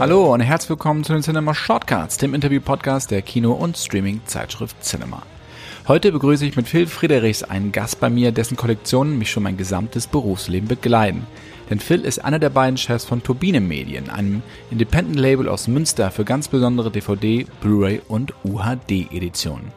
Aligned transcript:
Hallo 0.00 0.34
und 0.34 0.40
herzlich 0.40 0.70
willkommen 0.70 1.04
zu 1.04 1.12
den 1.12 1.22
Cinema 1.22 1.54
Shortcuts, 1.54 2.16
dem 2.18 2.34
Interview-Podcast 2.34 3.12
der 3.12 3.22
Kino- 3.22 3.52
und 3.52 3.76
Streaming-Zeitschrift 3.76 4.82
Cinema. 4.82 5.22
Heute 5.86 6.10
begrüße 6.10 6.44
ich 6.44 6.56
mit 6.56 6.66
Phil 6.66 6.88
Friedrichs 6.88 7.44
einen 7.44 7.70
Gast 7.70 8.00
bei 8.00 8.10
mir, 8.10 8.32
dessen 8.32 8.56
Kollektionen 8.56 9.18
mich 9.18 9.30
schon 9.30 9.44
mein 9.44 9.56
gesamtes 9.56 10.08
Berufsleben 10.08 10.66
begleiten. 10.66 11.24
Denn 11.70 11.78
Phil 11.78 12.00
ist 12.00 12.24
einer 12.24 12.40
der 12.40 12.50
beiden 12.50 12.76
Chefs 12.76 13.04
von 13.04 13.22
Turbine 13.22 13.60
Medien, 13.60 14.10
einem 14.10 14.42
Independent-Label 14.72 15.48
aus 15.48 15.68
Münster 15.68 16.10
für 16.10 16.24
ganz 16.24 16.48
besondere 16.48 16.90
DVD, 16.90 17.46
Blu-ray 17.60 18.02
und 18.08 18.34
UHD-Editionen. 18.44 19.72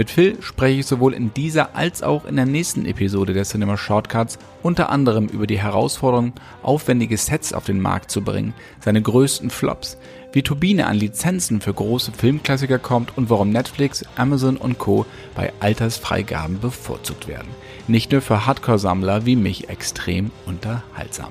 Mit 0.00 0.08
Phil 0.08 0.40
spreche 0.40 0.80
ich 0.80 0.86
sowohl 0.86 1.12
in 1.12 1.34
dieser 1.34 1.76
als 1.76 2.02
auch 2.02 2.24
in 2.24 2.36
der 2.36 2.46
nächsten 2.46 2.86
Episode 2.86 3.34
der 3.34 3.44
Cinema 3.44 3.76
Shortcuts 3.76 4.38
unter 4.62 4.88
anderem 4.88 5.26
über 5.26 5.46
die 5.46 5.58
Herausforderung, 5.58 6.32
aufwendige 6.62 7.18
Sets 7.18 7.52
auf 7.52 7.66
den 7.66 7.82
Markt 7.82 8.10
zu 8.10 8.22
bringen, 8.22 8.54
seine 8.82 9.02
größten 9.02 9.50
Flops, 9.50 9.98
wie 10.32 10.40
Turbine 10.40 10.86
an 10.86 10.96
Lizenzen 10.96 11.60
für 11.60 11.74
große 11.74 12.12
Filmklassiker 12.12 12.78
kommt 12.78 13.18
und 13.18 13.28
warum 13.28 13.50
Netflix, 13.50 14.02
Amazon 14.16 14.56
und 14.56 14.78
Co. 14.78 15.04
bei 15.34 15.52
Altersfreigaben 15.60 16.60
bevorzugt 16.60 17.28
werden. 17.28 17.48
Nicht 17.86 18.10
nur 18.10 18.22
für 18.22 18.46
Hardcore-Sammler 18.46 19.26
wie 19.26 19.36
mich 19.36 19.68
extrem 19.68 20.30
unterhaltsam. 20.46 21.28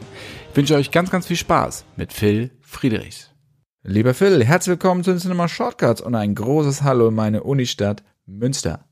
Ich 0.52 0.58
wünsche 0.58 0.76
euch 0.76 0.92
ganz, 0.92 1.09
ganz 1.09 1.26
viel 1.26 1.38
Spaß 1.38 1.86
mit 1.95 2.14
Phil 2.14 2.52
Friedrichs. 2.62 3.31
Lieber 3.81 4.14
Phil, 4.14 4.45
herzlich 4.45 4.73
willkommen 4.73 5.04
zu 5.04 5.09
den 5.09 5.20
Cinema 5.20 5.48
Shortcuts 5.48 6.02
und 6.02 6.14
ein 6.14 6.36
großes 6.36 6.84
Hallo 6.84 7.08
in 7.08 7.16
meine 7.16 7.42
Unistadt 7.42 8.04
Münster. 8.30 8.86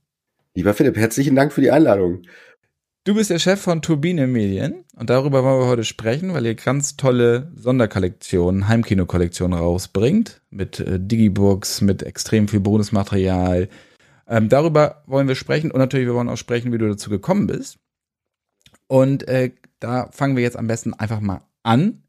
Lieber 0.55 0.73
Philipp, 0.73 0.97
herzlichen 0.97 1.35
Dank 1.35 1.53
für 1.53 1.61
die 1.61 1.71
Einladung. 1.71 2.23
Du 3.03 3.15
bist 3.15 3.29
der 3.29 3.39
Chef 3.39 3.61
von 3.61 3.81
Turbine 3.81 4.27
Medien 4.27 4.83
und 4.95 5.09
darüber 5.09 5.43
wollen 5.43 5.61
wir 5.61 5.67
heute 5.67 5.85
sprechen, 5.85 6.33
weil 6.33 6.45
ihr 6.45 6.55
ganz 6.55 6.97
tolle 6.97 7.51
Sonderkollektionen, 7.55 8.67
Heimkinokollektionen 8.67 9.57
rausbringt 9.57 10.41
mit 10.49 10.81
äh, 10.81 10.99
Digibooks, 10.99 11.79
mit 11.79 12.03
extrem 12.03 12.49
viel 12.49 12.59
Bonusmaterial. 12.59 13.69
Ähm, 14.27 14.49
darüber 14.49 15.03
wollen 15.05 15.29
wir 15.29 15.35
sprechen 15.35 15.71
und 15.71 15.79
natürlich 15.79 16.07
wir 16.07 16.15
wollen 16.15 16.27
auch 16.27 16.37
sprechen, 16.37 16.73
wie 16.73 16.77
du 16.77 16.89
dazu 16.89 17.09
gekommen 17.09 17.47
bist. 17.47 17.79
Und 18.87 19.25
äh, 19.27 19.51
da 19.79 20.09
fangen 20.11 20.35
wir 20.35 20.43
jetzt 20.43 20.57
am 20.57 20.67
besten 20.67 20.93
einfach 20.93 21.21
mal 21.21 21.41
an, 21.63 22.03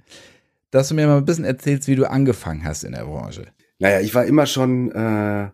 dass 0.71 0.89
du 0.89 0.95
mir 0.95 1.07
mal 1.07 1.19
ein 1.19 1.25
bisschen 1.25 1.45
erzählst, 1.45 1.87
wie 1.87 1.95
du 1.95 2.11
angefangen 2.11 2.65
hast 2.65 2.83
in 2.83 2.93
der 2.93 3.05
Branche. 3.05 3.47
Naja, 3.79 4.01
ich 4.01 4.15
war 4.15 4.25
immer 4.25 4.47
schon 4.47 4.91
äh, 4.91 5.51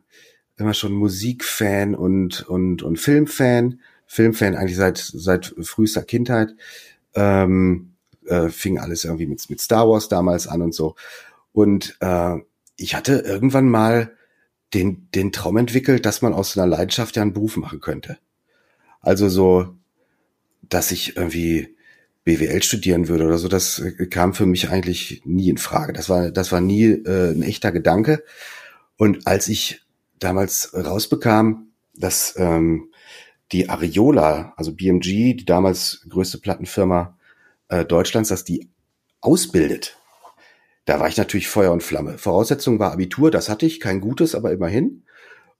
immer 0.56 0.74
schon 0.74 0.92
Musikfan 0.92 1.94
und 1.94 2.48
und 2.48 2.82
und 2.82 2.98
Filmfan 2.98 3.80
Filmfan 4.06 4.54
eigentlich 4.54 4.76
seit, 4.76 4.98
seit 4.98 5.54
frühester 5.62 6.02
Kindheit. 6.02 6.54
Ähm, 7.14 7.94
äh, 8.26 8.48
fing 8.48 8.78
alles 8.78 9.04
irgendwie 9.04 9.26
mit, 9.26 9.48
mit 9.50 9.60
Star 9.60 9.88
Wars 9.88 10.08
damals 10.08 10.46
an 10.46 10.62
und 10.62 10.74
so. 10.74 10.94
Und 11.52 11.96
äh, 12.00 12.36
ich 12.76 12.94
hatte 12.94 13.18
irgendwann 13.18 13.68
mal 13.68 14.12
den, 14.72 15.08
den 15.14 15.32
Traum 15.32 15.56
entwickelt, 15.56 16.06
dass 16.06 16.22
man 16.22 16.32
aus 16.32 16.56
einer 16.56 16.66
Leidenschaft 16.66 17.16
ja 17.16 17.22
einen 17.22 17.32
Beruf 17.32 17.56
machen 17.56 17.80
könnte. 17.80 18.18
Also 19.00 19.28
so, 19.28 19.74
dass 20.62 20.90
ich 20.90 21.16
irgendwie 21.16 21.76
BWL 22.24 22.62
studieren 22.62 23.08
würde 23.08 23.26
oder 23.26 23.38
so, 23.38 23.48
das 23.48 23.82
kam 24.10 24.32
für 24.32 24.46
mich 24.46 24.70
eigentlich 24.70 25.22
nie 25.24 25.50
in 25.50 25.58
Frage. 25.58 25.92
Das 25.92 26.08
war, 26.08 26.30
das 26.30 26.52
war 26.52 26.60
nie 26.60 26.86
äh, 26.86 27.32
ein 27.32 27.42
echter 27.42 27.70
Gedanke. 27.70 28.24
Und 28.96 29.26
als 29.26 29.48
ich 29.48 29.83
damals 30.24 30.72
rausbekam, 30.74 31.68
dass 31.94 32.34
ähm, 32.36 32.90
die 33.52 33.68
Ariola, 33.68 34.54
also 34.56 34.74
BMG, 34.74 35.34
die 35.34 35.44
damals 35.44 36.04
größte 36.08 36.38
Plattenfirma 36.38 37.16
äh, 37.68 37.84
Deutschlands, 37.84 38.30
dass 38.30 38.44
die 38.44 38.68
ausbildet. 39.20 39.98
Da 40.86 41.00
war 41.00 41.08
ich 41.08 41.16
natürlich 41.16 41.48
Feuer 41.48 41.72
und 41.72 41.82
Flamme. 41.82 42.18
Voraussetzung 42.18 42.78
war 42.78 42.92
Abitur, 42.92 43.30
das 43.30 43.48
hatte 43.48 43.66
ich, 43.66 43.80
kein 43.80 44.00
gutes, 44.00 44.34
aber 44.34 44.52
immerhin. 44.52 45.04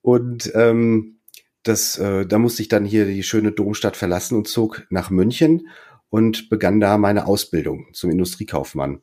Und 0.02 0.52
ähm, 0.54 1.18
das, 1.62 1.96
äh, 1.98 2.26
da 2.26 2.38
musste 2.38 2.62
ich 2.62 2.68
dann 2.68 2.84
hier 2.84 3.06
die 3.06 3.22
schöne 3.22 3.52
Domstadt 3.52 3.96
verlassen 3.96 4.36
und 4.36 4.48
zog 4.48 4.86
nach 4.90 5.10
München 5.10 5.68
und 6.10 6.50
begann 6.50 6.78
da 6.78 6.98
meine 6.98 7.26
Ausbildung 7.26 7.86
zum 7.92 8.10
Industriekaufmann. 8.10 9.00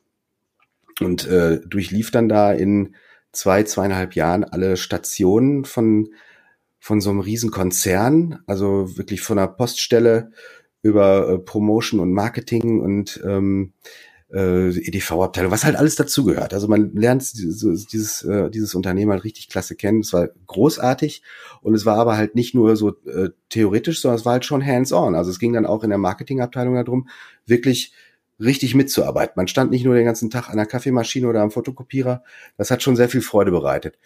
Und 1.00 1.26
äh, 1.26 1.60
durchlief 1.66 2.10
dann 2.10 2.28
da 2.28 2.52
in 2.52 2.94
zwei, 3.32 3.62
zweieinhalb 3.64 4.14
Jahren 4.14 4.44
alle 4.44 4.76
Stationen 4.76 5.64
von 5.64 6.08
von 6.78 7.00
so 7.00 7.10
einem 7.10 7.20
Riesenkonzern, 7.20 8.40
also 8.48 8.98
wirklich 8.98 9.20
von 9.20 9.36
der 9.36 9.46
Poststelle 9.46 10.32
über 10.82 11.28
äh, 11.28 11.38
Promotion 11.38 12.00
und 12.00 12.12
Marketing 12.12 12.80
und 12.80 13.22
ähm, 13.24 13.72
äh, 14.32 14.70
EDV-Abteilung, 14.70 15.52
was 15.52 15.64
halt 15.64 15.76
alles 15.76 15.94
dazugehört. 15.94 16.54
Also 16.54 16.66
man 16.66 16.92
lernt 16.94 17.22
dieses, 17.34 17.86
dieses, 17.86 18.24
äh, 18.24 18.50
dieses 18.50 18.74
Unternehmen 18.74 19.12
halt 19.12 19.22
richtig 19.22 19.48
klasse 19.48 19.76
kennen. 19.76 20.00
Es 20.00 20.12
war 20.12 20.28
großartig 20.46 21.22
und 21.60 21.74
es 21.74 21.86
war 21.86 21.98
aber 21.98 22.16
halt 22.16 22.34
nicht 22.34 22.52
nur 22.52 22.74
so 22.74 22.96
äh, 23.06 23.30
theoretisch, 23.48 24.00
sondern 24.00 24.18
es 24.18 24.24
war 24.24 24.32
halt 24.32 24.44
schon 24.44 24.66
hands-on. 24.66 25.14
Also 25.14 25.30
es 25.30 25.38
ging 25.38 25.52
dann 25.52 25.66
auch 25.66 25.84
in 25.84 25.90
der 25.90 25.98
Marketingabteilung 25.98 26.74
darum, 26.74 27.08
wirklich 27.46 27.92
richtig 28.42 28.74
mitzuarbeiten. 28.74 29.34
Man 29.36 29.48
stand 29.48 29.70
nicht 29.70 29.84
nur 29.84 29.94
den 29.94 30.04
ganzen 30.04 30.30
Tag 30.30 30.48
an 30.48 30.56
der 30.56 30.66
Kaffeemaschine 30.66 31.28
oder 31.28 31.42
am 31.42 31.50
Fotokopierer. 31.50 32.24
Das 32.56 32.70
hat 32.70 32.82
schon 32.82 32.96
sehr 32.96 33.08
viel 33.08 33.22
Freude 33.22 33.50
bereitet. 33.50 33.98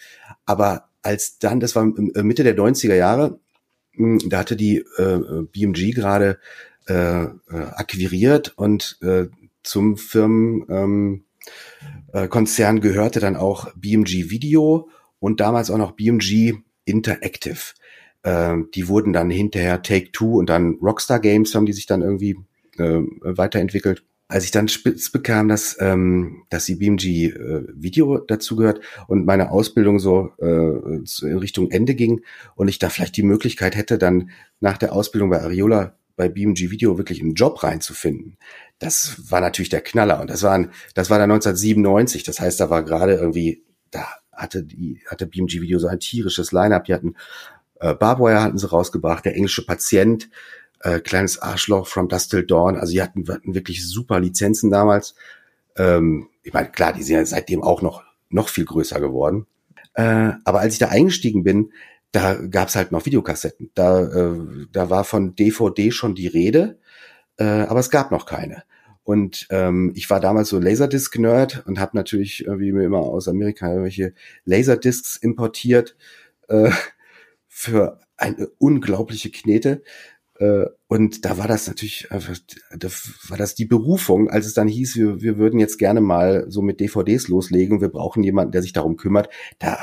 Aber 0.45 0.89
als 1.03 1.39
dann, 1.39 1.61
das 1.61 1.75
war 1.75 1.85
äh, 1.85 2.23
Mitte 2.23 2.45
der 2.45 2.57
90er 2.57 2.95
Jahre, 2.95 3.39
hm, 3.93 4.21
da 4.29 4.39
hatte 4.39 4.57
die 4.57 4.79
äh, 4.99 5.43
BMG 5.51 5.93
gerade 5.95 6.39
äh, 6.89 7.25
äh, 7.25 7.31
akquiriert 7.51 8.55
und 8.57 8.99
äh, 9.03 9.27
zum 9.63 9.97
Firmenkonzern 9.97 11.23
ähm, 12.77 12.77
äh, 12.77 12.81
gehörte 12.81 13.19
dann 13.19 13.35
auch 13.35 13.73
BMG 13.75 14.31
Video 14.31 14.89
und 15.19 15.41
damals 15.41 15.71
auch 15.71 15.79
noch 15.79 15.93
BMG 15.93 16.55
Interactive. 16.85 17.75
Die 18.25 18.89
wurden 18.89 19.13
dann 19.13 19.31
hinterher 19.31 19.83
Take 19.83 20.11
Two 20.11 20.39
und 20.39 20.49
dann 20.49 20.79
Rockstar 20.83 21.21
Games 21.21 21.55
haben 21.55 21.67
die 21.67 21.73
sich 21.73 21.87
dann 21.87 22.03
irgendwie 22.03 22.37
weiterentwickelt 22.77 24.03
als 24.29 24.45
ich 24.45 24.51
dann 24.51 24.69
spitz 24.69 25.11
bekam, 25.11 25.49
dass, 25.49 25.77
ähm, 25.81 26.45
dass 26.51 26.65
die 26.65 26.77
BMG 26.77 27.05
äh, 27.27 27.65
Video 27.75 28.19
dazugehört 28.19 28.81
und 29.07 29.25
meine 29.25 29.51
Ausbildung 29.51 29.99
so 29.99 30.33
äh, 30.39 30.47
in 30.47 31.39
Richtung 31.39 31.71
Ende 31.71 31.95
ging 31.95 32.23
und 32.57 32.69
ich 32.69 32.79
da 32.79 32.89
vielleicht 32.89 33.17
die 33.17 33.23
Möglichkeit 33.23 33.77
hätte, 33.77 33.99
dann 33.99 34.31
nach 34.61 34.79
der 34.79 34.93
Ausbildung 34.93 35.31
bei 35.31 35.41
Ariola 35.41 35.97
bei 36.17 36.29
BMG 36.29 36.71
Video 36.71 36.99
wirklich 36.99 37.21
einen 37.21 37.35
Job 37.35 37.63
reinzufinden. 37.63 38.39
Das 38.79 39.31
war 39.31 39.41
natürlich 39.41 39.69
der 39.69 39.83
Knaller 39.83 40.21
und 40.21 40.31
das 40.31 40.43
war, 40.43 40.69
das 40.95 41.11
war 41.11 41.19
dann 41.19 41.31
1997. 41.31 42.25
Das 42.25 42.41
heißt, 42.41 42.59
da 42.59 42.71
war 42.71 42.83
gerade 42.83 43.15
irgendwie, 43.15 43.63
da 43.91 44.07
hatte 44.33 44.65
die, 44.65 45.03
hatte 45.07 45.27
BMG 45.27 45.61
Video 45.61 45.79
so 45.79 45.87
ein 45.87 46.01
tierisches 46.01 46.53
Line-up. 46.53 46.85
Die 46.85 46.95
hatten 46.95 47.15
äh, 47.81 47.95
Barbwire 47.95 48.43
hatten 48.43 48.59
sie 48.59 48.69
rausgebracht, 48.69 49.25
der 49.25 49.37
englische 49.37 49.65
Patient, 49.67 50.29
äh, 50.81 51.01
Kleines 51.01 51.41
Arschloch, 51.41 51.87
From 51.87 52.09
Dust 52.09 52.31
Till 52.31 52.47
Dawn. 52.47 52.77
Also 52.77 52.93
die 52.93 53.03
hatten, 53.03 53.27
hatten 53.29 53.55
wirklich 53.55 53.87
super 53.87 54.21
Lizenzen 54.21 54.71
damals. 54.71 55.15
Ähm, 55.77 56.29
ich 56.43 56.53
meine, 56.53 56.71
klar, 56.71 56.93
die 56.93 57.03
sind 57.03 57.17
ja 57.17 57.27
seitdem 57.27 57.63
auch 57.63 57.83
noch, 57.83 58.05
noch 58.29 58.49
viel 58.49 58.65
größer 58.65 59.01
geworden. 59.01 59.47
Äh, 59.95 60.33
aber 60.45 60.61
als 60.61 60.75
ich 60.75 60.79
da 60.79 60.89
eingestiegen 60.89 61.43
bin, 61.43 61.73
da 62.13 62.35
gab's 62.35 62.77
halt 62.77 62.93
noch 62.93 63.05
Videokassetten. 63.05 63.71
Da, 63.75 64.05
äh, 64.05 64.67
da 64.73 64.91
war 64.91 65.05
von 65.05 65.35
DVD 65.35 65.91
schon 65.91 66.15
die 66.15 66.29
Rede, 66.29 66.79
äh, 67.39 67.45
aber 67.45 67.81
es 67.81 67.91
gab 67.91 68.11
noch 68.11 68.27
keine. 68.27 68.63
Und 69.05 69.47
ähm, 69.51 69.93
ich 69.95 70.11
war 70.11 70.19
damals 70.19 70.49
so 70.49 70.59
Laserdisc-Nerd 70.59 71.65
und 71.67 71.79
habe 71.79 71.97
natürlich 71.97 72.45
irgendwie 72.45 72.73
mir 72.73 72.85
immer 72.85 72.99
aus 72.99 73.29
Amerika 73.29 73.69
irgendwelche 73.69 74.15
Laserdiscs 74.45 75.17
importiert 75.17 75.97
äh, 76.49 76.73
für 77.49 78.01
eine 78.17 78.49
unglaubliche 78.59 79.31
Knete. 79.31 79.83
Äh, 80.39 80.67
und 80.89 81.25
da 81.25 81.39
war 81.39 81.49
das 81.49 81.67
natürlich 81.67 82.11
einfach, 82.11 82.37
da 82.77 82.89
war 83.29 83.37
das 83.37 83.55
die 83.55 83.65
Berufung, 83.65 84.29
als 84.29 84.47
es 84.47 84.55
dann 84.55 84.69
hieß, 84.69 84.97
wir, 84.97 85.21
wir 85.21 85.39
würden 85.39 85.59
jetzt 85.59 85.79
gerne 85.79 86.01
mal 86.01 86.47
so 86.49 86.63
mit 86.63 86.81
DVDs 86.81 87.29
loslegen, 87.29 87.81
wir 87.81 87.89
brauchen 87.89 88.23
jemanden, 88.23 88.53
der 88.53 88.63
sich 88.63 88.73
darum 88.73 88.97
kümmert. 88.97 89.29
Da 89.59 89.79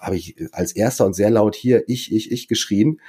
habe 0.00 0.16
ich 0.16 0.36
als 0.52 0.72
erster 0.72 1.06
und 1.06 1.14
sehr 1.14 1.30
laut 1.30 1.54
hier 1.54 1.84
ich, 1.88 2.12
ich, 2.14 2.30
ich 2.30 2.48
geschrien 2.48 3.00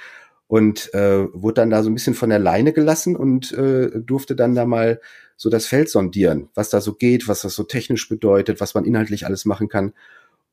und 0.48 0.92
äh, 0.94 1.26
wurde 1.32 1.54
dann 1.54 1.70
da 1.70 1.82
so 1.82 1.90
ein 1.90 1.94
bisschen 1.94 2.14
von 2.14 2.30
der 2.30 2.38
Leine 2.38 2.72
gelassen 2.72 3.16
und 3.16 3.52
äh, 3.52 3.90
durfte 4.00 4.34
dann 4.34 4.54
da 4.54 4.66
mal 4.66 5.00
so 5.36 5.50
das 5.50 5.66
Feld 5.66 5.88
sondieren, 5.88 6.48
was 6.54 6.70
da 6.70 6.80
so 6.80 6.94
geht, 6.94 7.28
was 7.28 7.42
das 7.42 7.54
so 7.54 7.62
technisch 7.62 8.08
bedeutet, 8.08 8.60
was 8.60 8.74
man 8.74 8.84
inhaltlich 8.84 9.24
alles 9.24 9.44
machen 9.44 9.68
kann. 9.68 9.92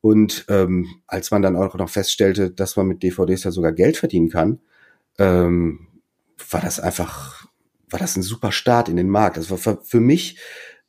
Und 0.00 0.44
ähm, 0.48 0.86
als 1.06 1.30
man 1.32 1.42
dann 1.42 1.56
auch 1.56 1.74
noch 1.74 1.88
feststellte, 1.88 2.50
dass 2.50 2.76
man 2.76 2.86
mit 2.86 3.02
DVDs 3.02 3.42
ja 3.42 3.50
sogar 3.50 3.72
Geld 3.72 3.96
verdienen 3.96 4.28
kann, 4.28 4.60
ähm, 5.18 5.88
war 6.50 6.60
das 6.60 6.80
einfach, 6.80 7.46
war 7.88 7.98
das 7.98 8.16
ein 8.16 8.22
super 8.22 8.52
Start 8.52 8.88
in 8.88 8.96
den 8.96 9.08
Markt. 9.08 9.36
Das 9.36 9.50
war 9.50 9.58
für, 9.58 9.80
für 9.82 10.00
mich, 10.00 10.38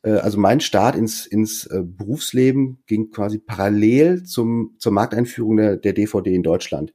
äh, 0.02 0.10
also 0.12 0.38
mein 0.38 0.60
Start 0.60 0.96
ins, 0.96 1.26
ins 1.26 1.66
äh, 1.66 1.82
Berufsleben 1.82 2.82
ging 2.86 3.10
quasi 3.10 3.38
parallel 3.38 4.24
zum, 4.24 4.76
zur 4.78 4.92
Markteinführung 4.92 5.56
der, 5.56 5.76
der 5.76 5.92
DVD 5.92 6.34
in 6.34 6.42
Deutschland. 6.42 6.94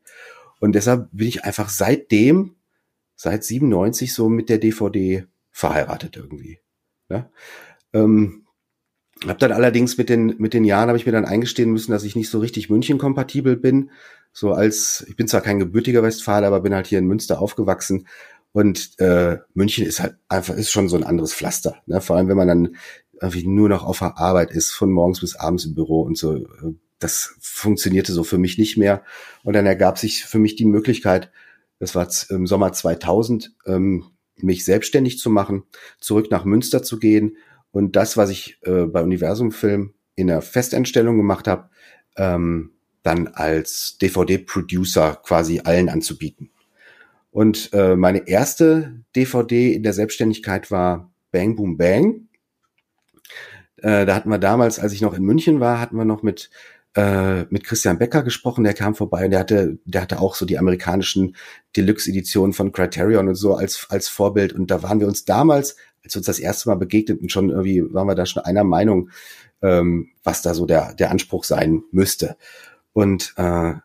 Und 0.60 0.74
deshalb 0.74 1.10
bin 1.12 1.28
ich 1.28 1.44
einfach 1.44 1.70
seitdem, 1.70 2.56
seit 3.16 3.44
97 3.44 4.14
so 4.14 4.30
mit 4.30 4.50
der 4.50 4.58
DVD 4.58 5.26
verheiratet 5.52 6.18
irgendwie. 6.18 6.60
Ja? 7.10 7.30
Ähm, 7.94 8.46
Hab 9.28 9.40
dann 9.40 9.52
allerdings 9.52 9.98
mit 9.98 10.10
den 10.10 10.36
mit 10.38 10.54
den 10.54 10.64
Jahren 10.64 10.88
habe 10.88 10.98
ich 10.98 11.06
mir 11.06 11.12
dann 11.12 11.26
eingestehen 11.26 11.72
müssen, 11.72 11.92
dass 11.92 12.04
ich 12.04 12.16
nicht 12.16 12.30
so 12.30 12.40
richtig 12.40 12.70
München 12.70 12.98
kompatibel 12.98 13.56
bin. 13.56 13.92
So 14.32 14.52
als 14.54 15.06
ich 15.08 15.16
bin 15.16 15.28
zwar 15.28 15.42
kein 15.42 15.60
gebürtiger 15.60 16.02
Westfaler, 16.02 16.48
aber 16.48 16.62
bin 16.62 16.74
halt 16.74 16.88
hier 16.88 17.00
in 17.00 17.08
Münster 17.08 17.40
aufgewachsen 17.40 18.08
und 18.54 19.00
äh, 19.00 19.40
München 19.54 19.86
ist 19.86 20.00
halt 20.00 20.16
einfach 20.30 20.56
ist 20.56 20.72
schon 20.72 20.88
so 20.88 20.96
ein 20.96 21.04
anderes 21.04 21.34
Pflaster. 21.34 21.76
Ne? 21.86 22.00
Vor 22.00 22.16
allem 22.16 22.30
wenn 22.30 22.38
man 22.38 22.48
dann 22.48 22.76
irgendwie 23.22 23.48
nur 23.48 23.70
noch 23.70 23.84
auf 23.84 24.00
der 24.00 24.18
Arbeit 24.18 24.52
ist, 24.52 24.72
von 24.72 24.92
morgens 24.92 25.20
bis 25.20 25.36
abends 25.36 25.66
im 25.66 25.76
Büro 25.76 26.02
und 26.02 26.18
so. 26.18 26.46
Das 27.00 27.36
funktionierte 27.42 28.14
so 28.14 28.24
für 28.24 28.38
mich 28.38 28.58
nicht 28.58 28.78
mehr. 28.78 29.04
Und 29.44 29.54
dann 29.54 29.66
ergab 29.66 29.98
sich 29.98 30.24
für 30.26 30.40
mich 30.40 30.56
die 30.56 30.66
Möglichkeit, 30.66 31.32
das 31.80 31.96
war 31.96 32.08
im 32.30 32.48
Sommer 32.48 32.72
2000, 32.72 33.56
ähm, 33.66 34.06
mich 34.38 34.66
selbstständig 34.66 35.20
zu 35.20 35.30
machen, 35.30 35.64
zurück 36.00 36.32
nach 36.32 36.46
Münster 36.46 36.84
zu 36.84 37.00
gehen 37.00 37.38
und 37.72 37.96
das, 37.96 38.18
was 38.18 38.30
ich 38.30 38.58
äh, 38.62 38.86
bei 38.86 39.02
Universum 39.02 39.52
Film 39.52 39.94
in 40.16 40.28
der 40.28 40.42
Festeinstellung 40.42 41.18
gemacht 41.18 41.48
habe, 41.48 41.70
ähm, 42.16 42.72
dann 43.02 43.28
als 43.28 43.98
DVD-Producer 44.02 45.20
quasi 45.24 45.62
allen 45.64 45.90
anzubieten. 45.90 46.53
Und 47.34 47.74
äh, 47.74 47.96
meine 47.96 48.28
erste 48.28 49.04
DVD 49.16 49.74
in 49.74 49.82
der 49.82 49.94
Selbstständigkeit 49.94 50.70
war 50.70 51.12
Bang 51.32 51.56
Boom 51.56 51.78
Bang. 51.78 52.28
Äh, 53.78 54.06
da 54.06 54.14
hatten 54.14 54.30
wir 54.30 54.38
damals, 54.38 54.78
als 54.78 54.94
ich 54.94 55.02
noch 55.02 55.16
in 55.16 55.24
München 55.24 55.60
war, 55.60 55.82
hatten 55.82 55.98
wir 55.98 56.06
noch 56.06 56.22
mit 56.22 56.52
äh, 56.96 57.46
mit 57.50 57.64
Christian 57.64 57.98
Becker 57.98 58.22
gesprochen, 58.22 58.64
der 58.64 58.76
kam 58.76 58.94
vorbei 58.94 59.26
und 59.26 59.32
der 59.32 59.40
hatte, 59.40 59.80
der 59.84 60.04
hatte 60.04 60.20
auch 60.20 60.36
so 60.36 60.46
die 60.46 60.60
amerikanischen 60.60 61.36
Deluxe-Editionen 61.76 62.54
von 62.54 62.72
Criterion 62.72 63.28
und 63.28 63.34
so 63.34 63.56
als, 63.56 63.88
als 63.90 64.10
Vorbild. 64.10 64.54
Und 64.54 64.70
da 64.70 64.84
waren 64.84 65.00
wir 65.00 65.08
uns 65.08 65.26
damals, 65.26 65.76
als 66.04 66.14
wir 66.14 66.20
uns 66.20 66.28
das 66.28 66.38
erste 66.38 66.70
Mal 66.70 66.76
begegneten, 66.76 67.30
schon 67.30 67.50
irgendwie, 67.50 67.82
waren 67.92 68.06
wir 68.06 68.14
da 68.14 68.28
schon 68.28 68.44
einer 68.44 68.64
Meinung, 68.64 69.10
ähm, 69.64 70.12
was 70.24 70.44
da 70.44 70.54
so 70.54 70.68
der, 70.68 70.94
der 70.94 71.10
Anspruch 71.10 71.46
sein 71.46 71.82
müsste. 71.92 72.38
Und 72.92 73.34
äh, 73.38 73.42
ja, 73.74 73.82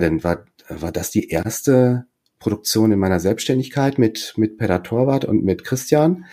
dann 0.00 0.24
war, 0.24 0.46
war 0.68 0.90
das 0.90 1.12
die 1.12 1.28
erste 1.28 2.08
Produktion 2.38 2.92
in 2.92 2.98
meiner 2.98 3.20
Selbstständigkeit 3.20 3.98
mit, 3.98 4.34
mit 4.36 4.58
Peter 4.58 4.82
Torwart 4.82 5.24
und 5.24 5.44
mit 5.44 5.64
Christian. 5.64 6.26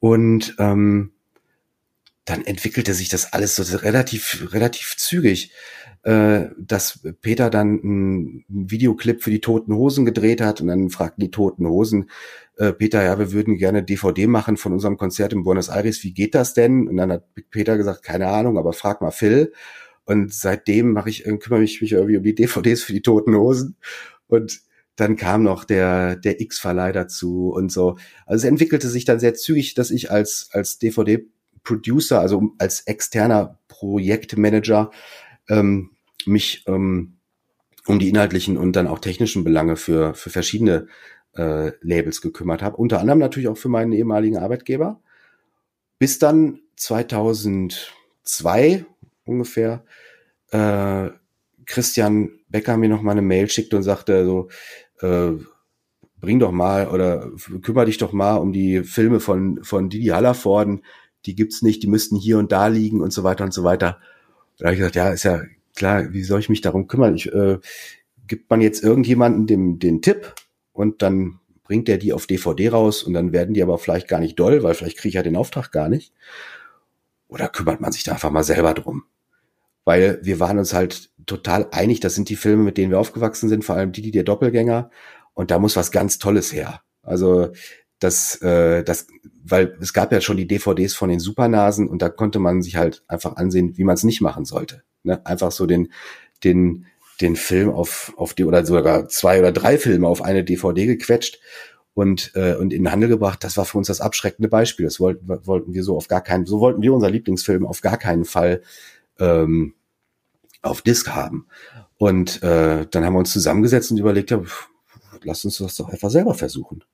Und 0.00 0.54
ähm, 0.58 1.12
dann 2.24 2.44
entwickelte 2.44 2.92
sich 2.94 3.08
das 3.08 3.32
alles 3.32 3.56
so 3.56 3.76
relativ, 3.78 4.52
relativ 4.52 4.96
zügig, 4.96 5.52
äh, 6.02 6.46
dass 6.58 7.00
Peter 7.22 7.50
dann 7.50 7.80
einen 7.82 8.44
Videoclip 8.48 9.22
für 9.22 9.30
die 9.30 9.40
Toten 9.40 9.74
Hosen 9.74 10.04
gedreht 10.04 10.40
hat 10.40 10.60
und 10.60 10.68
dann 10.68 10.90
fragten 10.90 11.22
die 11.22 11.30
Toten 11.30 11.66
Hosen, 11.66 12.10
äh, 12.56 12.72
Peter, 12.72 13.02
ja, 13.02 13.18
wir 13.18 13.32
würden 13.32 13.56
gerne 13.56 13.82
DVD 13.82 14.26
machen 14.26 14.56
von 14.56 14.72
unserem 14.72 14.98
Konzert 14.98 15.32
in 15.32 15.42
Buenos 15.42 15.68
Aires, 15.68 16.04
wie 16.04 16.12
geht 16.12 16.34
das 16.34 16.54
denn? 16.54 16.88
Und 16.88 16.98
dann 16.98 17.12
hat 17.12 17.24
Peter 17.50 17.76
gesagt, 17.76 18.02
keine 18.02 18.28
Ahnung, 18.28 18.58
aber 18.58 18.72
frag 18.72 19.00
mal 19.00 19.10
Phil. 19.10 19.52
Und 20.04 20.32
seitdem 20.32 20.92
mache 20.92 21.10
ich, 21.10 21.24
kümmere 21.24 21.62
ich 21.62 21.80
mich 21.80 21.92
irgendwie 21.92 22.16
um 22.16 22.22
die 22.22 22.34
DVDs 22.34 22.82
für 22.82 22.92
die 22.92 23.02
Toten 23.02 23.34
Hosen. 23.34 23.76
Und 24.26 24.60
dann 24.98 25.14
kam 25.14 25.44
noch 25.44 25.64
der, 25.64 26.16
der 26.16 26.40
X-Verleih 26.40 26.90
dazu 26.90 27.52
und 27.54 27.70
so. 27.70 27.98
Also 28.26 28.44
es 28.44 28.50
entwickelte 28.50 28.88
sich 28.88 29.04
dann 29.04 29.20
sehr 29.20 29.34
zügig, 29.34 29.74
dass 29.74 29.92
ich 29.92 30.10
als, 30.10 30.48
als 30.52 30.80
DVD 30.80 31.24
Producer, 31.62 32.20
also 32.20 32.50
als 32.58 32.80
externer 32.80 33.60
Projektmanager, 33.68 34.90
ähm, 35.48 35.90
mich 36.26 36.64
ähm, 36.66 37.18
um 37.86 38.00
die 38.00 38.08
inhaltlichen 38.08 38.56
und 38.56 38.74
dann 38.74 38.88
auch 38.88 38.98
technischen 38.98 39.44
Belange 39.44 39.76
für, 39.76 40.14
für 40.14 40.30
verschiedene 40.30 40.88
äh, 41.36 41.70
Labels 41.80 42.20
gekümmert 42.20 42.62
habe. 42.62 42.76
Unter 42.76 42.98
anderem 42.98 43.20
natürlich 43.20 43.48
auch 43.48 43.56
für 43.56 43.68
meinen 43.68 43.92
ehemaligen 43.92 44.36
Arbeitgeber. 44.36 45.00
Bis 46.00 46.18
dann 46.18 46.58
2002 46.74 48.84
ungefähr 49.24 49.84
äh, 50.50 51.10
Christian 51.66 52.30
Becker 52.48 52.76
mir 52.76 52.88
noch 52.88 53.02
mal 53.02 53.12
eine 53.12 53.22
Mail 53.22 53.48
schickte 53.48 53.76
und 53.76 53.84
sagte 53.84 54.24
so, 54.24 54.48
äh, 55.00 55.32
bring 56.20 56.40
doch 56.40 56.52
mal 56.52 56.88
oder 56.88 57.30
kümmere 57.62 57.86
dich 57.86 57.98
doch 57.98 58.12
mal 58.12 58.36
um 58.36 58.52
die 58.52 58.82
Filme 58.82 59.20
von, 59.20 59.62
von 59.62 59.88
Didi 59.88 60.06
Hallervorden 60.06 60.82
die 61.26 61.34
gibt's 61.34 61.62
nicht, 61.62 61.82
die 61.82 61.88
müssten 61.88 62.16
hier 62.16 62.38
und 62.38 62.52
da 62.52 62.68
liegen 62.68 63.00
und 63.00 63.12
so 63.12 63.24
weiter 63.24 63.44
und 63.44 63.52
so 63.52 63.64
weiter. 63.64 63.98
Da 64.56 64.66
habe 64.66 64.74
ich 64.74 64.78
gesagt, 64.78 64.96
ja, 64.96 65.10
ist 65.10 65.24
ja 65.24 65.42
klar, 65.74 66.12
wie 66.12 66.22
soll 66.22 66.40
ich 66.40 66.48
mich 66.48 66.60
darum 66.60 66.88
kümmern? 66.88 67.14
Ich, 67.14 67.32
äh, 67.32 67.58
gibt 68.26 68.50
man 68.50 68.60
jetzt 68.60 68.82
irgendjemanden 68.82 69.46
dem, 69.46 69.78
den 69.78 70.02
Tipp 70.02 70.34
und 70.72 71.02
dann 71.02 71.40
bringt 71.64 71.88
der 71.88 71.98
die 71.98 72.12
auf 72.12 72.26
DVD 72.26 72.70
raus 72.70 73.02
und 73.02 73.12
dann 73.12 73.32
werden 73.32 73.54
die 73.54 73.62
aber 73.62 73.78
vielleicht 73.78 74.08
gar 74.08 74.20
nicht 74.20 74.38
doll, 74.38 74.62
weil 74.62 74.74
vielleicht 74.74 74.96
kriege 74.96 75.08
ich 75.08 75.14
ja 75.14 75.22
den 75.22 75.36
Auftrag 75.36 75.70
gar 75.70 75.88
nicht. 75.88 76.12
Oder 77.28 77.48
kümmert 77.48 77.80
man 77.80 77.92
sich 77.92 78.04
da 78.04 78.12
einfach 78.12 78.30
mal 78.30 78.44
selber 78.44 78.72
drum? 78.74 79.04
Weil 79.84 80.18
wir 80.22 80.40
waren 80.40 80.58
uns 80.58 80.72
halt 80.72 81.10
total 81.28 81.68
einig, 81.70 82.00
das 82.00 82.14
sind 82.14 82.28
die 82.28 82.36
Filme, 82.36 82.64
mit 82.64 82.76
denen 82.76 82.90
wir 82.90 82.98
aufgewachsen 82.98 83.48
sind, 83.48 83.64
vor 83.64 83.76
allem 83.76 83.92
die, 83.92 84.02
die 84.02 84.10
der 84.10 84.24
Doppelgänger. 84.24 84.90
Und 85.34 85.50
da 85.50 85.58
muss 85.58 85.76
was 85.76 85.92
ganz 85.92 86.18
Tolles 86.18 86.52
her. 86.52 86.80
Also 87.02 87.52
das, 88.00 88.40
äh, 88.42 88.82
das, 88.84 89.06
weil 89.44 89.76
es 89.80 89.92
gab 89.92 90.12
ja 90.12 90.20
schon 90.20 90.36
die 90.36 90.46
DVDs 90.46 90.94
von 90.94 91.08
den 91.08 91.20
Supernasen 91.20 91.88
und 91.88 92.02
da 92.02 92.08
konnte 92.08 92.38
man 92.38 92.62
sich 92.62 92.76
halt 92.76 93.04
einfach 93.08 93.36
ansehen, 93.36 93.76
wie 93.76 93.84
man 93.84 93.94
es 93.94 94.04
nicht 94.04 94.20
machen 94.20 94.44
sollte. 94.44 94.82
Ne? 95.02 95.24
Einfach 95.26 95.52
so 95.52 95.66
den, 95.66 95.92
den, 96.44 96.86
den 97.20 97.36
Film 97.36 97.70
auf, 97.70 98.12
auf 98.16 98.34
die, 98.34 98.44
oder 98.44 98.64
sogar 98.64 99.08
zwei 99.08 99.38
oder 99.38 99.52
drei 99.52 99.78
Filme 99.78 100.06
auf 100.06 100.22
eine 100.22 100.44
DVD 100.44 100.86
gequetscht 100.86 101.40
und, 101.94 102.32
äh, 102.34 102.54
und 102.54 102.72
in 102.72 102.84
den 102.84 102.92
Handel 102.92 103.08
gebracht. 103.08 103.42
Das 103.42 103.56
war 103.56 103.64
für 103.64 103.78
uns 103.78 103.88
das 103.88 104.00
abschreckende 104.00 104.48
Beispiel. 104.48 104.86
Das 104.86 105.00
wollten, 105.00 105.28
wollten 105.46 105.74
wir 105.74 105.82
so 105.82 105.96
auf 105.96 106.06
gar 106.06 106.22
keinen, 106.22 106.46
so 106.46 106.60
wollten 106.60 106.82
wir 106.82 106.92
unser 106.92 107.10
Lieblingsfilm 107.10 107.66
auf 107.66 107.80
gar 107.80 107.96
keinen 107.96 108.24
Fall 108.24 108.62
ähm, 109.18 109.74
auf 110.62 110.82
Disc 110.82 111.08
haben. 111.08 111.46
Und 111.96 112.42
äh, 112.42 112.86
dann 112.90 113.04
haben 113.04 113.14
wir 113.14 113.18
uns 113.18 113.32
zusammengesetzt 113.32 113.90
und 113.90 113.98
überlegt, 113.98 114.30
ja, 114.30 114.42
lass 115.22 115.44
uns 115.44 115.58
das 115.58 115.76
doch 115.76 115.88
einfach 115.88 116.10
selber 116.10 116.34
versuchen 116.34 116.84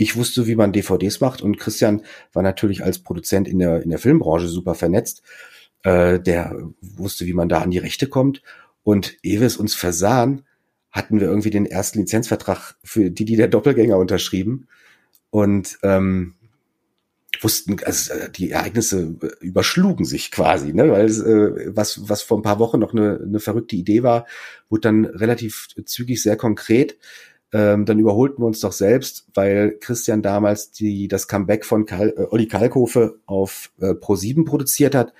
ich 0.00 0.16
wusste, 0.16 0.46
wie 0.46 0.56
man 0.56 0.72
DVDs 0.72 1.20
macht 1.20 1.42
und 1.42 1.58
Christian 1.58 2.02
war 2.32 2.42
natürlich 2.42 2.82
als 2.82 3.00
Produzent 3.00 3.46
in 3.46 3.58
der, 3.58 3.82
in 3.82 3.90
der 3.90 3.98
Filmbranche 3.98 4.48
super 4.48 4.74
vernetzt. 4.74 5.22
Äh, 5.82 6.18
der 6.18 6.56
wusste, 6.80 7.26
wie 7.26 7.34
man 7.34 7.50
da 7.50 7.60
an 7.60 7.70
die 7.70 7.78
Rechte 7.78 8.06
kommt. 8.06 8.42
Und 8.82 9.18
ehe 9.22 9.40
wir 9.40 9.46
es 9.46 9.58
uns 9.58 9.74
versahen, 9.74 10.46
hatten 10.90 11.20
wir 11.20 11.28
irgendwie 11.28 11.50
den 11.50 11.66
ersten 11.66 11.98
Lizenzvertrag 11.98 12.76
für 12.82 13.10
die, 13.10 13.26
die 13.26 13.36
der 13.36 13.48
Doppelgänger 13.48 13.98
unterschrieben 13.98 14.68
und 15.28 15.78
ähm, 15.82 16.34
wussten, 17.40 17.76
also 17.84 18.12
äh, 18.14 18.30
die 18.30 18.50
Ereignisse 18.50 19.16
überschlugen 19.40 20.04
sich 20.04 20.30
quasi, 20.30 20.72
ne? 20.72 20.90
weil 20.90 21.06
äh, 21.06 21.74
was, 21.74 22.08
was 22.08 22.22
vor 22.22 22.38
ein 22.38 22.42
paar 22.42 22.58
Wochen 22.58 22.78
noch 22.78 22.92
eine, 22.92 23.20
eine 23.22 23.40
verrückte 23.40 23.76
Idee 23.76 24.02
war, 24.02 24.26
wurde 24.68 24.82
dann 24.82 25.04
relativ 25.04 25.68
zügig 25.84 26.22
sehr 26.22 26.36
konkret 26.36 26.96
ähm, 27.52 27.84
dann 27.84 27.98
überholten 27.98 28.42
wir 28.42 28.46
uns 28.46 28.60
doch 28.60 28.72
selbst, 28.72 29.26
weil 29.34 29.76
Christian 29.80 30.22
damals 30.22 30.70
die, 30.70 31.08
das 31.08 31.26
Comeback 31.26 31.64
von 31.64 31.84
Kal 31.84 32.14
äh, 32.16 32.26
Olli 32.30 32.46
Kalkofe 32.46 33.18
auf 33.26 33.72
äh, 33.80 33.90
Pro7 33.90 34.44
produziert 34.44 34.94
hat 34.94 35.12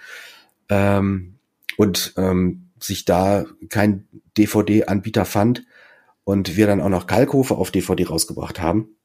ähm, 0.68 1.38
und 1.76 2.14
ähm, 2.16 2.68
sich 2.78 3.04
da 3.04 3.46
kein 3.68 4.06
DVD-Anbieter 4.38 5.24
fand 5.24 5.64
und 6.22 6.56
wir 6.56 6.66
dann 6.68 6.80
auch 6.80 6.88
noch 6.88 7.08
Kalkofe 7.08 7.56
auf 7.56 7.72
DVD 7.72 8.06
rausgebracht 8.06 8.60
haben. 8.60 8.96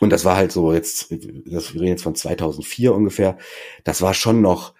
Und 0.00 0.10
das 0.10 0.24
war 0.24 0.36
halt 0.36 0.52
so 0.52 0.72
jetzt, 0.72 1.12
das 1.46 1.74
wir 1.74 1.80
reden 1.80 1.92
jetzt 1.92 2.02
von 2.02 2.14
2004 2.14 2.94
ungefähr, 2.94 3.38
das 3.84 4.02
war 4.02 4.14
schon 4.14 4.40
noch, 4.40 4.74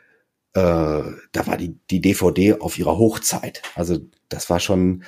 äh, 0.54 0.60
da 0.60 1.46
war 1.46 1.56
die, 1.56 1.76
die 1.90 2.00
DVD 2.00 2.54
auf 2.54 2.78
ihrer 2.78 2.98
Hochzeit. 2.98 3.62
Also 3.74 3.98
das 4.28 4.50
war 4.50 4.58
schon, 4.58 5.04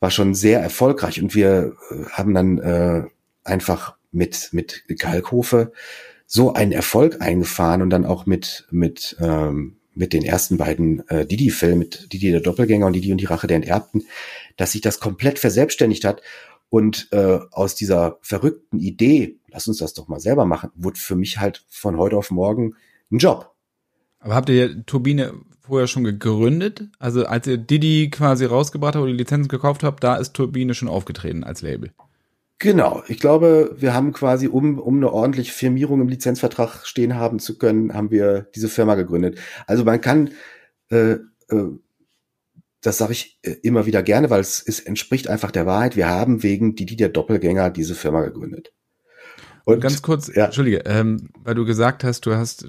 war 0.00 0.10
schon 0.10 0.34
sehr 0.34 0.60
erfolgreich. 0.60 1.22
Und 1.22 1.34
wir 1.34 1.76
äh, 1.90 2.04
haben 2.10 2.34
dann 2.34 2.58
äh, 2.58 3.04
einfach 3.44 3.96
mit 4.12 4.50
mit 4.52 4.84
Kalkhofe 4.98 5.72
so 6.26 6.52
einen 6.52 6.72
Erfolg 6.72 7.20
eingefahren 7.20 7.82
und 7.82 7.90
dann 7.90 8.04
auch 8.04 8.26
mit 8.26 8.66
mit 8.70 9.16
ähm, 9.20 9.76
mit 9.94 10.12
den 10.12 10.24
ersten 10.24 10.58
beiden 10.58 11.08
äh, 11.08 11.24
Didi-Filmen, 11.24 11.78
mit 11.78 12.12
Didi 12.12 12.30
der 12.30 12.40
Doppelgänger 12.40 12.86
und 12.86 12.92
Didi 12.92 13.12
und 13.12 13.20
die 13.20 13.26
Rache 13.26 13.46
der 13.46 13.56
Enterbten, 13.56 14.06
dass 14.56 14.72
sich 14.72 14.82
das 14.82 15.00
komplett 15.00 15.38
verselbstständigt 15.38 16.04
hat 16.04 16.20
und 16.68 17.08
äh, 17.12 17.38
aus 17.52 17.74
dieser 17.74 18.18
verrückten 18.22 18.78
Idee, 18.78 19.38
lass 19.48 19.68
uns 19.68 19.78
das 19.78 19.94
doch 19.94 20.08
mal 20.08 20.20
selber 20.20 20.44
machen, 20.44 20.70
wurde 20.74 20.98
für 20.98 21.16
mich 21.16 21.38
halt 21.38 21.64
von 21.68 21.96
heute 21.96 22.16
auf 22.16 22.30
morgen 22.30 22.74
ein 23.10 23.18
Job. 23.18 23.54
Aber 24.18 24.34
habt 24.34 24.48
ihr 24.48 24.84
Turbine 24.86 25.32
vorher 25.60 25.86
schon 25.86 26.04
gegründet? 26.04 26.88
Also 26.98 27.26
als 27.26 27.46
ihr 27.46 27.58
Didi 27.58 28.10
quasi 28.10 28.44
rausgebracht 28.44 28.94
habt 28.94 29.02
oder 29.02 29.12
die 29.12 29.18
Lizenzen 29.18 29.48
gekauft 29.48 29.84
habt, 29.84 30.02
da 30.02 30.16
ist 30.16 30.34
Turbine 30.34 30.74
schon 30.74 30.88
aufgetreten 30.88 31.44
als 31.44 31.62
Label. 31.62 31.92
Genau. 32.58 33.02
Ich 33.06 33.20
glaube, 33.20 33.76
wir 33.78 33.92
haben 33.92 34.12
quasi, 34.12 34.48
um, 34.48 34.78
um 34.78 34.96
eine 34.96 35.12
ordentliche 35.12 35.52
Firmierung 35.52 36.00
im 36.00 36.08
Lizenzvertrag 36.08 36.86
stehen 36.86 37.14
haben 37.16 37.38
zu 37.38 37.58
können, 37.58 37.92
haben 37.92 38.10
wir 38.10 38.48
diese 38.54 38.68
Firma 38.68 38.94
gegründet. 38.94 39.38
Also 39.66 39.84
man 39.84 40.00
kann, 40.00 40.30
äh, 40.90 41.18
äh, 41.48 41.68
das 42.82 42.98
sage 42.98 43.12
ich 43.12 43.38
äh, 43.42 43.56
immer 43.62 43.86
wieder 43.86 44.02
gerne, 44.02 44.30
weil 44.30 44.40
es, 44.40 44.62
es 44.64 44.80
entspricht 44.80 45.28
einfach 45.28 45.50
der 45.50 45.66
Wahrheit. 45.66 45.96
Wir 45.96 46.08
haben 46.08 46.42
wegen 46.42 46.74
Didi 46.74 46.96
der 46.96 47.08
Doppelgänger 47.08 47.70
diese 47.70 47.94
Firma 47.94 48.22
gegründet. 48.22 48.72
Und, 49.64 49.74
Und 49.74 49.80
ganz 49.80 50.02
kurz, 50.02 50.32
ja. 50.34 50.46
Entschuldige, 50.46 50.78
ähm, 50.86 51.30
weil 51.42 51.54
du 51.54 51.64
gesagt 51.64 52.04
hast, 52.04 52.26
du 52.26 52.34
hast 52.34 52.66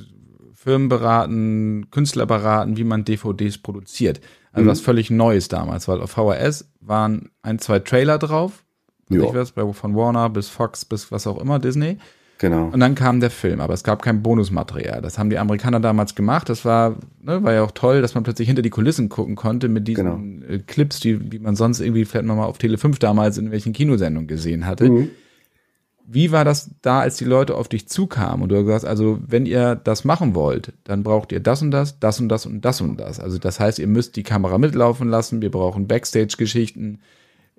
Firmen 0.53 0.89
beraten, 0.89 1.89
Künstler 1.91 2.25
beraten, 2.25 2.77
wie 2.77 2.83
man 2.83 3.05
DVDs 3.05 3.59
produziert. 3.59 4.19
Also 4.51 4.65
Mhm. 4.65 4.69
was 4.71 4.81
völlig 4.81 5.11
Neues 5.11 5.47
damals, 5.47 5.87
weil 5.87 6.01
auf 6.01 6.11
VHS 6.11 6.71
waren 6.81 7.29
ein, 7.43 7.59
zwei 7.59 7.79
Trailer 7.79 8.17
drauf. 8.17 8.63
Ich 9.09 9.19
weiß, 9.19 9.53
von 9.73 9.95
Warner 9.95 10.29
bis 10.29 10.49
Fox 10.49 10.83
bis 10.83 11.11
was 11.11 11.27
auch 11.27 11.39
immer, 11.39 11.59
Disney. 11.59 11.97
Genau. 12.39 12.69
Und 12.71 12.79
dann 12.79 12.93
kam 12.93 13.19
der 13.19 13.31
Film, 13.31 13.59
aber 13.59 13.73
es 13.73 13.83
gab 13.83 14.01
kein 14.01 14.21
Bonusmaterial. 14.21 15.01
Das 15.01 15.17
haben 15.17 15.29
die 15.29 15.39
Amerikaner 15.39 15.79
damals 15.79 16.13
gemacht. 16.13 16.49
Das 16.49 16.65
war, 16.65 16.97
ne, 17.21 17.43
war 17.43 17.53
ja 17.53 17.63
auch 17.63 17.71
toll, 17.71 18.01
dass 18.01 18.13
man 18.13 18.23
plötzlich 18.23 18.47
hinter 18.47 18.61
die 18.61 18.69
Kulissen 18.69 19.09
gucken 19.09 19.35
konnte 19.35 19.69
mit 19.69 19.87
diesen 19.87 20.43
äh, 20.47 20.59
Clips, 20.59 20.99
die, 20.99 21.17
die 21.17 21.39
man 21.39 21.55
sonst 21.55 21.79
irgendwie 21.79 22.05
vielleicht 22.05 22.27
noch 22.27 22.35
mal 22.35 22.45
auf 22.45 22.59
Tele 22.59 22.77
5 22.77 22.99
damals 22.99 23.37
in 23.37 23.51
welchen 23.51 23.73
Kinosendungen 23.73 24.27
gesehen 24.27 24.65
hatte. 24.67 24.89
Mhm. 24.89 25.09
Wie 26.09 26.31
war 26.31 26.45
das 26.45 26.71
da, 26.81 27.01
als 27.01 27.17
die 27.17 27.25
Leute 27.25 27.55
auf 27.55 27.67
dich 27.67 27.89
zukamen 27.89 28.43
und 28.43 28.49
du 28.49 28.55
hast 28.55 28.65
gesagt, 28.65 28.85
also 28.85 29.19
wenn 29.27 29.45
ihr 29.45 29.75
das 29.75 30.05
machen 30.05 30.35
wollt, 30.35 30.71
dann 30.85 31.03
braucht 31.03 31.33
ihr 31.33 31.41
das 31.41 31.61
und 31.61 31.71
das, 31.71 31.99
das 31.99 32.21
und 32.21 32.29
das 32.29 32.45
und 32.45 32.63
das 32.63 32.79
und 32.79 32.97
das. 32.97 33.19
Also 33.19 33.39
das 33.39 33.59
heißt, 33.59 33.77
ihr 33.77 33.87
müsst 33.87 34.15
die 34.15 34.23
Kamera 34.23 34.57
mitlaufen 34.57 35.09
lassen, 35.09 35.41
wir 35.41 35.51
brauchen 35.51 35.87
Backstage-Geschichten. 35.87 36.99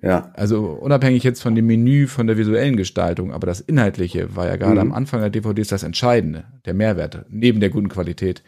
Ja. 0.01 0.31
Also 0.35 0.61
unabhängig 0.65 1.23
jetzt 1.23 1.41
von 1.41 1.55
dem 1.55 1.65
Menü, 1.65 2.07
von 2.07 2.27
der 2.27 2.37
visuellen 2.37 2.77
Gestaltung, 2.77 3.33
aber 3.33 3.47
das 3.47 3.59
Inhaltliche 3.59 4.35
war 4.35 4.47
ja 4.47 4.55
gerade 4.55 4.75
Mhm. 4.75 4.79
am 4.79 4.93
Anfang 4.93 5.19
der 5.19 5.29
DVDs 5.29 5.67
das 5.67 5.83
Entscheidende, 5.83 6.45
der 6.65 6.73
Mehrwert, 6.73 7.25
neben 7.29 7.59
der 7.59 7.69
guten 7.69 7.89
Qualität 7.89 8.43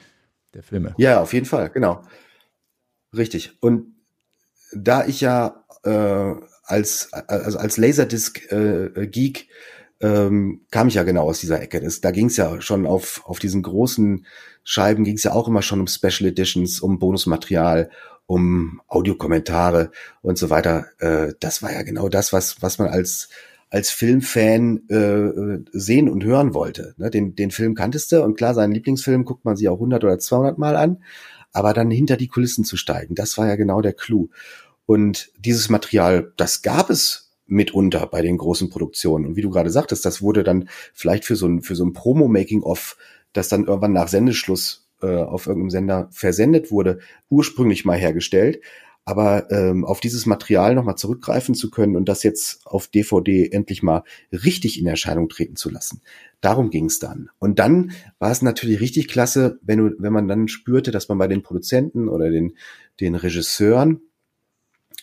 der 0.54 0.64
Filme. 0.64 0.94
Ja, 0.98 1.22
auf 1.22 1.34
jeden 1.34 1.46
Fall, 1.46 1.70
genau. 1.70 2.04
Richtig. 3.16 3.58
Und 3.62 3.96
da 4.74 5.06
ich 5.06 5.20
ja 5.20 5.66
äh, 5.84 6.34
als, 6.64 7.12
also 7.12 7.58
als 7.58 7.78
Laserdisc-Geek 7.78 9.48
ähm, 10.00 10.62
kam 10.72 10.88
ich 10.88 10.96
ja 10.96 11.04
genau 11.04 11.24
aus 11.24 11.40
dieser 11.40 11.62
Ecke. 11.62 11.82
Das, 11.82 12.02
da 12.02 12.12
ging 12.12 12.28
es 12.28 12.38
ja 12.38 12.62
schon 12.62 12.86
auf, 12.88 13.22
auf 13.26 13.40
diesen 13.40 13.62
großen 13.62 14.26
Scheiben, 14.64 15.04
ging 15.04 15.16
es 15.16 15.24
ja 15.24 15.34
auch 15.34 15.48
immer 15.48 15.62
schon 15.62 15.80
um 15.82 15.88
Special 15.88 16.30
Editions, 16.30 16.80
um 16.80 16.98
Bonusmaterial, 17.00 17.90
um 18.32 18.80
Audiokommentare 18.88 19.92
und 20.22 20.38
so 20.38 20.50
weiter. 20.50 20.86
Äh, 21.00 21.34
das 21.42 21.62
war 21.62 21.74
ja 21.74 21.82
genau 21.82 22.08
das, 22.08 22.32
was, 22.32 22.62
was 22.62 22.80
man 22.80 22.88
als 22.88 23.28
als 23.70 23.90
Filmfan 23.90 24.88
äh, 24.90 25.64
sehen 25.72 26.10
und 26.10 26.26
hören 26.26 26.54
wollte. 26.54 26.94
Ne? 26.98 27.10
Den, 27.10 27.36
den 27.36 27.52
Film 27.52 27.74
kanntest 27.74 28.12
du 28.12 28.22
und 28.22 28.36
klar, 28.36 28.54
seinen 28.54 28.74
Lieblingsfilm 28.74 29.24
guckt 29.24 29.46
man 29.46 29.56
sich 29.56 29.70
auch 29.70 29.76
100 29.76 30.04
oder 30.04 30.20
200 30.20 30.58
Mal 30.58 30.76
an, 30.76 31.04
aber 31.54 31.74
dann 31.74 31.90
hinter 31.90 32.18
die 32.18 32.28
Kulissen 32.28 32.66
zu 32.66 32.76
steigen, 32.76 33.16
das 33.16 33.38
war 33.38 33.48
ja 33.48 33.56
genau 33.56 33.80
der 33.80 33.94
Clou. 33.94 34.28
Und 34.86 35.32
dieses 35.40 35.70
Material, 35.70 36.34
das 36.36 36.62
gab 36.62 36.90
es 36.90 37.32
mitunter 37.48 38.08
bei 38.08 38.22
den 38.22 38.38
großen 38.38 38.70
Produktionen. 38.70 39.26
Und 39.26 39.36
wie 39.38 39.42
du 39.42 39.50
gerade 39.50 39.70
sagtest, 39.70 40.06
das 40.06 40.22
wurde 40.22 40.44
dann 40.44 40.68
vielleicht 40.94 41.24
für 41.24 41.38
so 41.38 41.48
ein, 41.48 41.62
für 41.62 41.76
so 41.76 41.86
ein 41.86 41.94
Promo-Making-of, 41.94 42.98
das 43.32 43.48
dann 43.48 43.68
irgendwann 43.68 43.94
nach 43.94 44.10
Sendeschluss 44.10 44.81
äh, 45.02 45.18
auf 45.18 45.48
irgendeinem 45.48 45.70
Sender 45.70 46.10
versendet 46.12 46.72
wurde, 46.72 47.00
ursprünglich 47.30 47.86
mal 47.86 47.98
hergestellt. 47.98 48.62
Aber 49.04 49.50
ähm, 49.52 49.84
auf 49.84 50.00
dieses 50.00 50.28
Material 50.28 50.76
nochmal 50.76 50.96
zurückgreifen 50.96 51.56
zu 51.56 51.72
können 51.72 51.96
und 51.96 52.08
das 52.08 52.22
jetzt 52.22 52.66
auf 52.68 52.88
DVD 52.88 53.50
endlich 53.52 53.82
mal 53.82 54.04
richtig 54.32 54.80
in 54.80 54.86
Erscheinung 54.86 55.28
treten 55.28 55.56
zu 55.56 55.72
lassen. 55.72 56.02
Darum 56.40 56.70
ging 56.70 56.86
es 56.86 57.00
dann. 57.00 57.30
Und 57.40 57.58
dann 57.58 57.94
war 58.20 58.32
es 58.32 58.44
natürlich 58.44 58.80
richtig 58.80 59.08
klasse, 59.08 59.60
wenn, 59.64 59.80
du, 59.80 59.96
wenn 59.98 60.14
man 60.14 60.28
dann 60.28 60.48
spürte, 60.48 60.92
dass 60.92 61.10
man 61.10 61.18
bei 61.18 61.28
den 61.28 61.42
Produzenten 61.42 62.10
oder 62.10 62.30
den, 62.30 62.54
den 63.00 63.16
Regisseuren 63.16 64.02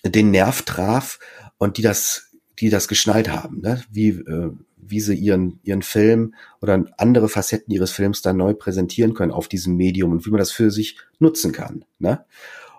den 0.04 0.30
Nerv 0.30 0.62
traf 0.62 1.18
und 1.58 1.76
die 1.76 1.82
das, 1.82 2.30
die 2.60 2.70
das 2.70 2.88
geschnallt 2.88 3.28
haben, 3.28 3.60
ne? 3.60 3.82
wie, 3.90 4.10
äh, 4.10 4.52
wie 4.90 5.00
sie 5.00 5.14
ihren, 5.14 5.60
ihren 5.62 5.82
Film 5.82 6.34
oder 6.60 6.84
andere 6.96 7.28
Facetten 7.28 7.72
ihres 7.72 7.90
Films 7.90 8.22
dann 8.22 8.36
neu 8.36 8.54
präsentieren 8.54 9.14
können 9.14 9.32
auf 9.32 9.48
diesem 9.48 9.76
Medium 9.76 10.12
und 10.12 10.26
wie 10.26 10.30
man 10.30 10.38
das 10.38 10.52
für 10.52 10.70
sich 10.70 10.98
nutzen 11.18 11.52
kann. 11.52 11.84
Ne? 11.98 12.24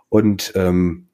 Und 0.10 0.52
ähm, 0.56 1.08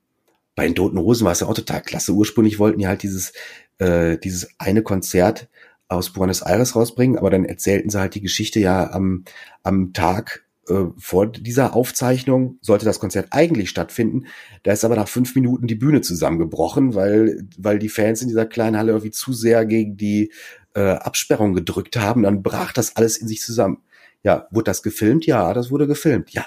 bei 0.56 0.66
den 0.66 0.75
Toten 0.75 1.00
Hosen 1.00 1.25
war 1.25 1.34
es 1.34 1.42
ja 1.42 1.48
auch 1.48 1.54
total 1.54 1.82
klasse. 1.82 2.14
Ursprünglich 2.14 2.60
wollten 2.60 2.80
die 2.80 2.88
halt 2.88 3.04
dieses, 3.04 3.34
äh, 3.78 4.18
dieses 4.18 4.50
eine 4.58 4.82
Konzert 4.82 5.50
aus 5.88 6.12
Buenos 6.14 6.42
Aires 6.42 6.75
rausbringen, 6.75 7.18
aber 7.18 7.30
dann 7.30 7.46
erzählten 7.46 7.90
sie 7.90 8.00
halt 8.00 8.16
die 8.16 8.22
Geschichte 8.22 8.60
ja 8.60 8.92
am, 8.92 9.25
am 9.64 9.94
Tag 9.94 10.46
äh, 10.68 10.86
vor 10.98 11.28
dieser 11.28 11.75
Aufzeichnung 11.75 12.58
sollte 12.62 12.86
das 12.86 13.00
Konzert 13.00 13.28
eigentlich 13.32 13.70
stattfinden. 13.70 14.25
Da 14.64 14.72
ist 14.72 14.84
aber 14.84 14.96
nach 14.96 15.08
fünf 15.08 15.36
Minuten 15.36 15.68
die 15.68 15.75
Bühne 15.75 16.02
zusammengebrochen, 16.02 16.96
weil, 16.96 17.48
weil 17.58 17.78
die 17.78 17.90
Fans 17.90 18.22
in 18.22 18.30
dieser 18.30 18.46
kleinen 18.46 18.78
Halle 18.78 18.94
irgendwie 18.94 19.12
zu 19.12 19.34
sehr 19.34 19.66
gegen 19.66 19.98
die 19.98 20.32
äh, 20.75 20.91
Absperrung 20.91 21.53
gedrückt 21.53 21.98
haben. 21.98 22.24
Dann 22.24 22.44
brach 22.44 22.74
das 22.74 22.96
alles 22.96 23.17
in 23.17 23.27
sich 23.27 23.41
zusammen. 23.41 23.82
Ja, 24.24 24.48
wurde 24.51 24.65
das 24.65 24.84
gefilmt? 24.84 25.25
Ja, 25.25 25.53
das 25.53 25.72
wurde 25.72 25.88
gefilmt. 25.88 26.32
Ja, 26.32 26.46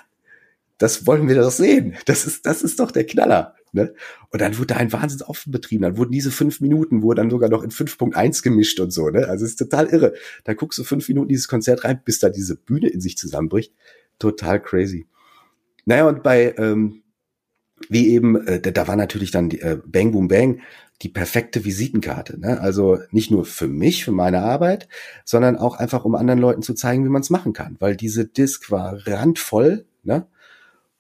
das 0.79 1.07
wollen 1.07 1.29
wir 1.29 1.35
doch 1.35 1.51
sehen. 1.51 1.97
Das 2.07 2.27
ist, 2.27 2.47
das 2.47 2.63
ist 2.63 2.79
doch 2.79 2.91
der 2.91 3.07
Knaller. 3.07 3.55
Ne? 3.73 3.95
Und 4.31 4.41
dann 4.41 4.57
wurde 4.57 4.69
da 4.69 4.77
ein 4.77 4.93
Wahnsinnsaufwand 4.93 5.53
betrieben. 5.53 5.83
Dann 5.83 5.97
wurden 5.97 6.13
diese 6.13 6.31
fünf 6.31 6.61
Minuten, 6.61 7.03
wurden 7.03 7.19
dann 7.19 7.31
sogar 7.31 7.51
noch 7.51 7.63
in 7.63 7.71
5.1 7.71 8.43
gemischt 8.43 8.81
und 8.81 8.93
so. 8.93 9.11
Ne? 9.11 9.29
Also 9.29 9.45
es 9.45 9.53
ist 9.53 9.59
total 9.59 9.87
irre. 9.87 10.15
Da 10.45 10.55
guckst 10.55 10.79
du 10.79 10.85
fünf 10.85 11.09
Minuten 11.09 11.29
dieses 11.29 11.49
Konzert 11.49 11.85
rein, 11.85 12.01
bis 12.05 12.19
da 12.19 12.31
diese 12.31 12.57
Bühne 12.57 12.89
in 12.89 13.01
sich 13.01 13.19
zusammenbricht. 13.19 13.75
Total 14.19 14.61
crazy. 14.61 15.07
Naja, 15.85 16.09
und 16.09 16.23
bei, 16.23 16.55
ähm, 16.59 17.03
wie 17.89 18.09
eben, 18.09 18.47
äh, 18.47 18.61
da 18.61 18.89
war 18.89 18.97
natürlich 18.97 19.31
dann 19.31 19.49
die, 19.49 19.61
äh, 19.61 19.79
Bang 19.87 20.13
Boom 20.13 20.29
Bang 20.29 20.61
die 21.03 21.09
perfekte 21.09 21.65
Visitenkarte. 21.65 22.41
Ne? 22.41 22.61
Also 22.61 22.99
nicht 23.13 23.31
nur 23.31 23.45
für 23.45 23.69
mich, 23.69 24.05
für 24.05 24.13
meine 24.13 24.43
Arbeit, 24.43 24.89
sondern 25.25 25.57
auch 25.57 25.77
einfach, 25.77 26.05
um 26.05 26.15
anderen 26.15 26.41
Leuten 26.41 26.63
zu 26.63 26.75
zeigen, 26.75 27.05
wie 27.05 27.09
man 27.09 27.23
es 27.23 27.31
machen 27.31 27.53
kann. 27.53 27.77
Weil 27.79 27.97
diese 27.97 28.27
Disc 28.27 28.71
war 28.71 29.07
randvoll, 29.07 29.87
ne? 30.03 30.27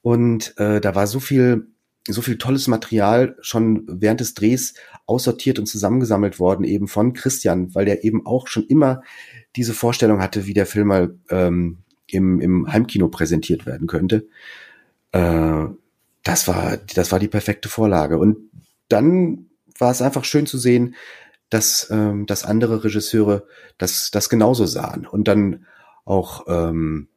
Und 0.01 0.57
äh, 0.59 0.81
da 0.81 0.95
war 0.95 1.09
so 1.09 1.19
viel, 1.19 1.67
so 2.07 2.23
viel 2.23 2.39
tolles 2.39 2.69
Material 2.69 3.37
schon 3.41 3.85
während 3.89 4.21
des 4.21 4.35
Drehs 4.35 4.75
aussortiert 5.07 5.59
und 5.59 5.67
zusammengesammelt 5.67 6.39
worden, 6.39 6.65
eben 6.65 6.87
von 6.87 7.13
Christian, 7.13 7.75
weil 7.75 7.85
der 7.85 8.05
eben 8.05 8.25
auch 8.25 8.47
schon 8.47 8.65
immer 8.67 9.03
diese 9.57 9.75
Vorstellung 9.75 10.23
hatte, 10.23 10.47
wie 10.47 10.55
der 10.55 10.67
Film 10.67 10.89
mal 10.89 11.15
ähm, 11.31 11.79
im, 12.07 12.41
im 12.41 12.73
Heimkino 12.73 13.09
präsentiert 13.09 13.67
werden 13.67 13.89
könnte. 13.89 14.29
Äh, 15.13 15.67
das 16.29 16.47
war, 16.47 16.77
das 16.95 17.11
war 17.11 17.19
die 17.19 17.29
perfekte 17.29 17.71
Vorlage. 17.71 18.19
Und 18.19 18.51
dann 18.89 19.47
war 19.79 19.91
es 19.91 20.03
einfach 20.03 20.25
schön 20.25 20.45
zu 20.45 20.59
sehen, 20.59 20.95
dass, 21.49 21.89
ähm, 21.91 22.27
dass 22.27 22.45
andere 22.45 22.85
Regisseure 22.85 23.47
das, 23.79 24.11
das 24.11 24.29
genauso 24.29 24.67
sahen 24.67 25.07
und 25.07 25.27
dann 25.27 25.65
auch 26.05 26.45
ähm, 26.47 27.09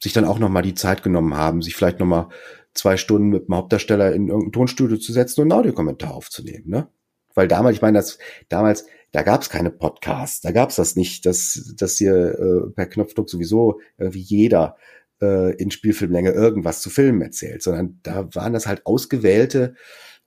sich 0.00 0.12
dann 0.12 0.24
auch 0.24 0.38
noch 0.38 0.50
mal 0.50 0.62
die 0.62 0.74
Zeit 0.74 1.02
genommen 1.02 1.36
haben, 1.36 1.62
sich 1.62 1.74
vielleicht 1.74 1.98
noch 1.98 2.06
mal 2.06 2.28
zwei 2.74 2.96
Stunden 2.96 3.30
mit 3.30 3.48
dem 3.48 3.56
Hauptdarsteller 3.56 4.12
in 4.12 4.28
irgendein 4.28 4.52
Tonstudio 4.52 4.98
zu 4.98 5.12
setzen 5.12 5.40
und 5.40 5.50
einen 5.50 5.58
Audiokommentar 5.58 6.14
aufzunehmen, 6.14 6.68
ne? 6.68 6.88
Weil 7.34 7.48
damals, 7.48 7.74
ich 7.74 7.82
meine, 7.82 7.98
das 7.98 8.18
damals, 8.48 8.86
da 9.10 9.22
gab 9.22 9.42
es 9.42 9.50
keine 9.50 9.70
Podcasts, 9.72 10.42
da 10.42 10.52
gab 10.52 10.70
es 10.70 10.76
das 10.76 10.94
nicht, 10.94 11.26
dass, 11.26 11.74
dass 11.76 11.96
hier 11.96 12.38
äh, 12.38 12.70
per 12.70 12.86
Knopfdruck 12.86 13.28
sowieso 13.28 13.80
irgendwie 13.98 14.20
jeder 14.20 14.76
äh, 15.20 15.54
in 15.56 15.70
Spielfilmlänge 15.70 16.30
irgendwas 16.32 16.80
zu 16.80 16.90
Filmen 16.90 17.22
erzählt, 17.22 17.62
sondern 17.62 17.98
da 18.02 18.28
waren 18.34 18.52
das 18.52 18.66
halt 18.66 18.86
ausgewählte 18.86 19.74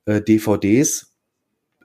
äh, 0.05 0.21
DVDs, 0.21 1.13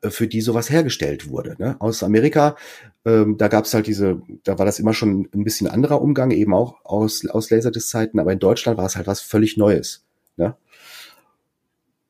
äh, 0.02 0.11
für 0.11 0.26
die 0.26 0.40
sowas 0.40 0.71
hergestellt 0.71 1.28
wurde. 1.28 1.56
Ne? 1.59 1.76
Aus 1.80 2.02
Amerika, 2.02 2.56
ähm, 3.04 3.37
da 3.38 3.49
gab 3.49 3.64
es 3.64 3.75
halt 3.75 3.87
diese, 3.87 4.21
da 4.44 4.59
war 4.59 4.66
das 4.66 4.78
immer 4.78 4.94
schon 4.94 5.28
ein 5.35 5.44
bisschen 5.44 5.68
anderer 5.68 6.02
Umgang, 6.02 6.30
eben 6.30 6.54
auch 6.54 6.85
aus, 6.85 7.26
aus 7.26 7.50
Laserdisc-Zeiten, 7.50 8.18
aber 8.18 8.32
in 8.32 8.38
Deutschland 8.38 8.78
war 8.78 8.87
es 8.87 8.97
halt 8.97 9.06
was 9.06 9.21
völlig 9.21 9.56
Neues. 9.56 10.04
Ne? 10.37 10.56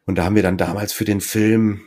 Und 0.06 0.16
da 0.16 0.24
haben 0.24 0.36
wir 0.36 0.42
dann 0.42 0.58
damals 0.58 0.92
für 0.92 1.04
den 1.04 1.20
Film, 1.20 1.82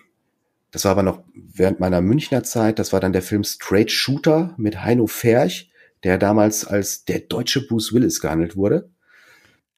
das 0.71 0.85
war 0.85 0.91
aber 0.91 1.03
noch 1.03 1.23
während 1.33 1.79
meiner 1.79 2.01
Münchner 2.01 2.43
Zeit, 2.43 2.79
das 2.79 2.93
war 2.93 2.99
dann 2.99 3.13
der 3.13 3.21
Film 3.21 3.43
Straight 3.43 3.91
Shooter 3.91 4.53
mit 4.57 4.83
Heino 4.83 5.07
Ferch, 5.07 5.71
der 6.03 6.17
damals 6.17 6.65
als 6.65 7.05
der 7.05 7.19
deutsche 7.19 7.65
Bruce 7.65 7.93
Willis 7.93 8.21
gehandelt 8.21 8.55
wurde. 8.55 8.89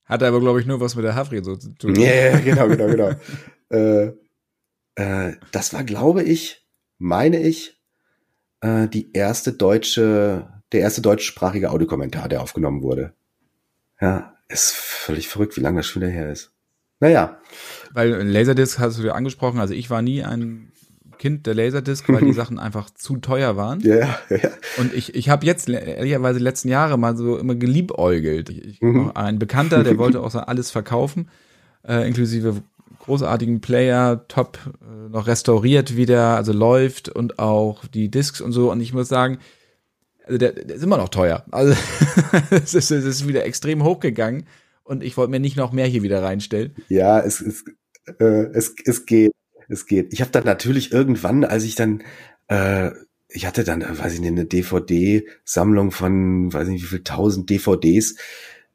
Hat 0.07 0.23
aber, 0.23 0.39
glaube 0.39 0.61
ich, 0.61 0.65
nur 0.65 0.79
was 0.79 0.95
mit 0.95 1.05
der 1.05 1.15
Havri 1.15 1.43
so 1.43 1.55
zu 1.55 1.73
tun. 1.73 1.95
Ja, 1.95 2.09
yeah, 2.09 2.39
genau, 2.39 2.67
genau, 2.67 2.87
genau. 2.87 3.11
äh, 3.69 4.13
äh, 4.95 5.35
das 5.51 5.73
war, 5.73 5.83
glaube 5.83 6.23
ich, 6.23 6.65
meine 6.97 7.41
ich, 7.41 7.79
äh, 8.61 8.87
die 8.87 9.11
erste 9.13 9.53
deutsche, 9.53 10.61
der 10.71 10.79
erste 10.79 11.01
deutschsprachige 11.01 11.71
Audiokommentar, 11.71 12.29
der 12.29 12.41
aufgenommen 12.41 12.81
wurde. 12.81 13.13
Ja, 13.99 14.35
ist 14.47 14.73
völlig 14.73 15.27
verrückt, 15.27 15.57
wie 15.57 15.61
lange 15.61 15.79
das 15.79 15.87
schon 15.87 16.01
wieder 16.01 16.11
her 16.11 16.31
ist. 16.31 16.53
Naja. 16.99 17.39
Weil 17.91 18.23
Laserdisc 18.23 18.79
hast 18.79 18.99
du 18.99 19.03
ja 19.03 19.13
angesprochen, 19.13 19.59
also 19.59 19.73
ich 19.73 19.89
war 19.89 20.01
nie 20.01 20.23
ein 20.23 20.71
Kind 21.17 21.45
der 21.47 21.55
Laserdisc, 21.55 22.07
weil 22.09 22.23
die 22.23 22.33
Sachen 22.41 22.59
einfach 22.59 22.89
zu 22.89 23.17
teuer 23.17 23.57
waren. 23.57 23.79
Ja, 23.81 24.19
ja. 24.29 24.49
Und 24.77 24.93
ich, 24.93 25.15
ich 25.15 25.29
habe 25.29 25.45
jetzt 25.45 25.69
ehrlicherweise 25.69 26.39
die 26.39 26.43
letzten 26.43 26.69
Jahre 26.69 26.97
mal 26.97 27.15
so 27.17 27.37
immer 27.37 27.55
geliebäugelt. 27.55 28.49
Ich, 28.49 28.81
mhm. 28.81 29.11
Ein 29.13 29.39
Bekannter, 29.39 29.83
der 29.83 29.97
wollte 29.99 30.21
auch 30.21 30.31
so 30.31 30.39
alles 30.39 30.71
verkaufen, 30.71 31.29
äh, 31.87 32.07
inklusive 32.07 32.61
großartigen 32.99 33.61
Player, 33.61 34.27
top 34.27 34.59
äh, 34.81 35.09
noch 35.09 35.27
restauriert 35.27 35.95
wieder, 35.95 36.35
also 36.35 36.51
läuft 36.53 37.09
und 37.09 37.39
auch 37.39 37.85
die 37.85 38.09
Discs 38.09 38.41
und 38.41 38.51
so. 38.51 38.71
Und 38.71 38.81
ich 38.81 38.93
muss 38.93 39.07
sagen, 39.07 39.39
Also 40.25 40.37
der, 40.37 40.51
der 40.51 40.75
ist 40.75 40.83
immer 40.83 40.97
noch 40.97 41.09
teuer. 41.09 41.45
Also 41.51 41.73
es 42.51 42.73
ist, 42.73 42.91
es 42.91 43.05
ist 43.05 43.27
wieder 43.27 43.45
extrem 43.45 43.83
hochgegangen 43.83 44.45
und 44.83 45.03
ich 45.03 45.15
wollte 45.17 45.31
mir 45.31 45.39
nicht 45.39 45.57
noch 45.57 45.71
mehr 45.71 45.85
hier 45.85 46.03
wieder 46.03 46.21
reinstellen. 46.21 46.75
Ja, 46.89 47.19
es, 47.19 47.39
es, 47.41 47.63
äh, 48.19 48.47
es, 48.53 48.75
es 48.85 49.05
geht. 49.05 49.31
Es 49.69 49.85
geht. 49.85 50.13
Ich 50.13 50.21
habe 50.21 50.31
dann 50.31 50.45
natürlich 50.45 50.91
irgendwann, 50.91 51.43
als 51.43 51.63
ich 51.63 51.75
dann, 51.75 52.03
äh, 52.47 52.91
ich 53.29 53.45
hatte 53.45 53.63
dann, 53.63 53.81
äh, 53.81 53.99
weiß 53.99 54.13
ich 54.13 54.19
nicht, 54.21 54.31
eine 54.31 54.45
DVD-Sammlung 54.45 55.91
von, 55.91 56.53
weiß 56.53 56.67
ich 56.67 56.73
nicht, 56.73 56.83
wie 56.83 56.87
viel 56.87 57.03
tausend 57.03 57.49
DVDs 57.49 58.15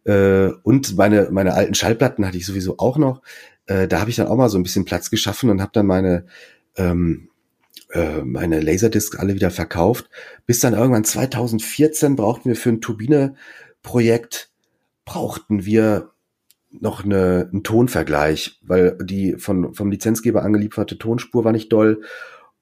äh, 0.04 0.48
und 0.62 0.96
meine 0.96 1.28
meine 1.30 1.54
alten 1.54 1.74
Schallplatten 1.74 2.26
hatte 2.26 2.36
ich 2.36 2.46
sowieso 2.46 2.78
auch 2.78 2.98
noch. 2.98 3.22
Äh, 3.66 3.88
da 3.88 4.00
habe 4.00 4.10
ich 4.10 4.16
dann 4.16 4.26
auch 4.26 4.36
mal 4.36 4.48
so 4.48 4.58
ein 4.58 4.62
bisschen 4.62 4.84
Platz 4.84 5.10
geschaffen 5.10 5.50
und 5.50 5.60
habe 5.60 5.72
dann 5.72 5.86
meine 5.86 6.26
ähm, 6.76 7.28
äh, 7.92 8.22
meine 8.22 8.60
Laserdisc 8.60 9.18
alle 9.18 9.34
wieder 9.34 9.50
verkauft. 9.50 10.08
Bis 10.46 10.60
dann 10.60 10.74
irgendwann 10.74 11.04
2014 11.04 12.16
brauchten 12.16 12.48
wir 12.48 12.56
für 12.56 12.70
ein 12.70 12.80
Turbine-Projekt 12.80 14.50
brauchten 15.04 15.64
wir 15.64 16.11
noch 16.80 17.04
eine, 17.04 17.48
einen 17.52 17.62
Tonvergleich, 17.62 18.58
weil 18.62 18.96
die 19.02 19.34
von, 19.34 19.74
vom 19.74 19.90
Lizenzgeber 19.90 20.42
angelieferte 20.42 20.98
Tonspur 20.98 21.44
war 21.44 21.52
nicht 21.52 21.72
doll. 21.72 22.02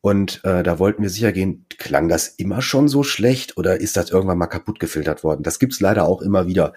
Und 0.02 0.40
äh, 0.44 0.62
da 0.62 0.78
wollten 0.78 1.02
wir 1.02 1.10
sicher 1.10 1.32
gehen, 1.32 1.66
klang 1.78 2.08
das 2.08 2.28
immer 2.28 2.62
schon 2.62 2.88
so 2.88 3.02
schlecht 3.02 3.58
oder 3.58 3.80
ist 3.80 3.96
das 3.96 4.10
irgendwann 4.10 4.38
mal 4.38 4.46
kaputt 4.46 4.80
gefiltert 4.80 5.22
worden? 5.24 5.42
Das 5.42 5.58
gibt's 5.58 5.80
leider 5.80 6.06
auch 6.06 6.22
immer 6.22 6.46
wieder, 6.46 6.72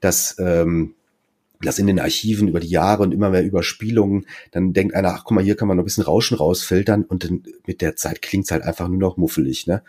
dass 0.00 0.36
ähm, 0.38 0.94
das 1.62 1.78
in 1.78 1.86
den 1.86 2.00
Archiven 2.00 2.48
über 2.48 2.60
die 2.60 2.68
Jahre 2.68 3.02
und 3.02 3.12
immer 3.12 3.30
mehr 3.30 3.44
Überspielungen, 3.44 4.26
dann 4.50 4.72
denkt 4.72 4.94
einer, 4.94 5.14
ach 5.14 5.24
guck 5.24 5.36
mal, 5.36 5.44
hier 5.44 5.56
kann 5.56 5.68
man 5.68 5.76
noch 5.76 5.82
ein 5.82 5.86
bisschen 5.86 6.04
Rauschen 6.04 6.36
rausfiltern 6.36 7.04
und 7.04 7.24
dann 7.24 7.44
mit 7.66 7.80
der 7.80 7.96
Zeit 7.96 8.22
klingt's 8.22 8.50
halt 8.50 8.62
einfach 8.62 8.88
nur 8.88 8.98
noch 8.98 9.16
muffelig. 9.16 9.66
Ne? 9.66 9.82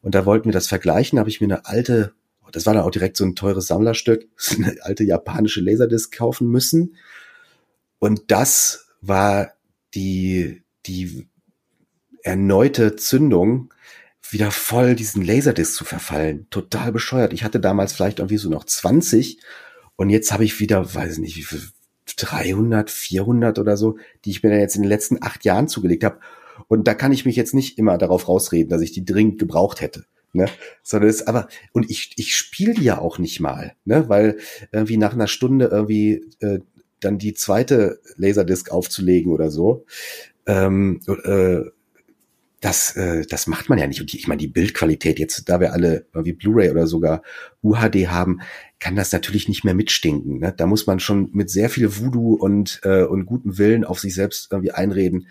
Und 0.00 0.14
da 0.14 0.26
wollten 0.26 0.46
wir 0.46 0.52
das 0.52 0.68
vergleichen, 0.68 1.18
habe 1.18 1.28
ich 1.28 1.40
mir 1.40 1.46
eine 1.46 1.66
alte, 1.66 2.12
das 2.52 2.66
war 2.66 2.74
dann 2.74 2.82
auch 2.82 2.90
direkt 2.90 3.16
so 3.16 3.24
ein 3.24 3.34
teures 3.34 3.66
Sammlerstück, 3.66 4.26
eine 4.56 4.76
alte 4.82 5.04
japanische 5.04 5.60
Laserdisc 5.60 6.16
kaufen 6.16 6.48
müssen. 6.48 6.96
Und 7.98 8.30
das 8.30 8.88
war 9.00 9.52
die, 9.94 10.62
die 10.86 11.28
erneute 12.22 12.96
Zündung, 12.96 13.72
wieder 14.30 14.50
voll 14.50 14.94
diesen 14.94 15.24
Laserdisc 15.24 15.74
zu 15.74 15.84
verfallen. 15.84 16.46
Total 16.50 16.92
bescheuert. 16.92 17.32
Ich 17.32 17.44
hatte 17.44 17.60
damals 17.60 17.92
vielleicht 17.92 18.18
irgendwie 18.18 18.36
so 18.36 18.50
noch 18.50 18.64
20 18.64 19.40
und 19.96 20.10
jetzt 20.10 20.32
habe 20.32 20.44
ich 20.44 20.60
wieder, 20.60 20.94
weiß 20.94 21.18
nicht, 21.18 21.36
wie 21.36 21.42
viel, 21.42 21.62
300, 22.16 22.90
400 22.90 23.58
oder 23.58 23.76
so, 23.76 23.98
die 24.24 24.30
ich 24.30 24.42
mir 24.42 24.50
dann 24.50 24.60
jetzt 24.60 24.76
in 24.76 24.82
den 24.82 24.88
letzten 24.88 25.22
acht 25.22 25.44
Jahren 25.44 25.68
zugelegt 25.68 26.04
habe. 26.04 26.20
Und 26.66 26.88
da 26.88 26.94
kann 26.94 27.12
ich 27.12 27.24
mich 27.24 27.36
jetzt 27.36 27.54
nicht 27.54 27.78
immer 27.78 27.98
darauf 27.98 28.28
rausreden, 28.28 28.70
dass 28.70 28.82
ich 28.82 28.92
die 28.92 29.04
dringend 29.04 29.38
gebraucht 29.38 29.80
hätte. 29.80 30.04
Ne? 30.32 30.46
Sondern 30.82 31.10
es 31.10 31.26
aber, 31.26 31.48
und 31.72 31.90
ich, 31.90 32.12
ich 32.16 32.36
spiele 32.36 32.74
die 32.74 32.84
ja 32.84 32.98
auch 32.98 33.18
nicht 33.18 33.40
mal, 33.40 33.74
ne? 33.84 34.08
Weil 34.08 34.38
irgendwie 34.72 34.98
nach 34.98 35.14
einer 35.14 35.26
Stunde 35.26 35.66
irgendwie 35.66 36.22
äh, 36.40 36.60
dann 37.00 37.18
die 37.18 37.34
zweite 37.34 38.00
Laserdisc 38.16 38.70
aufzulegen 38.70 39.32
oder 39.32 39.50
so. 39.50 39.86
Ähm, 40.46 41.00
äh, 41.24 41.62
das, 42.60 42.96
äh, 42.96 43.24
das 43.24 43.46
macht 43.46 43.68
man 43.68 43.78
ja 43.78 43.86
nicht. 43.86 44.00
Und 44.00 44.12
die, 44.12 44.18
ich 44.18 44.26
meine, 44.26 44.40
die 44.40 44.48
Bildqualität 44.48 45.18
jetzt, 45.18 45.48
da 45.48 45.60
wir 45.60 45.72
alle 45.72 46.06
wie 46.12 46.32
Blu-ray 46.32 46.70
oder 46.70 46.86
sogar 46.86 47.22
UHD 47.62 48.08
haben, 48.08 48.40
kann 48.80 48.96
das 48.96 49.12
natürlich 49.12 49.48
nicht 49.48 49.64
mehr 49.64 49.74
mitstinken. 49.74 50.40
Ne? 50.40 50.52
Da 50.56 50.66
muss 50.66 50.86
man 50.86 50.98
schon 50.98 51.30
mit 51.32 51.50
sehr 51.50 51.70
viel 51.70 51.96
Voodoo 51.96 52.34
und, 52.34 52.80
äh, 52.82 53.04
und 53.04 53.26
gutem 53.26 53.58
Willen 53.58 53.84
auf 53.84 54.00
sich 54.00 54.14
selbst 54.14 54.50
irgendwie 54.50 54.72
einreden, 54.72 55.28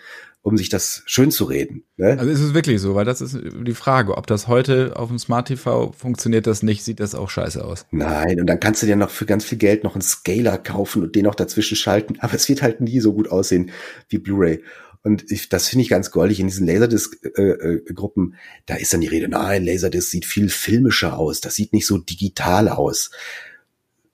um 0.47 0.55
sich 0.55 0.69
das 0.69 1.03
schön 1.07 1.29
zu 1.29 1.43
reden. 1.43 1.83
Ne? 1.97 2.15
Also 2.17 2.31
ist 2.31 2.39
es 2.39 2.53
wirklich 2.53 2.79
so, 2.79 2.95
weil 2.95 3.03
das 3.03 3.19
ist 3.19 3.37
die 3.43 3.73
Frage, 3.73 4.15
ob 4.15 4.27
das 4.27 4.47
heute 4.47 4.93
auf 4.95 5.09
dem 5.09 5.19
Smart 5.19 5.49
TV 5.49 5.91
funktioniert 5.91 6.47
das 6.47 6.63
nicht, 6.63 6.85
sieht 6.85 7.01
das 7.01 7.15
auch 7.15 7.29
scheiße 7.29 7.61
aus. 7.65 7.85
Nein, 7.91 8.39
und 8.39 8.47
dann 8.47 8.61
kannst 8.61 8.81
du 8.81 8.85
dir 8.85 8.95
noch 8.95 9.09
für 9.09 9.25
ganz 9.25 9.43
viel 9.43 9.57
Geld 9.57 9.83
noch 9.83 9.95
einen 9.95 10.01
Scaler 10.01 10.57
kaufen 10.57 11.03
und 11.03 11.17
den 11.17 11.25
noch 11.25 11.35
dazwischen 11.35 11.75
schalten, 11.75 12.15
aber 12.19 12.33
es 12.35 12.47
wird 12.47 12.61
halt 12.61 12.79
nie 12.79 13.01
so 13.01 13.11
gut 13.11 13.29
aussehen 13.29 13.71
wie 14.07 14.19
Blu-ray. 14.19 14.63
Und 15.03 15.29
ich, 15.29 15.49
das 15.49 15.67
finde 15.67 15.83
ich 15.83 15.89
ganz 15.89 16.11
goldig 16.11 16.39
in 16.39 16.47
diesen 16.47 16.65
Laserdisc-Gruppen. 16.65 18.31
Äh, 18.31 18.35
äh, 18.35 18.39
da 18.67 18.75
ist 18.75 18.93
dann 18.93 19.01
die 19.01 19.07
Rede, 19.07 19.27
nein, 19.27 19.65
Laserdisc 19.65 20.11
sieht 20.11 20.25
viel 20.25 20.47
filmischer 20.47 21.17
aus. 21.17 21.41
Das 21.41 21.55
sieht 21.55 21.73
nicht 21.73 21.85
so 21.85 21.97
digital 21.97 22.69
aus. 22.69 23.11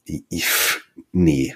Ich, 0.03 0.23
ich, 0.29 0.47
nee. 1.11 1.55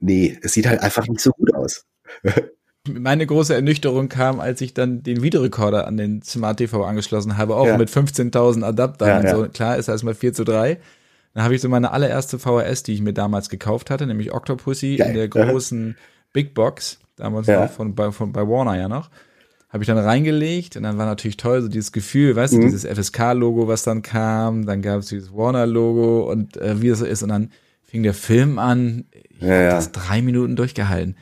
Nee, 0.00 0.36
es 0.42 0.54
sieht 0.54 0.66
halt 0.66 0.80
einfach 0.80 1.06
nicht 1.06 1.20
so 1.20 1.30
gut 1.30 1.54
aus. 1.54 1.84
Meine 2.86 3.26
große 3.26 3.54
Ernüchterung 3.54 4.08
kam, 4.08 4.40
als 4.40 4.60
ich 4.60 4.74
dann 4.74 5.02
den 5.02 5.22
Videorekorder 5.22 5.86
an 5.86 5.96
den 5.96 6.22
Smart 6.22 6.58
TV 6.58 6.84
angeschlossen 6.84 7.36
habe, 7.36 7.56
auch 7.56 7.66
ja. 7.66 7.76
mit 7.78 7.88
15.000 7.88 8.62
Adaptern. 8.62 9.24
Ja, 9.24 9.30
ja. 9.30 9.36
So, 9.36 9.48
klar, 9.48 9.76
ist 9.76 9.88
erstmal 9.88 10.14
4 10.14 10.32
zu 10.32 10.44
3. 10.44 10.78
Dann 11.34 11.44
habe 11.44 11.54
ich 11.54 11.60
so 11.60 11.68
meine 11.68 11.90
allererste 11.90 12.38
VHS, 12.38 12.82
die 12.82 12.94
ich 12.94 13.02
mir 13.02 13.12
damals 13.12 13.50
gekauft 13.50 13.90
hatte, 13.90 14.06
nämlich 14.06 14.32
Octopussy 14.32 14.96
in 14.96 15.12
der 15.12 15.28
großen 15.28 15.96
Big 16.32 16.54
Box 16.54 16.98
damals 17.16 17.46
ja. 17.46 17.66
von, 17.68 17.94
bei, 17.94 18.12
von, 18.12 18.32
bei 18.32 18.46
Warner 18.46 18.78
ja 18.78 18.88
noch. 18.88 19.10
Habe 19.68 19.82
ich 19.82 19.88
dann 19.88 19.98
reingelegt 19.98 20.76
und 20.76 20.84
dann 20.84 20.96
war 20.96 21.06
natürlich 21.06 21.36
toll, 21.36 21.60
so 21.60 21.68
dieses 21.68 21.92
Gefühl, 21.92 22.36
weißt 22.36 22.54
mhm. 22.54 22.60
du, 22.60 22.64
dieses 22.66 22.86
FSK-Logo, 22.86 23.68
was 23.68 23.82
dann 23.82 24.02
kam, 24.02 24.64
dann 24.64 24.80
gab 24.80 25.00
es 25.00 25.08
dieses 25.08 25.34
Warner-Logo 25.34 26.30
und 26.30 26.56
äh, 26.56 26.80
wie 26.80 26.88
das 26.88 27.00
so 27.00 27.04
ist 27.04 27.22
und 27.22 27.30
dann 27.30 27.50
fing 27.82 28.02
der 28.02 28.14
Film 28.14 28.58
an, 28.58 29.04
ich 29.10 29.40
ja, 29.40 29.62
ja. 29.62 29.70
das 29.70 29.92
drei 29.92 30.22
Minuten 30.22 30.56
durchgehalten, 30.56 31.16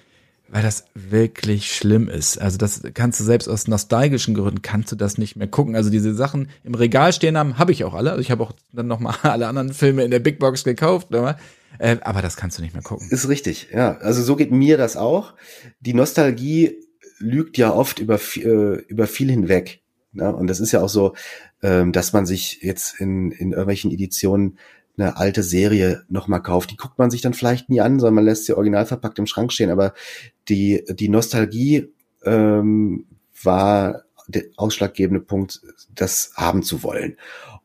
weil 0.54 0.62
das 0.62 0.84
wirklich 0.94 1.74
schlimm 1.74 2.08
ist. 2.08 2.40
Also 2.40 2.58
das 2.58 2.80
kannst 2.94 3.18
du 3.18 3.24
selbst 3.24 3.48
aus 3.48 3.66
nostalgischen 3.66 4.36
Gründen 4.36 4.62
kannst 4.62 4.92
du 4.92 4.94
das 4.94 5.18
nicht 5.18 5.34
mehr 5.34 5.48
gucken. 5.48 5.74
Also 5.74 5.90
diese 5.90 6.14
Sachen 6.14 6.48
im 6.62 6.76
Regal 6.76 7.12
stehen 7.12 7.36
haben, 7.36 7.58
habe 7.58 7.72
ich 7.72 7.82
auch 7.82 7.92
alle. 7.92 8.10
Also 8.10 8.20
ich 8.20 8.30
habe 8.30 8.44
auch 8.44 8.52
dann 8.72 8.86
noch 8.86 9.00
mal 9.00 9.16
alle 9.22 9.48
anderen 9.48 9.74
Filme 9.74 10.04
in 10.04 10.12
der 10.12 10.20
Big 10.20 10.38
Box 10.38 10.62
gekauft. 10.62 11.12
Aber 11.12 11.36
äh, 11.80 11.96
aber 12.02 12.22
das 12.22 12.36
kannst 12.36 12.56
du 12.56 12.62
nicht 12.62 12.72
mehr 12.72 12.84
gucken. 12.84 13.08
Ist 13.10 13.28
richtig, 13.28 13.70
ja. 13.74 13.96
Also 13.96 14.22
so 14.22 14.36
geht 14.36 14.52
mir 14.52 14.76
das 14.76 14.96
auch. 14.96 15.34
Die 15.80 15.92
Nostalgie 15.92 16.76
lügt 17.18 17.58
ja 17.58 17.74
oft 17.74 17.98
über, 17.98 18.20
äh, 18.36 18.76
über 18.86 19.08
viel 19.08 19.32
hinweg. 19.32 19.82
Ne? 20.12 20.32
Und 20.32 20.46
das 20.46 20.60
ist 20.60 20.70
ja 20.70 20.82
auch 20.82 20.88
so, 20.88 21.14
ähm, 21.64 21.90
dass 21.90 22.12
man 22.12 22.26
sich 22.26 22.60
jetzt 22.62 23.00
in, 23.00 23.32
in 23.32 23.50
irgendwelchen 23.50 23.90
Editionen 23.90 24.56
eine 24.96 25.16
alte 25.16 25.42
Serie 25.42 26.04
nochmal 26.08 26.42
kauft. 26.42 26.70
Die 26.70 26.76
guckt 26.76 26.98
man 26.98 27.10
sich 27.10 27.20
dann 27.20 27.34
vielleicht 27.34 27.68
nie 27.68 27.80
an, 27.80 27.98
sondern 27.98 28.14
man 28.14 28.24
lässt 28.24 28.46
sie 28.46 28.54
original 28.54 28.86
verpackt 28.86 29.18
im 29.18 29.26
Schrank 29.26 29.52
stehen. 29.52 29.70
Aber 29.70 29.92
die, 30.48 30.84
die 30.88 31.08
Nostalgie 31.08 31.92
ähm, 32.24 33.06
war 33.42 34.04
der 34.26 34.44
ausschlaggebende 34.56 35.20
Punkt, 35.20 35.60
das 35.94 36.32
haben 36.34 36.62
zu 36.62 36.82
wollen. 36.82 37.16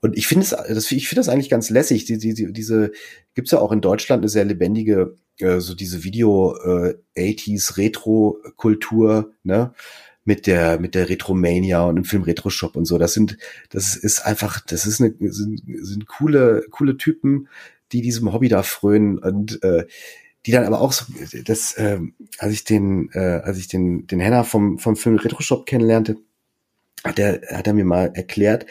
Und 0.01 0.17
ich 0.17 0.27
finde 0.27 0.47
das, 0.47 0.91
ich 0.91 1.07
finde 1.07 1.19
das 1.19 1.29
eigentlich 1.29 1.49
ganz 1.49 1.69
lässig. 1.69 2.05
Die, 2.05 2.17
die, 2.17 2.33
die, 2.33 2.51
diese 2.53 2.91
gibt's 3.33 3.51
ja 3.51 3.59
auch 3.59 3.71
in 3.71 3.81
Deutschland 3.81 4.21
eine 4.21 4.29
sehr 4.29 4.45
lebendige, 4.45 5.15
äh, 5.37 5.59
so 5.59 5.75
diese 5.75 6.03
Video 6.03 6.55
äh, 6.57 6.95
80s 7.17 7.77
Retro-Kultur, 7.77 9.33
ne? 9.43 9.73
Mit 10.25 10.45
der, 10.45 10.79
mit 10.79 10.93
der 10.93 11.09
Retromania 11.09 11.81
und 11.85 11.97
im 11.97 12.03
Film 12.03 12.21
Retro 12.21 12.51
Shop 12.51 12.75
und 12.75 12.85
so. 12.85 12.99
Das 12.99 13.13
sind, 13.13 13.37
das 13.69 13.95
ist 13.95 14.25
einfach, 14.27 14.59
das 14.59 14.85
ist 14.85 15.01
eine, 15.01 15.15
sind, 15.19 15.63
sind 15.65 16.07
coole, 16.07 16.65
coole 16.69 16.97
Typen, 16.97 17.47
die 17.91 18.01
diesem 18.01 18.31
Hobby 18.31 18.47
da 18.47 18.61
frönen 18.61 19.17
und 19.17 19.63
äh, 19.63 19.87
die 20.45 20.51
dann 20.51 20.65
aber 20.65 20.81
auch 20.81 20.91
so, 20.93 21.05
das, 21.45 21.73
äh, 21.73 21.99
als 22.37 22.53
ich 22.53 22.63
den, 22.63 23.09
äh, 23.13 23.41
als 23.43 23.57
ich 23.57 23.67
den, 23.67 24.07
den 24.07 24.19
Henner 24.19 24.43
vom, 24.43 24.79
vom 24.79 24.95
Film 24.95 25.17
Retro 25.17 25.41
Shop 25.41 25.65
kennenlernte, 25.65 26.17
hat 27.03 27.19
er, 27.19 27.41
hat 27.55 27.67
er 27.67 27.73
mir 27.73 27.85
mal 27.85 28.11
erklärt, 28.13 28.65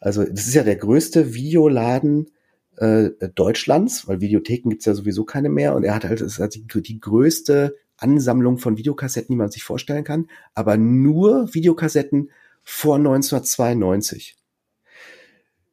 also 0.00 0.24
das 0.24 0.46
ist 0.46 0.54
ja 0.54 0.62
der 0.62 0.76
größte 0.76 1.34
Videoladen 1.34 2.30
äh, 2.76 3.10
Deutschlands, 3.34 4.06
weil 4.06 4.20
Videotheken 4.20 4.70
gibt's 4.70 4.84
ja 4.84 4.94
sowieso 4.94 5.24
keine 5.24 5.48
mehr 5.48 5.74
und 5.74 5.84
er 5.84 5.94
hat 5.94 6.04
halt, 6.04 6.20
ist 6.20 6.38
halt 6.38 6.54
die, 6.54 6.82
die 6.82 7.00
größte 7.00 7.76
Ansammlung 7.96 8.58
von 8.58 8.76
Videokassetten, 8.76 9.32
die 9.32 9.38
man 9.38 9.50
sich 9.50 9.64
vorstellen 9.64 10.04
kann, 10.04 10.28
aber 10.54 10.76
nur 10.76 11.54
Videokassetten 11.54 12.30
vor 12.62 12.96
1992. 12.96 14.36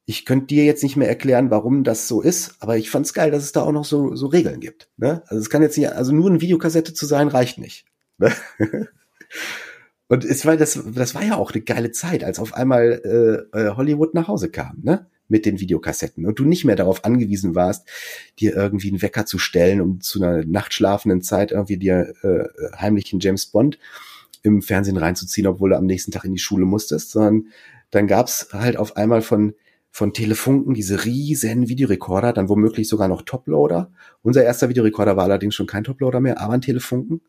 Ich 0.06 0.26
könnte 0.26 0.48
dir 0.48 0.66
jetzt 0.66 0.84
nicht 0.84 0.98
mehr 0.98 1.08
erklären, 1.08 1.50
warum 1.50 1.84
das 1.84 2.08
so 2.08 2.22
ist, 2.22 2.56
aber 2.60 2.78
ich 2.78 2.90
fand's 2.90 3.14
geil, 3.14 3.32
dass 3.32 3.44
es 3.44 3.54
da 3.54 3.62
auch 3.62 3.72
noch 3.72 3.86
so, 3.86 4.16
so 4.16 4.28
Regeln 4.28 4.60
gibt. 4.60 4.90
Ne? 4.98 5.24
Also 5.28 5.42
es 5.42 5.50
kann 5.50 5.62
jetzt 5.62 5.78
nicht, 5.78 5.92
also 5.92 6.12
nur 6.12 6.30
eine 6.30 6.42
Videokassette 6.42 6.94
zu 6.94 7.06
sein, 7.06 7.30
reicht 7.30 7.58
nicht. 7.58 7.86
Ne? 8.18 8.34
Und 10.08 10.26
es 10.26 10.46
war, 10.46 10.58
das, 10.58 10.80
das 10.94 11.16
war 11.16 11.24
ja 11.24 11.38
auch 11.38 11.52
eine 11.52 11.64
geile 11.64 11.92
Zeit, 11.92 12.24
als 12.24 12.38
auf 12.38 12.54
einmal 12.54 13.02
äh, 13.54 13.58
äh, 13.58 13.76
Hollywood 13.76 14.14
nach 14.14 14.28
Hause 14.28 14.50
kam, 14.50 14.78
ne? 14.84 15.08
Mit 15.30 15.46
den 15.46 15.60
Videokassetten. 15.60 16.26
Und 16.28 16.38
du 16.38 16.46
nicht 16.46 16.66
mehr 16.66 16.76
darauf 16.76 17.06
angewiesen 17.06 17.56
warst, 17.56 17.88
dir 18.38 18.56
irgendwie 18.56 18.90
einen 18.90 19.02
Wecker 19.02 19.26
zu 19.26 19.40
stellen, 19.40 19.82
um 19.82 20.02
zu 20.02 20.22
einer 20.22 20.46
nachtschlafenden 20.46 21.22
Zeit 21.22 21.52
irgendwie 21.52 21.78
dir 21.78 22.14
äh, 22.22 22.78
heimlich 22.78 23.12
einen 23.12 23.22
James 23.22 23.48
Bond 23.48 23.80
im 24.44 24.62
Fernsehen 24.62 24.98
reinzuziehen, 24.98 25.48
obwohl 25.48 25.72
du 25.72 25.78
am 25.78 25.86
nächsten 25.86 26.12
Tag 26.12 26.26
in 26.26 26.34
die 26.34 26.40
Schule 26.40 26.66
musstest, 26.66 27.12
sondern 27.12 27.48
dann 27.90 28.06
gab's 28.06 28.50
halt 28.52 28.78
auf 28.78 28.98
einmal 28.98 29.22
von 29.22 29.56
von 29.94 30.12
Telefunken 30.12 30.74
diese 30.74 31.06
riesen 31.06 31.70
Videorekorder, 31.70 32.34
dann 32.34 32.50
womöglich 32.50 32.88
sogar 32.88 33.08
noch 33.08 33.22
Toploader. 33.22 33.92
Unser 34.24 34.44
erster 34.44 34.68
Videorekorder 34.68 35.16
war 35.16 35.26
allerdings 35.26 35.54
schon 35.54 35.68
kein 35.68 35.84
Toploader 35.84 36.20
mehr, 36.20 36.42
aber 36.42 36.54
ein 36.54 36.62
Telefunken. 36.62 37.22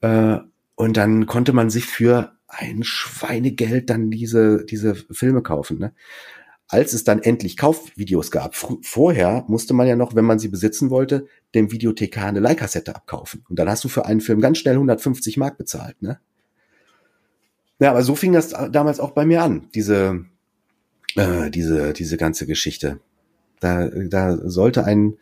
Äh, 0.00 0.38
und 0.74 0.96
dann 0.96 1.26
konnte 1.26 1.52
man 1.52 1.70
sich 1.70 1.86
für 1.86 2.32
ein 2.48 2.82
Schweinegeld 2.82 3.88
dann 3.88 4.10
diese, 4.10 4.64
diese 4.64 4.96
Filme 4.96 5.42
kaufen. 5.42 5.78
Ne? 5.78 5.92
als 6.68 6.92
es 6.92 7.04
dann 7.04 7.22
endlich 7.22 7.56
Kaufvideos 7.56 8.32
gab. 8.32 8.56
Vorher 8.56 9.44
musste 9.46 9.72
man 9.72 9.86
ja 9.86 9.94
noch, 9.94 10.16
wenn 10.16 10.24
man 10.24 10.40
sie 10.40 10.48
besitzen 10.48 10.90
wollte, 10.90 11.28
dem 11.54 11.70
Videothekar 11.70 12.26
eine 12.26 12.40
Leihkassette 12.40 12.96
abkaufen. 12.96 13.44
Und 13.48 13.60
dann 13.60 13.68
hast 13.68 13.84
du 13.84 13.88
für 13.88 14.06
einen 14.06 14.20
Film 14.20 14.40
ganz 14.40 14.58
schnell 14.58 14.74
150 14.74 15.36
Mark 15.36 15.58
bezahlt, 15.58 16.02
ne? 16.02 16.18
Ja, 17.78 17.90
aber 17.90 18.02
so 18.02 18.16
fing 18.16 18.32
das 18.32 18.48
damals 18.72 18.98
auch 18.98 19.12
bei 19.12 19.24
mir 19.24 19.44
an, 19.44 19.68
diese, 19.74 20.24
äh, 21.16 21.50
diese, 21.50 21.92
diese 21.92 22.16
ganze 22.16 22.46
Geschichte. 22.46 23.00
Da, 23.60 23.88
da 23.88 24.36
sollte 24.48 24.84
ein, 24.84 25.16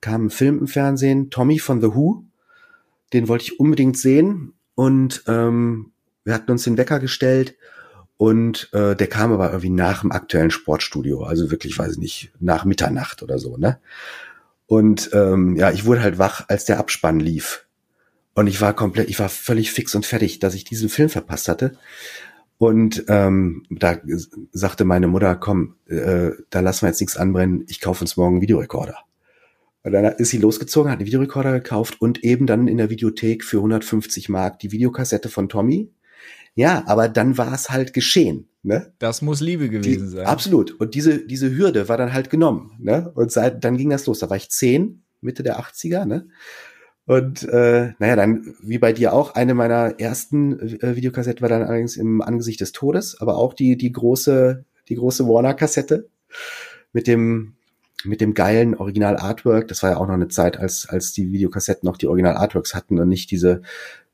kam 0.00 0.26
ein 0.26 0.30
Film 0.30 0.60
im 0.60 0.68
Fernsehen, 0.68 1.30
Tommy 1.30 1.58
von 1.58 1.80
The 1.80 1.94
Who, 1.94 2.24
den 3.12 3.28
wollte 3.28 3.44
ich 3.44 3.60
unbedingt 3.60 3.98
sehen 3.98 4.54
und 4.74 5.24
ähm, 5.26 5.92
wir 6.24 6.34
hatten 6.34 6.50
uns 6.50 6.64
den 6.64 6.78
Wecker 6.78 7.00
gestellt 7.00 7.56
und 8.16 8.68
äh, 8.72 8.94
der 8.94 9.06
kam 9.08 9.32
aber 9.32 9.48
irgendwie 9.48 9.70
nach 9.70 10.02
dem 10.02 10.12
aktuellen 10.12 10.50
Sportstudio, 10.50 11.24
also 11.24 11.50
wirklich, 11.50 11.78
weiß 11.78 11.92
ich 11.92 11.98
nicht, 11.98 12.32
nach 12.38 12.64
Mitternacht 12.64 13.22
oder 13.22 13.38
so, 13.38 13.56
ne? 13.56 13.78
Und 14.66 15.10
ähm, 15.14 15.56
ja, 15.56 15.72
ich 15.72 15.84
wurde 15.84 16.02
halt 16.02 16.18
wach, 16.18 16.44
als 16.46 16.64
der 16.64 16.78
Abspann 16.78 17.18
lief. 17.18 17.66
Und 18.34 18.46
ich 18.46 18.60
war 18.60 18.72
komplett, 18.72 19.08
ich 19.08 19.18
war 19.18 19.28
völlig 19.28 19.72
fix 19.72 19.96
und 19.96 20.06
fertig, 20.06 20.38
dass 20.38 20.54
ich 20.54 20.62
diesen 20.62 20.88
Film 20.88 21.08
verpasst 21.08 21.48
hatte. 21.48 21.76
Und 22.60 23.04
ähm, 23.08 23.64
da 23.70 23.96
sagte 24.52 24.84
meine 24.84 25.08
Mutter, 25.08 25.34
komm, 25.34 25.76
äh, 25.86 26.30
da 26.50 26.60
lassen 26.60 26.82
wir 26.82 26.90
jetzt 26.90 27.00
nichts 27.00 27.16
anbrennen, 27.16 27.64
ich 27.68 27.80
kaufe 27.80 28.04
uns 28.04 28.16
morgen 28.16 28.34
einen 28.34 28.42
Videorekorder. 28.42 28.98
Und 29.82 29.92
dann 29.92 30.04
ist 30.04 30.28
sie 30.28 30.38
losgezogen, 30.38 30.92
hat 30.92 30.98
einen 30.98 31.06
Videorekorder 31.06 31.52
gekauft 31.52 32.00
und 32.00 32.22
eben 32.22 32.46
dann 32.46 32.68
in 32.68 32.76
der 32.76 32.90
Videothek 32.90 33.44
für 33.44 33.56
150 33.56 34.28
Mark 34.28 34.58
die 34.58 34.72
Videokassette 34.72 35.30
von 35.30 35.48
Tommy 35.48 35.90
ja, 36.54 36.82
aber 36.86 37.08
dann 37.08 37.38
war 37.38 37.52
es 37.54 37.70
halt 37.70 37.92
geschehen. 37.92 38.48
Ne? 38.62 38.92
Das 38.98 39.22
muss 39.22 39.40
Liebe 39.40 39.70
gewesen 39.70 40.06
Die, 40.06 40.10
sein. 40.10 40.26
Absolut. 40.26 40.72
Und 40.72 40.94
diese, 40.94 41.24
diese 41.24 41.56
Hürde 41.56 41.88
war 41.88 41.96
dann 41.96 42.12
halt 42.12 42.30
genommen. 42.30 42.72
Ne? 42.78 43.10
Und 43.14 43.32
seit, 43.32 43.64
dann 43.64 43.76
ging 43.76 43.90
das 43.90 44.06
los. 44.06 44.18
Da 44.18 44.28
war 44.28 44.36
ich 44.36 44.50
zehn, 44.50 45.02
Mitte 45.20 45.42
der 45.42 45.60
80er. 45.60 46.04
Ne? 46.04 46.28
Und 47.10 47.42
äh, 47.48 47.92
naja, 47.98 48.14
dann, 48.14 48.54
wie 48.62 48.78
bei 48.78 48.92
dir 48.92 49.12
auch, 49.12 49.34
eine 49.34 49.52
meiner 49.52 49.98
ersten 49.98 50.60
äh, 50.80 50.94
Videokassetten 50.94 51.42
war 51.42 51.48
dann 51.48 51.64
allerdings 51.64 51.96
im 51.96 52.22
Angesicht 52.22 52.60
des 52.60 52.70
Todes, 52.70 53.20
aber 53.20 53.36
auch 53.36 53.52
die, 53.52 53.76
die 53.76 53.90
große, 53.90 54.64
die 54.88 54.94
große 54.94 55.26
Warner-Kassette 55.26 56.08
mit 56.92 57.08
dem, 57.08 57.54
mit 58.04 58.20
dem 58.20 58.32
geilen 58.32 58.76
Original-Artwork. 58.76 59.66
Das 59.66 59.82
war 59.82 59.90
ja 59.90 59.96
auch 59.96 60.06
noch 60.06 60.14
eine 60.14 60.28
Zeit, 60.28 60.56
als, 60.56 60.88
als 60.88 61.12
die 61.12 61.32
Videokassetten 61.32 61.84
noch 61.84 61.96
die 61.96 62.06
Original-Artworks 62.06 62.76
hatten 62.76 63.00
und 63.00 63.08
nicht 63.08 63.32
diese 63.32 63.62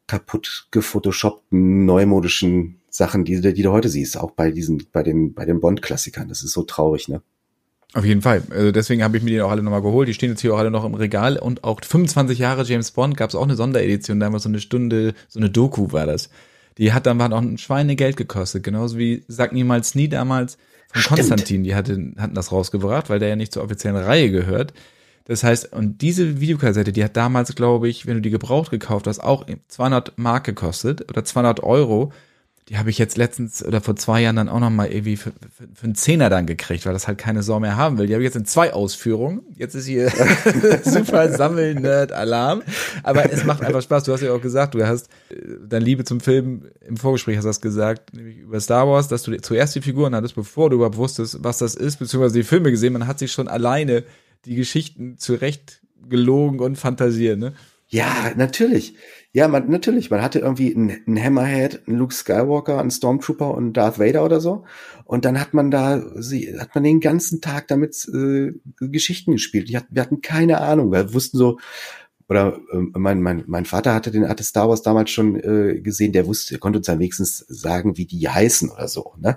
kaputt 0.07 0.69
gefotoshoppten, 0.71 1.85
neumodischen 1.85 2.81
Sachen, 2.89 3.27
die, 3.27 3.43
die 3.43 3.63
du 3.63 3.73
heute 3.73 3.91
siehst, 3.91 4.17
auch 4.17 4.31
bei 4.31 4.51
diesen, 4.51 4.87
bei 4.91 5.03
den, 5.03 5.35
bei 5.35 5.45
den 5.45 5.61
Bond-Klassikern. 5.61 6.29
Das 6.31 6.43
ist 6.43 6.53
so 6.53 6.63
traurig, 6.63 7.09
ne? 7.09 7.21
Auf 7.97 8.05
jeden 8.05 8.21
Fall. 8.21 8.43
Also 8.51 8.73
deswegen 8.73 9.03
habe 9.03 9.17
ich 9.17 9.23
mir 9.23 9.31
die 9.31 9.41
auch 9.41 9.51
alle 9.51 9.63
nochmal 9.63 9.81
geholt. 9.81 10.07
Die 10.07 10.13
stehen 10.13 10.29
jetzt 10.29 10.43
hier 10.43 10.53
auch 10.53 10.59
alle 10.59 10.71
noch 10.71 10.85
im 10.85 10.93
Regal. 10.93 11.39
Und 11.39 11.65
auch 11.65 11.81
25 11.83 12.39
Jahre 12.39 12.63
James 12.65 12.91
Bond 12.91 13.17
gab 13.17 13.31
es 13.31 13.35
auch 13.35 13.45
eine 13.45 13.57
Sonderedition. 13.57 14.21
Da 14.21 14.31
war 14.31 14.39
so 14.39 14.51
eine 14.51 14.61
Stunde, 14.61 15.15
so 15.29 15.41
eine 15.41 15.49
Doku 15.49 15.93
war 15.93 16.05
das. 16.05 16.29
Die 16.77 16.93
hat 16.93 17.07
dann 17.07 17.19
war 17.19 17.33
auch 17.33 17.41
ein 17.41 17.57
Schweinegeld 17.57 18.19
gekostet. 18.19 18.65
Genauso 18.65 18.99
wie 18.99 19.25
Sag 19.29 19.55
niemals 19.55 19.95
nie 19.95 20.11
damals 20.11 20.59
von 20.93 21.01
Stimmt. 21.01 21.21
Konstantin. 21.21 21.65
Die 21.65 21.75
hatte, 21.75 22.13
hatten 22.19 22.35
das 22.35 22.53
rausgebracht, 22.53 23.09
weil 23.09 23.19
der 23.19 23.31
ja 23.31 23.37
nicht 23.37 23.55
zur 23.55 23.65
offiziellen 23.65 23.97
Reihe 23.97 24.31
gehört. 24.31 24.75
Das 25.25 25.43
heißt, 25.43 25.73
und 25.73 26.03
diese 26.03 26.39
Videokassette, 26.39 26.93
die 26.93 27.03
hat 27.03 27.17
damals, 27.17 27.55
glaube 27.55 27.89
ich, 27.89 28.07
wenn 28.07 28.17
du 28.17 28.21
die 28.21 28.29
gebraucht 28.29 28.71
gekauft 28.71 29.07
hast, 29.07 29.21
auch 29.21 29.47
200 29.69 30.19
Mark 30.19 30.45
gekostet 30.45 31.09
oder 31.09 31.25
200 31.25 31.63
Euro. 31.63 32.13
Die 32.69 32.79
habe 32.79 32.91
ich 32.91 32.99
jetzt 32.99 33.17
letztens 33.17 33.65
oder 33.65 33.81
vor 33.81 33.95
zwei 33.95 34.23
Jahren 34.23 34.35
dann 34.35 34.49
auch 34.49 34.59
noch 34.59 34.71
mal 34.71 34.91
irgendwie 34.91 35.17
für, 35.17 35.31
für, 35.31 35.69
für 35.73 35.85
einen 35.85 35.95
Zehner 35.95 36.31
dann 36.31 36.47
gekriegt, 36.47 36.85
weil 36.85 36.93
das 36.93 37.07
halt 37.07 37.17
keine 37.17 37.45
Sau 37.45 37.61
mehr 37.61 37.77
haben 37.77 37.97
will. 37.97 38.09
Die 38.09 38.13
habe 38.15 38.25
ich 38.25 38.27
jetzt 38.27 38.35
in 38.35 38.45
zwei 38.45 38.73
Ausführungen. 38.73 39.43
Jetzt 39.55 39.77
ist 39.77 39.87
hier 39.87 40.11
super 40.83 41.33
Sammel-Nerd-Alarm. 41.33 42.63
Aber 43.05 43.33
es 43.33 43.45
macht 43.45 43.63
einfach 43.63 43.83
Spaß. 43.83 44.03
Du 44.03 44.13
hast 44.13 44.21
ja 44.21 44.33
auch 44.33 44.41
gesagt, 44.41 44.75
du 44.75 44.85
hast 44.85 45.09
äh, 45.31 45.37
deine 45.65 45.85
Liebe 45.85 46.03
zum 46.03 46.19
Film 46.19 46.65
im 46.81 46.97
Vorgespräch 46.97 47.37
hast 47.37 47.45
du 47.45 47.51
das 47.51 47.61
gesagt, 47.61 48.15
nämlich 48.15 48.39
über 48.39 48.59
Star 48.59 48.89
Wars, 48.89 49.07
dass 49.07 49.23
du 49.23 49.41
zuerst 49.41 49.77
die 49.77 49.81
Figuren 49.81 50.13
hattest, 50.17 50.35
bevor 50.35 50.69
du 50.69 50.77
überhaupt 50.77 50.97
wusstest, 50.97 51.45
was 51.45 51.59
das 51.59 51.77
ist, 51.77 51.99
beziehungsweise 51.99 52.35
die 52.35 52.45
Filme 52.45 52.73
gesehen. 52.73 52.95
Man 52.95 53.07
hat 53.07 53.21
sich 53.21 53.31
schon 53.31 53.47
alleine 53.47 54.03
die 54.45 54.57
Geschichten 54.57 55.19
zurecht 55.19 55.83
gelogen 56.09 56.59
und 56.59 56.77
fantasieren, 56.77 57.39
ne? 57.39 57.53
Ja, 57.89 58.33
natürlich. 58.37 58.95
Ja, 59.37 59.49
man, 59.49 59.69
natürlich. 59.69 60.09
Man 60.11 60.23
hatte 60.23 60.39
irgendwie 60.39 60.75
einen, 60.75 60.97
einen 61.07 61.23
Hammerhead, 61.23 61.87
einen 61.87 61.99
Luke 61.99 62.15
Skywalker, 62.15 62.81
einen 62.81 62.91
Stormtrooper 62.91 63.53
und 63.53 63.75
Darth 63.75 63.99
Vader 63.99 64.25
oder 64.25 64.41
so. 64.41 64.65
Und 65.05 65.27
dann 65.27 65.39
hat 65.39 65.53
man 65.53 65.71
da, 65.71 66.03
sie, 66.15 66.59
hat 66.59 66.75
man 66.75 66.85
den 66.85 67.01
ganzen 67.01 67.43
Tag 67.43 67.69
damit 67.69 68.09
äh, 68.15 68.53
Geschichten 68.81 69.33
gespielt. 69.33 69.69
Hat, 69.77 69.89
wir 69.91 70.01
hatten 70.01 70.23
keine 70.23 70.63
Ahnung. 70.63 70.91
Wir 70.91 71.13
wussten 71.13 71.37
so, 71.37 71.59
oder 72.31 72.59
äh, 72.73 72.79
mein, 72.99 73.21
mein, 73.21 73.45
mein 73.47 73.67
Vater 73.67 73.93
hatte 73.93 74.11
den 74.11 74.27
hatte 74.27 74.43
Star 74.43 74.71
Wars 74.71 74.81
damals 74.81 75.11
schon 75.11 75.37
äh, 75.39 75.81
gesehen, 75.83 76.13
der 76.13 76.27
wusste, 76.27 76.55
er 76.55 76.59
konnte 76.59 76.79
uns 76.79 76.87
dann 76.87 76.99
wenigstens 76.99 77.41
sagen, 77.47 77.99
wie 77.99 78.07
die 78.07 78.27
heißen 78.27 78.71
oder 78.71 78.89
so. 78.89 79.13
Ne? 79.19 79.37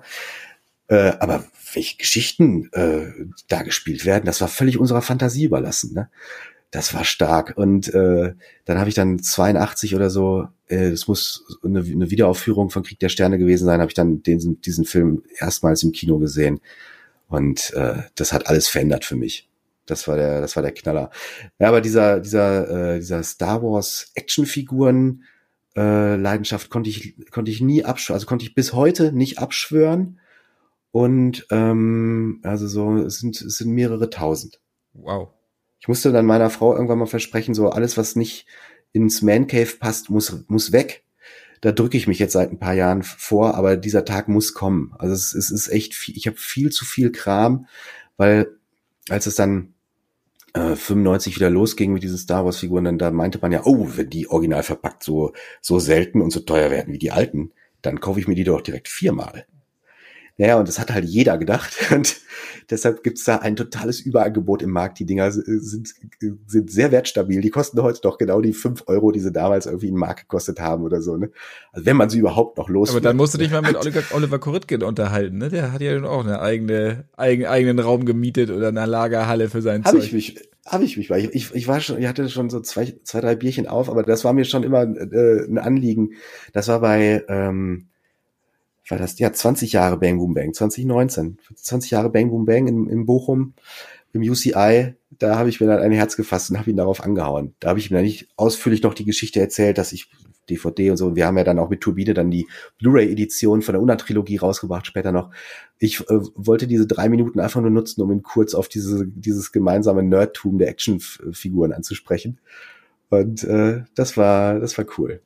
Äh, 0.87 1.11
aber 1.19 1.43
welche 1.73 1.97
Geschichten 1.97 2.69
äh, 2.71 3.11
da 3.49 3.63
gespielt 3.63 4.05
werden, 4.05 4.23
das 4.23 4.39
war 4.39 4.47
völlig 4.47 4.79
unserer 4.79 5.01
Fantasie 5.01 5.43
überlassen. 5.43 5.93
Ne? 5.93 6.09
Das 6.71 6.93
war 6.93 7.03
stark. 7.03 7.53
Und 7.57 7.93
äh, 7.93 8.33
dann 8.65 8.77
habe 8.77 8.89
ich 8.89 8.95
dann 8.95 9.19
82 9.19 9.95
oder 9.95 10.09
so, 10.09 10.47
äh, 10.67 10.91
das 10.91 11.07
muss 11.07 11.59
eine, 11.63 11.79
eine 11.79 12.11
Wiederaufführung 12.11 12.69
von 12.69 12.83
Krieg 12.83 12.99
der 12.99 13.09
Sterne 13.09 13.37
gewesen 13.39 13.65
sein, 13.65 13.79
habe 13.79 13.89
ich 13.89 13.95
dann 13.95 14.21
den, 14.21 14.61
diesen 14.61 14.85
Film 14.85 15.23
erstmals 15.37 15.83
im 15.83 15.91
Kino 15.91 16.19
gesehen. 16.19 16.59
Und 17.27 17.73
äh, 17.73 18.03
das 18.15 18.33
hat 18.33 18.47
alles 18.47 18.67
verändert 18.67 19.05
für 19.05 19.15
mich. 19.15 19.49
Das 19.85 20.07
war 20.07 20.17
der, 20.17 20.41
das 20.41 20.55
war 20.55 20.63
der 20.63 20.71
Knaller. 20.71 21.09
Ja, 21.57 21.69
aber 21.69 21.81
dieser, 21.81 22.19
dieser, 22.19 22.95
äh, 22.95 22.99
dieser 22.99 23.23
Star 23.23 23.63
Wars 23.63 24.11
Actionfiguren 24.13 25.23
äh, 25.75 26.15
Leidenschaft 26.15 26.69
konnte 26.69 26.89
ich, 26.89 27.15
konnte 27.31 27.49
ich 27.51 27.61
nie 27.61 27.83
abschwören, 27.83 28.15
also 28.17 28.27
konnte 28.27 28.45
ich 28.45 28.53
bis 28.53 28.73
heute 28.73 29.11
nicht 29.11 29.39
abschwören. 29.39 30.19
Und 30.91 31.47
ähm, 31.51 32.39
also 32.43 32.67
so, 32.67 32.97
es 32.97 33.19
sind, 33.19 33.41
es 33.41 33.57
sind 33.57 33.71
mehrere 33.71 34.09
tausend. 34.09 34.59
Wow. 34.93 35.29
Ich 35.79 35.87
musste 35.87 36.11
dann 36.11 36.25
meiner 36.25 36.49
Frau 36.49 36.73
irgendwann 36.73 36.99
mal 36.99 37.05
versprechen, 37.05 37.53
so 37.53 37.69
alles, 37.69 37.97
was 37.97 38.15
nicht 38.15 38.45
ins 38.91 39.21
Man 39.21 39.47
Cave 39.47 39.77
passt, 39.79 40.09
muss, 40.09 40.45
muss 40.47 40.71
weg. 40.71 41.03
Da 41.61 41.71
drücke 41.71 41.97
ich 41.97 42.07
mich 42.07 42.19
jetzt 42.19 42.33
seit 42.33 42.51
ein 42.51 42.59
paar 42.59 42.73
Jahren 42.73 43.03
vor, 43.03 43.55
aber 43.55 43.77
dieser 43.77 44.05
Tag 44.05 44.27
muss 44.27 44.53
kommen. 44.53 44.93
Also 44.97 45.13
es, 45.13 45.33
es 45.33 45.51
ist 45.51 45.67
echt 45.69 45.93
viel, 45.93 46.15
ich 46.17 46.27
habe 46.27 46.37
viel 46.37 46.71
zu 46.71 46.85
viel 46.85 47.11
Kram, 47.11 47.67
weil 48.17 48.57
als 49.09 49.25
es 49.25 49.35
dann 49.35 49.73
äh, 50.53 50.75
95 50.75 51.35
wieder 51.35 51.49
losging 51.49 51.93
mit 51.93 52.03
diesen 52.03 52.17
Star 52.17 52.45
Wars 52.45 52.57
Figuren, 52.57 52.85
dann 52.85 52.97
da 52.97 53.11
meinte 53.11 53.39
man 53.41 53.51
ja, 53.51 53.65
oh, 53.65 53.89
wenn 53.95 54.09
die 54.09 54.29
original 54.29 54.63
verpackt 54.63 55.03
so 55.03 55.33
so 55.61 55.79
selten 55.79 56.21
und 56.21 56.31
so 56.31 56.39
teuer 56.39 56.71
werden 56.71 56.93
wie 56.93 56.99
die 56.99 57.11
alten, 57.11 57.51
dann 57.81 57.99
kaufe 57.99 58.19
ich 58.19 58.27
mir 58.27 58.35
die 58.35 58.43
doch 58.45 58.61
direkt 58.61 58.87
viermal. 58.87 59.45
Naja, 60.39 60.57
und 60.57 60.69
das 60.69 60.79
hat 60.79 60.91
halt 60.91 61.03
jeder 61.03 61.37
gedacht. 61.37 61.75
Und 61.91 62.15
deshalb 62.69 63.03
gibt's 63.03 63.25
da 63.25 63.39
ein 63.39 63.57
totales 63.57 63.99
Überangebot 63.99 64.61
im 64.61 64.69
Markt. 64.69 64.97
Die 64.99 65.05
Dinger 65.05 65.31
sind, 65.33 65.93
sind 66.47 66.71
sehr 66.71 66.93
wertstabil. 66.93 67.41
Die 67.41 67.49
kosten 67.49 67.81
heute 67.81 67.99
doch 68.01 68.17
genau 68.17 68.39
die 68.39 68.53
fünf 68.53 68.83
Euro, 68.87 69.11
die 69.11 69.19
sie 69.19 69.33
damals 69.33 69.65
irgendwie 69.65 69.89
in 69.89 69.95
Markt 69.95 70.21
gekostet 70.21 70.61
haben 70.61 70.83
oder 70.85 71.01
so. 71.01 71.17
Ne? 71.17 71.29
Also 71.73 71.85
wenn 71.85 71.97
man 71.97 72.09
sie 72.09 72.19
überhaupt 72.19 72.57
noch 72.57 72.69
los. 72.69 72.91
Aber 72.91 73.01
dann 73.01 73.17
musst 73.17 73.33
du 73.33 73.37
dich 73.37 73.51
mal 73.51 73.61
mit 73.61 73.75
Oliver, 73.81 74.01
Oliver 74.13 74.39
Koritkin 74.39 74.81
unterhalten. 74.81 75.39
Ne? 75.39 75.49
Der 75.49 75.73
hat 75.73 75.81
ja 75.81 76.01
auch 76.03 76.23
eine 76.23 76.41
eigene, 76.41 77.03
eigen, 77.17 77.45
eigenen 77.45 77.79
Raum 77.79 78.05
gemietet 78.05 78.49
oder 78.49 78.69
eine 78.69 78.85
Lagerhalle 78.85 79.49
für 79.49 79.61
sein 79.61 79.83
hab 79.83 79.91
Zeug. 79.91 80.05
Ich 80.05 80.13
mich, 80.13 80.49
habe 80.65 80.85
ich 80.85 80.95
mich, 80.95 81.09
weil 81.09 81.25
ich, 81.25 81.33
ich, 81.33 81.53
ich 81.53 81.67
war 81.67 81.81
schon, 81.81 81.99
ich 81.99 82.07
hatte 82.07 82.29
schon 82.29 82.49
so 82.49 82.61
zwei, 82.61 82.93
zwei, 83.03 83.19
drei 83.19 83.35
Bierchen 83.35 83.67
auf, 83.67 83.89
aber 83.89 84.03
das 84.03 84.23
war 84.23 84.31
mir 84.31 84.45
schon 84.45 84.63
immer 84.63 84.83
äh, 84.83 85.45
ein 85.45 85.57
Anliegen. 85.57 86.11
Das 86.53 86.69
war 86.69 86.79
bei 86.79 87.25
ähm, 87.27 87.88
war 88.89 88.97
das, 88.97 89.17
ja, 89.19 89.31
20 89.31 89.73
Jahre 89.73 89.97
Bang 89.97 90.17
Boom 90.17 90.33
Bang, 90.33 90.53
2019, 90.53 91.37
20 91.55 91.91
Jahre 91.91 92.09
Bang 92.09 92.29
Boom 92.29 92.45
Bang 92.45 92.67
in, 92.67 92.87
in 92.87 93.05
Bochum, 93.05 93.53
im 94.13 94.21
UCI, 94.21 94.95
da 95.11 95.37
habe 95.37 95.49
ich 95.49 95.61
mir 95.61 95.67
dann 95.67 95.79
ein 95.79 95.91
Herz 95.91 96.15
gefasst 96.15 96.49
und 96.49 96.57
habe 96.57 96.69
ihn 96.69 96.77
darauf 96.77 97.03
angehauen. 97.03 97.53
Da 97.59 97.69
habe 97.69 97.79
ich 97.79 97.91
mir 97.91 97.97
dann 97.97 98.05
nicht 98.05 98.27
ausführlich 98.37 98.81
noch 98.81 98.93
die 98.93 99.05
Geschichte 99.05 99.39
erzählt, 99.39 99.77
dass 99.77 99.91
ich 99.91 100.09
DVD 100.49 100.89
und 100.89 100.97
so, 100.97 101.07
und 101.07 101.15
wir 101.15 101.27
haben 101.27 101.37
ja 101.37 101.43
dann 101.43 101.59
auch 101.59 101.69
mit 101.69 101.81
Turbine 101.81 102.15
dann 102.15 102.31
die 102.31 102.47
Blu-ray-Edition 102.79 103.61
von 103.61 103.73
der 103.73 103.81
Una-Trilogie 103.81 104.37
rausgebracht, 104.37 104.87
später 104.87 105.11
noch. 105.11 105.29
Ich 105.77 106.01
äh, 106.01 106.19
wollte 106.33 106.65
diese 106.65 106.87
drei 106.87 107.07
Minuten 107.07 107.39
einfach 107.39 107.61
nur 107.61 107.69
nutzen, 107.69 108.01
um 108.01 108.11
ihn 108.11 108.23
kurz 108.23 108.55
auf 108.55 108.67
diese, 108.67 109.05
dieses 109.05 109.51
gemeinsame 109.51 110.01
Nerdtum 110.01 110.57
der 110.57 110.69
Actionfiguren 110.69 111.71
anzusprechen. 111.71 112.39
Und 113.09 113.43
äh, 113.43 113.83
das 113.95 114.17
war, 114.17 114.59
das 114.59 114.77
war 114.77 114.85
cool. 114.97 115.21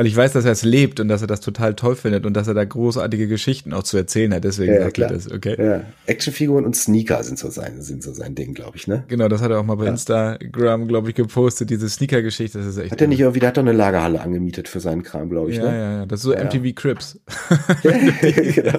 Weil 0.00 0.06
ich 0.06 0.16
weiß, 0.16 0.32
dass 0.32 0.46
er 0.46 0.52
es 0.52 0.62
lebt 0.62 0.98
und 0.98 1.08
dass 1.08 1.20
er 1.20 1.26
das 1.26 1.42
total 1.42 1.74
toll 1.74 1.94
findet 1.94 2.24
und 2.24 2.32
dass 2.32 2.48
er 2.48 2.54
da 2.54 2.64
großartige 2.64 3.28
Geschichten 3.28 3.74
auch 3.74 3.82
zu 3.82 3.98
erzählen 3.98 4.32
hat. 4.32 4.44
Deswegen 4.44 4.72
ja, 4.72 4.80
sagt 4.80 4.94
klar. 4.94 5.10
er 5.10 5.14
das, 5.14 5.30
okay? 5.30 5.62
Ja. 5.62 5.84
Actionfiguren 6.06 6.64
und 6.64 6.74
Sneaker 6.74 7.22
sind 7.22 7.38
so 7.38 7.50
sein, 7.50 7.82
sind 7.82 8.02
so 8.02 8.14
sein 8.14 8.34
Ding, 8.34 8.54
glaube 8.54 8.78
ich, 8.78 8.86
ne? 8.86 9.04
Genau, 9.08 9.28
das 9.28 9.42
hat 9.42 9.50
er 9.50 9.60
auch 9.60 9.62
mal 9.62 9.74
bei 9.74 9.84
ja. 9.84 9.90
Instagram, 9.90 10.88
glaube 10.88 11.10
ich, 11.10 11.14
gepostet, 11.14 11.68
diese 11.68 11.86
Sneaker-Geschichte. 11.86 12.56
Das 12.56 12.66
ist 12.66 12.78
echt. 12.78 12.92
Hat 12.92 13.00
er 13.02 13.08
nicht 13.08 13.20
irgendwie, 13.20 13.40
der 13.40 13.50
hat 13.50 13.58
doch 13.58 13.62
eine 13.62 13.72
Lagerhalle 13.72 14.22
angemietet 14.22 14.68
für 14.68 14.80
seinen 14.80 15.02
Kram, 15.02 15.28
glaube 15.28 15.50
ich, 15.50 15.58
ja, 15.58 15.64
ne? 15.64 15.78
Ja, 15.78 15.92
ja, 15.98 16.06
Das 16.06 16.20
ist 16.20 16.24
so 16.24 16.32
ja. 16.32 16.44
MTV 16.44 16.74
Crips. 16.74 17.20
genau. 17.82 18.78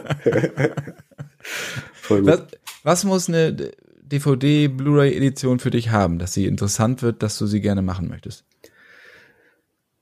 Was, 2.09 2.41
was 2.81 3.03
muss 3.03 3.29
eine 3.29 3.55
DVD, 4.01 4.69
Blu-ray-Edition 4.69 5.59
für 5.59 5.69
dich 5.69 5.91
haben, 5.91 6.17
dass 6.17 6.33
sie 6.33 6.47
interessant 6.47 7.03
wird, 7.03 7.21
dass 7.21 7.37
du 7.37 7.45
sie 7.45 7.61
gerne 7.61 7.83
machen 7.83 8.07
möchtest? 8.07 8.43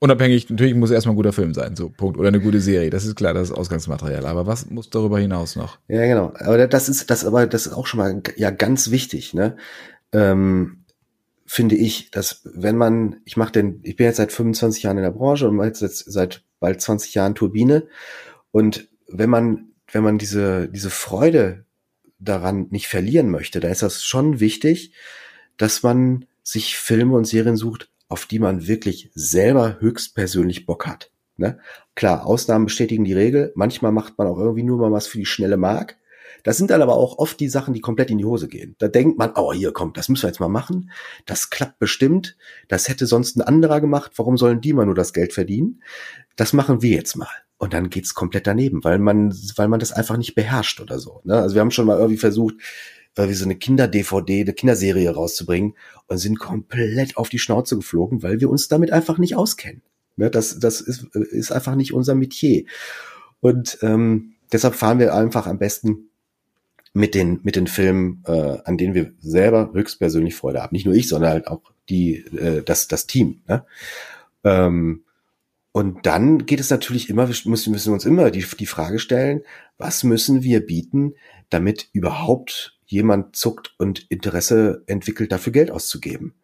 Unabhängig, 0.02 0.48
natürlich 0.48 0.74
muss 0.74 0.90
erstmal 0.90 1.12
ein 1.12 1.16
guter 1.16 1.34
Film 1.34 1.52
sein, 1.52 1.76
so 1.76 1.90
Punkt. 1.90 2.18
Oder 2.18 2.28
eine 2.28 2.40
gute 2.40 2.60
Serie, 2.60 2.88
das 2.88 3.04
ist 3.04 3.16
klar, 3.16 3.34
das 3.34 3.50
ist 3.50 3.56
Ausgangsmaterial. 3.56 4.24
Aber 4.24 4.46
was 4.46 4.70
muss 4.70 4.88
darüber 4.88 5.18
hinaus 5.18 5.56
noch? 5.56 5.78
Ja, 5.88 6.06
genau. 6.06 6.32
Aber 6.38 6.66
das 6.66 6.88
ist, 6.88 7.10
das, 7.10 7.26
aber 7.26 7.46
das 7.46 7.66
ist 7.66 7.74
auch 7.74 7.86
schon 7.86 7.98
mal 7.98 8.22
ja 8.36 8.50
ganz 8.50 8.90
wichtig, 8.90 9.34
ne? 9.34 9.56
Ähm, 10.12 10.84
finde 11.44 11.74
ich, 11.74 12.10
dass 12.10 12.40
wenn 12.44 12.76
man, 12.76 13.16
ich 13.26 13.36
mache 13.36 13.52
den, 13.52 13.80
ich 13.82 13.96
bin 13.96 14.06
jetzt 14.06 14.16
seit 14.16 14.32
25 14.32 14.84
Jahren 14.84 14.96
in 14.96 15.02
der 15.02 15.10
Branche 15.10 15.46
und 15.46 15.56
mache 15.56 15.66
jetzt 15.66 15.80
seit 15.80 16.44
bald 16.60 16.80
20 16.80 17.14
Jahren 17.14 17.34
Turbine. 17.34 17.86
Und 18.52 18.88
wenn 19.06 19.28
man, 19.28 19.72
wenn 19.92 20.02
man 20.02 20.16
diese, 20.16 20.68
diese 20.68 20.90
Freude 20.90 21.66
daran 22.18 22.68
nicht 22.70 22.88
verlieren 22.88 23.30
möchte, 23.30 23.60
da 23.60 23.68
ist 23.68 23.82
das 23.82 24.02
schon 24.02 24.40
wichtig, 24.40 24.94
dass 25.58 25.82
man 25.82 26.24
sich 26.42 26.76
Filme 26.76 27.16
und 27.16 27.26
Serien 27.26 27.56
sucht, 27.56 27.90
auf 28.10 28.26
die 28.26 28.40
man 28.40 28.66
wirklich 28.66 29.10
selber 29.14 29.78
höchstpersönlich 29.80 30.66
Bock 30.66 30.86
hat. 30.86 31.10
Ne? 31.36 31.58
Klar, 31.94 32.26
Ausnahmen 32.26 32.66
bestätigen 32.66 33.04
die 33.04 33.14
Regel. 33.14 33.52
Manchmal 33.54 33.92
macht 33.92 34.18
man 34.18 34.26
auch 34.26 34.38
irgendwie 34.38 34.64
nur 34.64 34.78
mal 34.78 34.92
was 34.92 35.06
für 35.06 35.16
die 35.16 35.26
schnelle 35.26 35.56
Mark. 35.56 35.96
Das 36.42 36.56
sind 36.56 36.70
dann 36.70 36.82
aber 36.82 36.96
auch 36.96 37.18
oft 37.18 37.38
die 37.38 37.48
Sachen, 37.48 37.72
die 37.72 37.80
komplett 37.80 38.10
in 38.10 38.18
die 38.18 38.24
Hose 38.24 38.48
gehen. 38.48 38.74
Da 38.78 38.88
denkt 38.88 39.18
man, 39.18 39.32
oh, 39.36 39.52
hier 39.52 39.72
kommt, 39.72 39.96
das 39.96 40.08
müssen 40.08 40.24
wir 40.24 40.28
jetzt 40.28 40.40
mal 40.40 40.48
machen. 40.48 40.90
Das 41.24 41.50
klappt 41.50 41.78
bestimmt. 41.78 42.36
Das 42.68 42.88
hätte 42.88 43.06
sonst 43.06 43.36
ein 43.36 43.42
anderer 43.42 43.80
gemacht. 43.80 44.12
Warum 44.16 44.36
sollen 44.36 44.60
die 44.60 44.72
mal 44.72 44.86
nur 44.86 44.94
das 44.94 45.12
Geld 45.12 45.32
verdienen? 45.32 45.82
Das 46.36 46.52
machen 46.52 46.82
wir 46.82 46.96
jetzt 46.96 47.16
mal. 47.16 47.28
Und 47.58 47.74
dann 47.74 47.90
geht's 47.90 48.14
komplett 48.14 48.46
daneben, 48.46 48.82
weil 48.84 48.98
man, 48.98 49.32
weil 49.56 49.68
man 49.68 49.80
das 49.80 49.92
einfach 49.92 50.16
nicht 50.16 50.34
beherrscht 50.34 50.80
oder 50.80 50.98
so. 50.98 51.20
Ne? 51.24 51.36
Also 51.36 51.54
wir 51.54 51.60
haben 51.60 51.70
schon 51.70 51.86
mal 51.86 51.98
irgendwie 51.98 52.16
versucht, 52.16 52.56
wie 53.16 53.34
so 53.34 53.44
eine 53.44 53.56
Kinder-DVD, 53.56 54.40
eine 54.40 54.52
Kinderserie 54.52 55.10
rauszubringen 55.10 55.74
und 56.06 56.18
sind 56.18 56.38
komplett 56.38 57.16
auf 57.16 57.28
die 57.28 57.38
Schnauze 57.38 57.76
geflogen, 57.76 58.22
weil 58.22 58.40
wir 58.40 58.50
uns 58.50 58.68
damit 58.68 58.92
einfach 58.92 59.18
nicht 59.18 59.36
auskennen. 59.36 59.82
Ne, 60.16 60.30
das, 60.30 60.58
das 60.58 60.80
ist, 60.80 61.14
ist 61.14 61.52
einfach 61.52 61.74
nicht 61.74 61.92
unser 61.92 62.14
Metier. 62.14 62.64
Und 63.40 63.78
ähm, 63.82 64.34
deshalb 64.52 64.74
fahren 64.74 64.98
wir 64.98 65.14
einfach 65.14 65.46
am 65.46 65.58
besten 65.58 66.10
mit 66.92 67.14
den, 67.14 67.40
mit 67.42 67.56
den 67.56 67.66
Filmen, 67.66 68.22
äh, 68.26 68.58
an 68.64 68.76
denen 68.76 68.94
wir 68.94 69.12
selber 69.20 69.70
höchstpersönlich 69.72 70.34
Freude 70.34 70.62
haben. 70.62 70.74
Nicht 70.74 70.86
nur 70.86 70.94
ich, 70.94 71.08
sondern 71.08 71.30
halt 71.30 71.46
auch 71.46 71.62
die, 71.88 72.16
äh, 72.36 72.62
das, 72.62 72.88
das 72.88 73.06
Team. 73.06 73.42
Ne? 73.48 73.64
Ähm, 74.44 75.04
und 75.72 76.04
dann 76.04 76.46
geht 76.46 76.58
es 76.58 76.70
natürlich 76.70 77.08
immer, 77.08 77.28
wir 77.28 77.36
müssen, 77.44 77.72
müssen 77.72 77.92
uns 77.92 78.04
immer 78.04 78.30
die, 78.30 78.44
die 78.58 78.66
Frage 78.66 78.98
stellen, 78.98 79.42
was 79.78 80.02
müssen 80.02 80.42
wir 80.42 80.66
bieten, 80.66 81.14
damit 81.48 81.88
überhaupt 81.92 82.76
jemand 82.90 83.36
zuckt 83.36 83.74
und 83.78 84.06
Interesse 84.10 84.82
entwickelt, 84.86 85.32
dafür 85.32 85.52
Geld 85.52 85.70
auszugeben. 85.70 86.34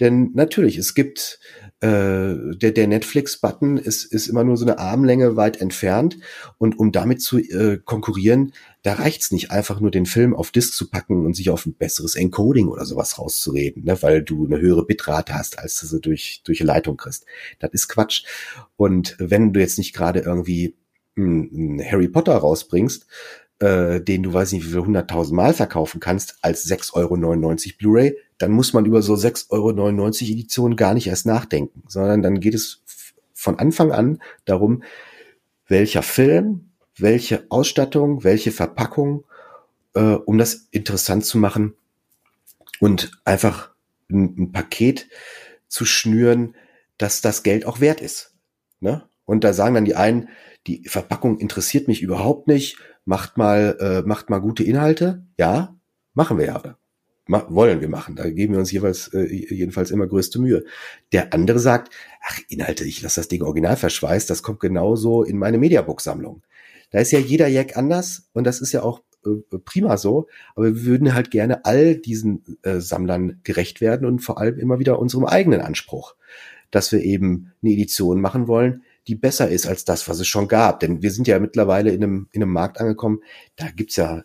Denn 0.00 0.30
natürlich, 0.34 0.78
es 0.78 0.94
gibt 0.94 1.40
äh, 1.80 2.34
der, 2.56 2.70
der 2.70 2.86
Netflix-Button 2.86 3.78
ist, 3.78 4.04
ist 4.04 4.28
immer 4.28 4.44
nur 4.44 4.56
so 4.56 4.64
eine 4.64 4.78
Armlänge 4.78 5.34
weit 5.34 5.60
entfernt. 5.60 6.18
Und 6.56 6.78
um 6.78 6.92
damit 6.92 7.20
zu 7.20 7.38
äh, 7.38 7.78
konkurrieren, 7.84 8.52
da 8.82 8.94
reicht's 8.94 9.32
nicht 9.32 9.50
einfach 9.50 9.80
nur 9.80 9.90
den 9.90 10.06
Film 10.06 10.36
auf 10.36 10.52
Disk 10.52 10.74
zu 10.74 10.88
packen 10.88 11.26
und 11.26 11.34
sich 11.34 11.50
auf 11.50 11.66
ein 11.66 11.74
besseres 11.74 12.14
Encoding 12.14 12.68
oder 12.68 12.84
sowas 12.84 13.18
rauszureden, 13.18 13.84
ne? 13.84 14.00
weil 14.00 14.22
du 14.22 14.46
eine 14.46 14.60
höhere 14.60 14.86
Bitrate 14.86 15.34
hast, 15.34 15.58
als 15.58 15.80
du 15.80 15.86
sie 15.86 16.00
durch, 16.00 16.42
durch 16.44 16.60
Leitung 16.60 16.96
kriegst. 16.96 17.26
Das 17.58 17.70
ist 17.72 17.88
Quatsch. 17.88 18.24
Und 18.76 19.16
wenn 19.18 19.52
du 19.52 19.58
jetzt 19.58 19.78
nicht 19.78 19.94
gerade 19.94 20.20
irgendwie 20.20 20.76
einen 21.16 21.82
Harry 21.84 22.08
Potter 22.08 22.36
rausbringst, 22.36 23.06
äh, 23.60 24.00
den 24.00 24.22
du 24.22 24.32
weiß 24.32 24.52
nicht 24.52 24.64
wie 24.66 24.70
viel 24.70 24.84
hunderttausend 24.84 25.36
Mal 25.36 25.54
verkaufen 25.54 26.00
kannst, 26.00 26.36
als 26.42 26.66
6,99 26.66 26.94
Euro 26.94 27.16
Blu-ray, 27.78 28.16
dann 28.38 28.52
muss 28.52 28.72
man 28.72 28.86
über 28.86 29.02
so 29.02 29.14
6,99 29.14 29.50
Euro 29.50 30.32
Editionen 30.32 30.76
gar 30.76 30.94
nicht 30.94 31.08
erst 31.08 31.26
nachdenken, 31.26 31.82
sondern 31.88 32.22
dann 32.22 32.40
geht 32.40 32.54
es 32.54 32.82
von 33.34 33.58
Anfang 33.58 33.92
an 33.92 34.20
darum, 34.44 34.82
welcher 35.66 36.02
Film, 36.02 36.70
welche 36.96 37.46
Ausstattung, 37.50 38.24
welche 38.24 38.52
Verpackung, 38.52 39.24
äh, 39.94 40.00
um 40.00 40.38
das 40.38 40.68
interessant 40.70 41.24
zu 41.24 41.38
machen 41.38 41.74
und 42.80 43.12
einfach 43.24 43.70
ein, 44.10 44.34
ein 44.38 44.52
Paket 44.52 45.08
zu 45.68 45.84
schnüren, 45.84 46.54
dass 46.96 47.20
das 47.20 47.42
Geld 47.42 47.66
auch 47.66 47.80
wert 47.80 48.00
ist. 48.00 48.34
Ne? 48.80 49.02
Und 49.24 49.44
da 49.44 49.52
sagen 49.52 49.74
dann 49.74 49.84
die 49.84 49.96
einen, 49.96 50.28
die 50.66 50.88
Verpackung 50.88 51.38
interessiert 51.38 51.88
mich 51.88 52.02
überhaupt 52.02 52.48
nicht, 52.48 52.78
macht 53.08 53.38
mal, 53.38 53.78
äh, 53.80 54.06
macht 54.06 54.28
mal 54.28 54.38
gute 54.38 54.62
Inhalte. 54.62 55.24
Ja, 55.38 55.74
machen 56.12 56.36
wir 56.36 56.44
ja. 56.44 56.76
Ma 57.26 57.46
wollen 57.48 57.80
wir 57.80 57.88
machen. 57.88 58.16
Da 58.16 58.28
geben 58.28 58.52
wir 58.52 58.60
uns 58.60 58.70
jeweils, 58.70 59.08
äh, 59.14 59.24
jedenfalls 59.24 59.90
immer 59.90 60.06
größte 60.06 60.38
Mühe. 60.38 60.64
Der 61.12 61.32
andere 61.32 61.58
sagt, 61.58 61.90
ach, 62.22 62.38
Inhalte, 62.50 62.84
ich 62.84 63.00
lasse 63.00 63.20
das 63.20 63.28
Ding 63.28 63.42
original 63.42 63.76
verschweißt, 63.76 64.28
das 64.28 64.42
kommt 64.42 64.60
genauso 64.60 65.22
in 65.22 65.38
meine 65.38 65.56
Mediabook-Sammlung. 65.56 66.42
Da 66.90 67.00
ist 67.00 67.10
ja 67.10 67.18
jeder 67.18 67.48
Jack 67.48 67.78
anders 67.78 68.28
und 68.34 68.44
das 68.44 68.60
ist 68.60 68.72
ja 68.72 68.82
auch 68.82 69.00
äh, 69.24 69.58
prima 69.64 69.96
so, 69.96 70.26
aber 70.54 70.66
wir 70.66 70.84
würden 70.84 71.14
halt 71.14 71.30
gerne 71.30 71.64
all 71.64 71.96
diesen 71.96 72.58
äh, 72.62 72.78
Sammlern 72.78 73.40
gerecht 73.42 73.80
werden 73.80 74.06
und 74.06 74.18
vor 74.18 74.38
allem 74.38 74.58
immer 74.58 74.80
wieder 74.80 74.98
unserem 74.98 75.24
eigenen 75.24 75.62
Anspruch, 75.62 76.14
dass 76.70 76.92
wir 76.92 77.00
eben 77.00 77.52
eine 77.62 77.72
Edition 77.72 78.20
machen 78.20 78.48
wollen, 78.48 78.82
die 79.08 79.14
besser 79.14 79.48
ist 79.48 79.66
als 79.66 79.84
das, 79.84 80.08
was 80.08 80.20
es 80.20 80.28
schon 80.28 80.48
gab. 80.48 80.80
Denn 80.80 81.02
wir 81.02 81.10
sind 81.10 81.26
ja 81.26 81.38
mittlerweile 81.38 81.90
in 81.90 82.04
einem, 82.04 82.28
in 82.32 82.42
einem 82.42 82.52
Markt 82.52 82.78
angekommen, 82.78 83.22
da 83.56 83.70
gibt's 83.70 83.96
ja 83.96 84.22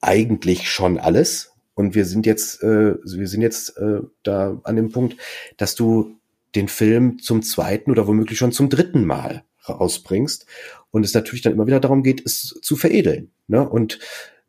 eigentlich 0.00 0.70
schon 0.70 0.98
alles. 0.98 1.52
Und 1.74 1.94
wir 1.94 2.06
sind 2.06 2.26
jetzt, 2.26 2.62
äh, 2.62 2.94
wir 3.04 3.28
sind 3.28 3.42
jetzt 3.42 3.76
äh, 3.76 4.00
da 4.22 4.60
an 4.64 4.76
dem 4.76 4.90
Punkt, 4.90 5.16
dass 5.56 5.74
du 5.74 6.16
den 6.54 6.68
Film 6.68 7.18
zum 7.18 7.42
zweiten 7.42 7.90
oder 7.90 8.06
womöglich 8.06 8.38
schon 8.38 8.52
zum 8.52 8.70
dritten 8.70 9.04
Mal 9.04 9.44
rausbringst 9.68 10.46
und 10.90 11.04
es 11.04 11.14
natürlich 11.14 11.42
dann 11.42 11.52
immer 11.52 11.66
wieder 11.66 11.80
darum 11.80 12.02
geht, 12.02 12.24
es 12.24 12.58
zu 12.62 12.76
veredeln. 12.76 13.32
Ne? 13.48 13.68
Und 13.68 13.98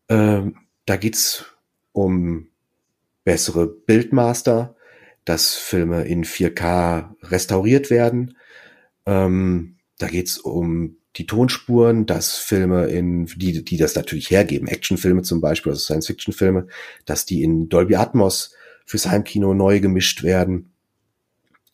äh, 0.08 0.42
da 0.86 0.96
geht's 0.98 1.46
um 1.92 2.50
bessere 3.24 3.66
Bildmaster, 3.66 4.76
dass 5.24 5.56
Filme 5.56 6.04
in 6.06 6.24
4K 6.24 7.16
restauriert 7.24 7.90
werden, 7.90 8.38
ähm, 9.06 9.78
da 9.98 10.08
geht's 10.08 10.38
um 10.38 10.98
die 11.16 11.26
Tonspuren, 11.26 12.06
dass 12.06 12.36
Filme 12.36 12.88
in, 12.88 13.26
die, 13.28 13.64
die 13.64 13.78
das 13.78 13.96
natürlich 13.96 14.30
hergeben, 14.30 14.68
Actionfilme 14.68 15.22
zum 15.22 15.40
Beispiel, 15.40 15.72
also 15.72 15.82
Science-Fiction-Filme, 15.82 16.68
dass 17.06 17.26
die 17.26 17.44
in 17.44 17.70
Dolby 17.70 17.96
Atmos 17.96 18.54
fürs 18.86 19.08
Heimkino 19.08 19.54
neu 19.54 19.80
gemischt 19.80 20.24
werden, 20.24 20.74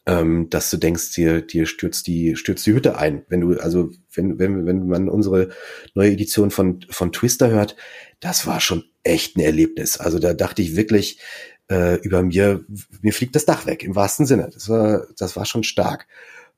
ähm, 0.06 0.50
dass 0.50 0.70
du 0.70 0.78
denkst, 0.78 1.14
dir, 1.14 1.42
dir 1.42 1.66
stürzt 1.66 2.08
die, 2.08 2.36
stürzt 2.36 2.66
die 2.66 2.74
Hütte 2.74 2.98
ein. 2.98 3.24
Wenn 3.30 3.42
du, 3.42 3.60
also, 3.60 3.92
wenn, 4.14 4.38
wenn, 4.40 4.66
wenn 4.66 4.88
man 4.88 5.10
unsere 5.10 5.50
neue 5.96 6.12
Edition 6.12 6.52
von, 6.52 6.86
von 6.90 7.12
Twister 7.12 7.50
hört, 7.50 7.76
das 8.20 8.46
war 8.46 8.62
schon 8.62 8.84
echt 9.04 9.38
ein 9.38 9.42
Erlebnis. 9.42 9.98
Also 9.98 10.20
da 10.20 10.34
dachte 10.34 10.62
ich 10.62 10.76
wirklich, 10.76 11.20
äh, 11.70 12.00
über 12.02 12.22
mir, 12.22 12.66
mir 13.02 13.14
fliegt 13.14 13.36
das 13.36 13.46
Dach 13.46 13.66
weg, 13.66 13.84
im 13.84 13.96
wahrsten 13.96 14.26
Sinne. 14.26 14.50
Das 14.54 14.70
war, 14.70 15.08
das 15.18 15.36
war 15.36 15.46
schon 15.46 15.64
stark. 15.64 16.08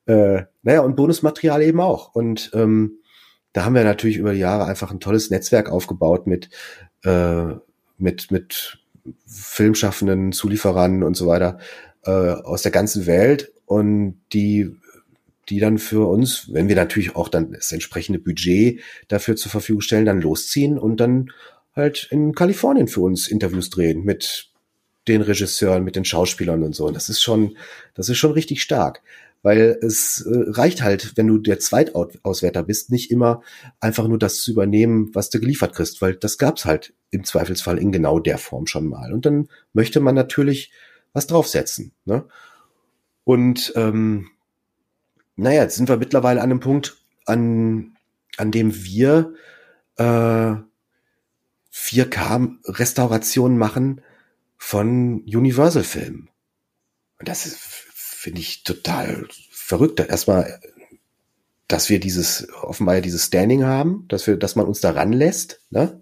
Äh, 0.06 0.42
naja, 0.62 0.80
und 0.80 0.96
Bonusmaterial 0.96 1.62
eben 1.62 1.80
auch. 1.80 2.14
Und 2.14 2.50
ähm, 2.54 2.98
da 3.52 3.64
haben 3.64 3.74
wir 3.74 3.84
natürlich 3.84 4.16
über 4.16 4.32
die 4.32 4.40
Jahre 4.40 4.66
einfach 4.66 4.90
ein 4.90 5.00
tolles 5.00 5.30
Netzwerk 5.30 5.70
aufgebaut 5.70 6.26
mit, 6.26 6.50
äh, 7.04 7.54
mit, 7.98 8.30
mit 8.30 8.78
Filmschaffenden, 9.26 10.32
Zulieferern 10.32 11.02
und 11.02 11.16
so 11.16 11.26
weiter 11.26 11.58
äh, 12.04 12.10
aus 12.10 12.62
der 12.62 12.72
ganzen 12.72 13.06
Welt 13.06 13.52
und 13.66 14.20
die 14.32 14.76
die 15.48 15.60
dann 15.60 15.78
für 15.78 16.08
uns, 16.08 16.52
wenn 16.52 16.68
wir 16.68 16.76
natürlich 16.76 17.16
auch 17.16 17.28
dann 17.28 17.52
das 17.52 17.70
entsprechende 17.72 18.18
Budget 18.18 18.80
dafür 19.08 19.36
zur 19.36 19.50
Verfügung 19.50 19.82
stellen, 19.82 20.06
dann 20.06 20.20
losziehen 20.20 20.78
und 20.78 20.98
dann 20.98 21.32
halt 21.76 22.08
in 22.10 22.34
Kalifornien 22.34 22.88
für 22.88 23.00
uns 23.00 23.28
Interviews 23.28 23.70
drehen 23.70 24.04
mit 24.04 24.48
den 25.06 25.20
Regisseuren, 25.20 25.84
mit 25.84 25.96
den 25.96 26.04
Schauspielern 26.04 26.62
und 26.62 26.74
so. 26.74 26.86
Und 26.86 26.94
das 26.94 27.08
ist 27.08 27.20
schon, 27.20 27.58
das 27.94 28.08
ist 28.08 28.16
schon 28.16 28.32
richtig 28.32 28.62
stark 28.62 29.02
weil 29.44 29.78
es 29.82 30.22
äh, 30.22 30.50
reicht 30.52 30.82
halt, 30.82 31.18
wenn 31.18 31.26
du 31.26 31.36
der 31.36 31.58
Zweitauswerter 31.58 32.62
bist, 32.62 32.90
nicht 32.90 33.10
immer 33.10 33.42
einfach 33.78 34.08
nur 34.08 34.18
das 34.18 34.40
zu 34.40 34.52
übernehmen, 34.52 35.14
was 35.14 35.28
du 35.28 35.38
geliefert 35.38 35.74
kriegst, 35.74 36.00
weil 36.00 36.14
das 36.14 36.38
gab's 36.38 36.64
halt 36.64 36.94
im 37.10 37.24
Zweifelsfall 37.24 37.78
in 37.78 37.92
genau 37.92 38.18
der 38.18 38.38
Form 38.38 38.66
schon 38.66 38.88
mal. 38.88 39.12
Und 39.12 39.26
dann 39.26 39.48
möchte 39.74 40.00
man 40.00 40.14
natürlich 40.14 40.72
was 41.12 41.26
draufsetzen. 41.26 41.92
Ne? 42.06 42.24
Und 43.24 43.74
ähm, 43.76 44.30
naja, 45.36 45.64
jetzt 45.64 45.76
sind 45.76 45.90
wir 45.90 45.98
mittlerweile 45.98 46.40
an 46.40 46.50
einem 46.50 46.60
Punkt, 46.60 46.96
an, 47.26 47.98
an 48.38 48.50
dem 48.50 48.74
wir 48.74 49.34
äh, 49.96 50.54
4K-Restaurationen 51.70 53.58
machen 53.58 54.00
von 54.56 55.22
Universal-Filmen. 55.24 56.30
Und 57.18 57.28
das 57.28 57.44
ist 57.44 57.58
finde 58.24 58.40
ich 58.40 58.64
total 58.64 59.26
verrückt. 59.50 60.00
Erstmal, 60.00 60.58
dass 61.68 61.90
wir 61.90 62.00
dieses, 62.00 62.48
offenbar 62.62 63.02
dieses 63.02 63.26
Standing 63.26 63.64
haben, 63.64 64.06
dass 64.08 64.26
wir, 64.26 64.38
dass 64.38 64.56
man 64.56 64.66
uns 64.66 64.80
da 64.80 64.92
ranlässt, 64.92 65.60
ne? 65.68 66.00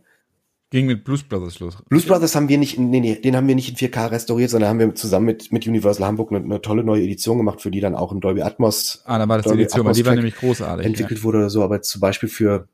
Ging 0.71 0.87
mit 0.87 1.05
Blues 1.05 1.25
Brothers 1.25 1.59
los. 1.59 1.77
Blues 1.91 2.07
Brothers 2.07 2.35
haben 2.35 2.49
wir 2.49 2.59
nicht, 2.59 2.79
nee, 2.79 3.01
nee, 3.01 3.17
den 3.17 3.37
haben 3.37 3.49
wir 3.49 3.57
nicht 3.57 3.69
in 3.69 3.91
4K 3.91 4.13
restauriert, 4.13 4.51
sondern 4.51 4.71
haben 4.71 4.79
wir 4.79 4.95
zusammen 4.95 5.27
mit, 5.27 5.53
mit 5.53 5.67
Universal 5.67 6.07
Hamburg 6.07 6.31
eine, 6.31 6.45
eine 6.45 6.63
tolle 6.63 6.85
neue 6.85 7.03
Edition 7.03 7.39
gemacht, 7.39 7.61
für 7.61 7.73
die 7.73 7.81
dann 7.81 7.97
auch 7.97 8.13
ein 8.13 8.21
Dolby 8.21 8.43
Atmos. 8.43 9.03
Ah, 9.05 9.19
da 9.19 9.29
war 9.29 9.39
das 9.39 9.45
Dolby 9.45 9.59
die 9.59 9.63
Edition, 9.65 9.81
Atmos 9.81 9.97
die 9.97 10.07
war 10.07 10.15
nämlich 10.15 10.37
großartig. 10.37 10.87
Entwickelt 10.87 11.19
ja. 11.19 11.25
wurde 11.25 11.39
oder 11.39 11.51
so, 11.51 11.63
aber 11.65 11.83
zum 11.83 12.01
Beispiel 12.01 12.29
für, 12.29 12.69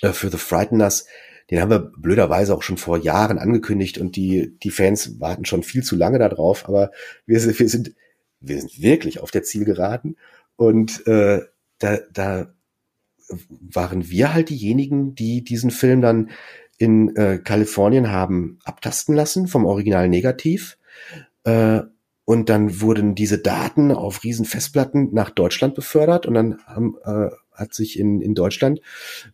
äh, 0.00 0.12
für 0.12 0.30
The 0.30 0.38
Frighteners, 0.38 1.06
den 1.50 1.60
haben 1.60 1.70
wir 1.70 1.78
blöderweise 1.78 2.54
auch 2.54 2.62
schon 2.62 2.78
vor 2.78 2.96
Jahren 2.96 3.38
angekündigt 3.38 3.98
und 3.98 4.16
die, 4.16 4.56
die 4.62 4.70
Fans 4.70 5.20
warten 5.20 5.44
schon 5.44 5.62
viel 5.62 5.84
zu 5.84 5.94
lange 5.94 6.18
darauf, 6.18 6.66
aber 6.66 6.90
wir, 7.26 7.40
wir 7.44 7.68
sind, 7.68 7.92
wir 8.40 8.60
sind 8.60 8.80
wirklich 8.80 9.20
auf 9.20 9.30
der 9.30 9.42
Zielgeraden 9.42 10.16
und 10.56 11.06
äh, 11.06 11.42
da, 11.78 11.98
da 12.12 12.54
waren 13.48 14.08
wir 14.08 14.32
halt 14.32 14.50
diejenigen, 14.50 15.14
die 15.14 15.42
diesen 15.42 15.70
Film 15.70 16.00
dann 16.00 16.30
in 16.78 17.14
äh, 17.16 17.38
Kalifornien 17.38 18.10
haben 18.10 18.58
abtasten 18.64 19.14
lassen 19.14 19.48
vom 19.48 19.64
Original 19.64 20.08
negativ. 20.08 20.78
Äh, 21.44 21.82
und 22.24 22.48
dann 22.48 22.80
wurden 22.80 23.14
diese 23.14 23.38
Daten 23.38 23.92
auf 23.92 24.24
riesen 24.24 24.44
Festplatten 24.44 25.10
nach 25.12 25.30
Deutschland 25.30 25.74
befördert 25.74 26.26
und 26.26 26.34
dann 26.34 26.58
haben, 26.66 26.96
äh, 27.04 27.30
hat 27.56 27.74
sich 27.74 27.98
in, 27.98 28.20
in 28.20 28.34
Deutschland 28.34 28.80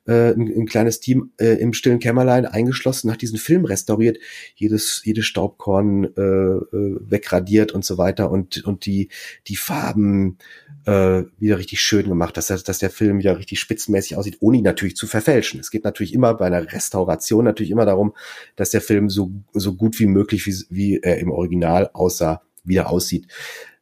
äh, 0.06 0.32
ein, 0.32 0.48
ein 0.48 0.66
kleines 0.66 1.00
Team 1.00 1.32
äh, 1.38 1.58
im 1.60 1.72
stillen 1.72 1.98
Kämmerlein 1.98 2.46
eingeschlossen, 2.46 3.08
nach 3.08 3.16
diesen 3.16 3.38
Film 3.38 3.64
restauriert, 3.64 4.18
jedes, 4.54 5.02
jedes 5.04 5.26
Staubkorn 5.26 6.04
äh, 6.04 6.20
äh, 6.20 6.98
wegradiert 7.00 7.72
und 7.72 7.84
so 7.84 7.98
weiter 7.98 8.30
und, 8.30 8.64
und 8.64 8.86
die, 8.86 9.08
die 9.48 9.56
Farben 9.56 10.38
äh, 10.86 11.22
wieder 11.38 11.58
richtig 11.58 11.80
schön 11.80 12.08
gemacht, 12.08 12.36
dass, 12.36 12.46
dass 12.46 12.78
der 12.78 12.90
Film 12.90 13.18
wieder 13.18 13.38
richtig 13.38 13.60
spitzenmäßig 13.60 14.16
aussieht, 14.16 14.38
ohne 14.40 14.58
ihn 14.58 14.64
natürlich 14.64 14.96
zu 14.96 15.06
verfälschen. 15.06 15.60
Es 15.60 15.70
geht 15.70 15.84
natürlich 15.84 16.14
immer 16.14 16.34
bei 16.34 16.46
einer 16.46 16.72
Restauration 16.72 17.44
natürlich 17.44 17.70
immer 17.70 17.86
darum, 17.86 18.14
dass 18.56 18.70
der 18.70 18.80
Film 18.80 19.08
so, 19.08 19.32
so 19.52 19.74
gut 19.74 19.98
wie 19.98 20.06
möglich, 20.06 20.46
wie, 20.46 20.54
wie 20.70 21.00
er 21.00 21.18
im 21.18 21.30
Original 21.30 21.90
aussah, 21.92 22.42
wieder 22.64 22.90
aussieht. 22.90 23.26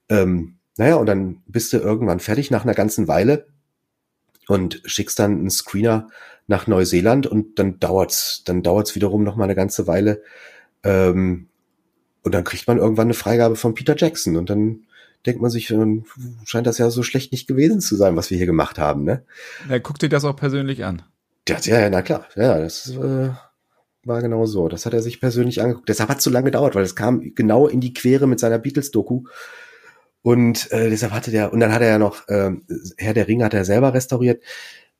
Ähm, 0.08 0.56
naja, 0.76 0.96
und 0.96 1.06
dann 1.06 1.42
bist 1.46 1.72
du 1.72 1.78
irgendwann 1.78 2.20
fertig 2.20 2.50
nach 2.50 2.64
einer 2.64 2.74
ganzen 2.74 3.08
Weile 3.08 3.46
und 4.50 4.82
schickst 4.84 5.18
dann 5.20 5.38
einen 5.38 5.50
Screener 5.50 6.08
nach 6.48 6.66
Neuseeland 6.66 7.28
und 7.28 7.60
dann 7.60 7.78
dauert's, 7.78 8.42
dann 8.44 8.64
dauert's 8.64 8.96
wiederum 8.96 9.22
noch 9.22 9.36
mal 9.36 9.44
eine 9.44 9.54
ganze 9.54 9.86
Weile. 9.86 10.22
Ähm, 10.82 11.46
und 12.22 12.34
dann 12.34 12.42
kriegt 12.42 12.66
man 12.66 12.78
irgendwann 12.78 13.06
eine 13.06 13.14
Freigabe 13.14 13.54
von 13.54 13.74
Peter 13.74 13.94
Jackson 13.96 14.36
und 14.36 14.50
dann 14.50 14.86
denkt 15.24 15.40
man 15.40 15.50
sich, 15.50 15.72
scheint 16.44 16.66
das 16.66 16.78
ja 16.78 16.90
so 16.90 17.02
schlecht 17.04 17.30
nicht 17.30 17.46
gewesen 17.46 17.80
zu 17.80 17.94
sein, 17.94 18.16
was 18.16 18.30
wir 18.30 18.38
hier 18.38 18.46
gemacht 18.46 18.78
haben, 18.78 19.04
ne? 19.04 19.22
Er 19.68 19.78
guckt 19.78 20.00
sich 20.00 20.10
das 20.10 20.24
auch 20.24 20.34
persönlich 20.34 20.84
an. 20.84 21.02
Ja, 21.48 21.58
ja, 21.62 21.88
na 21.88 22.02
klar. 22.02 22.26
Ja, 22.34 22.58
das 22.58 22.90
äh, 22.90 23.30
war 24.04 24.22
genau 24.22 24.46
so. 24.46 24.68
Das 24.68 24.84
hat 24.84 24.94
er 24.94 25.02
sich 25.02 25.20
persönlich 25.20 25.62
angeguckt. 25.62 25.88
Deshalb 25.88 26.10
hat 26.10 26.18
es 26.18 26.24
so 26.24 26.30
lange 26.30 26.46
gedauert, 26.46 26.74
weil 26.74 26.84
es 26.84 26.96
kam 26.96 27.34
genau 27.34 27.68
in 27.68 27.80
die 27.80 27.94
Quere 27.94 28.26
mit 28.26 28.40
seiner 28.40 28.58
Beatles-Doku. 28.58 29.24
Und 30.22 30.70
äh, 30.72 30.90
deshalb 30.90 31.12
hatte 31.12 31.30
der, 31.30 31.52
und 31.52 31.60
dann 31.60 31.72
hat 31.72 31.82
er 31.82 31.88
ja 31.88 31.98
noch, 31.98 32.28
äh, 32.28 32.50
Herr 32.98 33.14
der 33.14 33.28
Ringe 33.28 33.44
hat 33.44 33.54
er 33.54 33.64
selber 33.64 33.94
restauriert. 33.94 34.42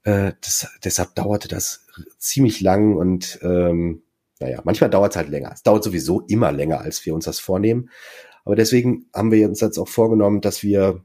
Äh, 0.02 0.33
das, 0.40 0.68
deshalb 0.83 1.14
dauerte 1.14 1.48
das 1.48 1.87
ziemlich 2.18 2.61
lang 2.61 2.96
und 2.96 3.38
ähm, 3.42 4.02
naja, 4.38 4.62
manchmal 4.64 4.88
dauert 4.88 5.12
es 5.12 5.16
halt 5.16 5.28
länger. 5.28 5.50
Es 5.52 5.62
dauert 5.62 5.85
sowieso 5.85 6.20
immer 6.22 6.50
länger, 6.50 6.80
als 6.80 7.04
wir 7.04 7.14
uns 7.14 7.26
das 7.26 7.40
vornehmen. 7.40 7.90
Aber 8.44 8.56
deswegen 8.56 9.06
haben 9.14 9.30
wir 9.30 9.46
uns 9.46 9.61
jetzt 9.61 9.78
auch 9.78 9.88
vorgenommen, 9.88 10.40
dass 10.40 10.62
wir 10.62 11.04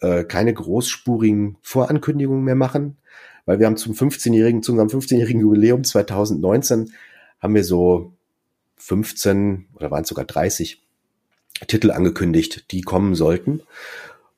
äh, 0.00 0.24
keine 0.24 0.52
großspurigen 0.52 1.56
Vorankündigungen 1.62 2.44
mehr 2.44 2.54
machen, 2.54 2.98
weil 3.46 3.58
wir 3.58 3.66
haben 3.66 3.78
zum 3.78 3.94
15-jährigen, 3.94 4.62
zu 4.62 4.72
unserem 4.72 4.88
15-jährigen 4.88 5.40
Jubiläum 5.40 5.82
2019 5.82 6.92
haben 7.40 7.54
wir 7.54 7.64
so 7.64 8.12
15 8.76 9.68
oder 9.74 9.90
waren 9.90 10.02
es 10.02 10.08
sogar 10.08 10.26
30 10.26 10.82
Titel 11.66 11.90
angekündigt, 11.90 12.70
die 12.70 12.82
kommen 12.82 13.14
sollten. 13.14 13.62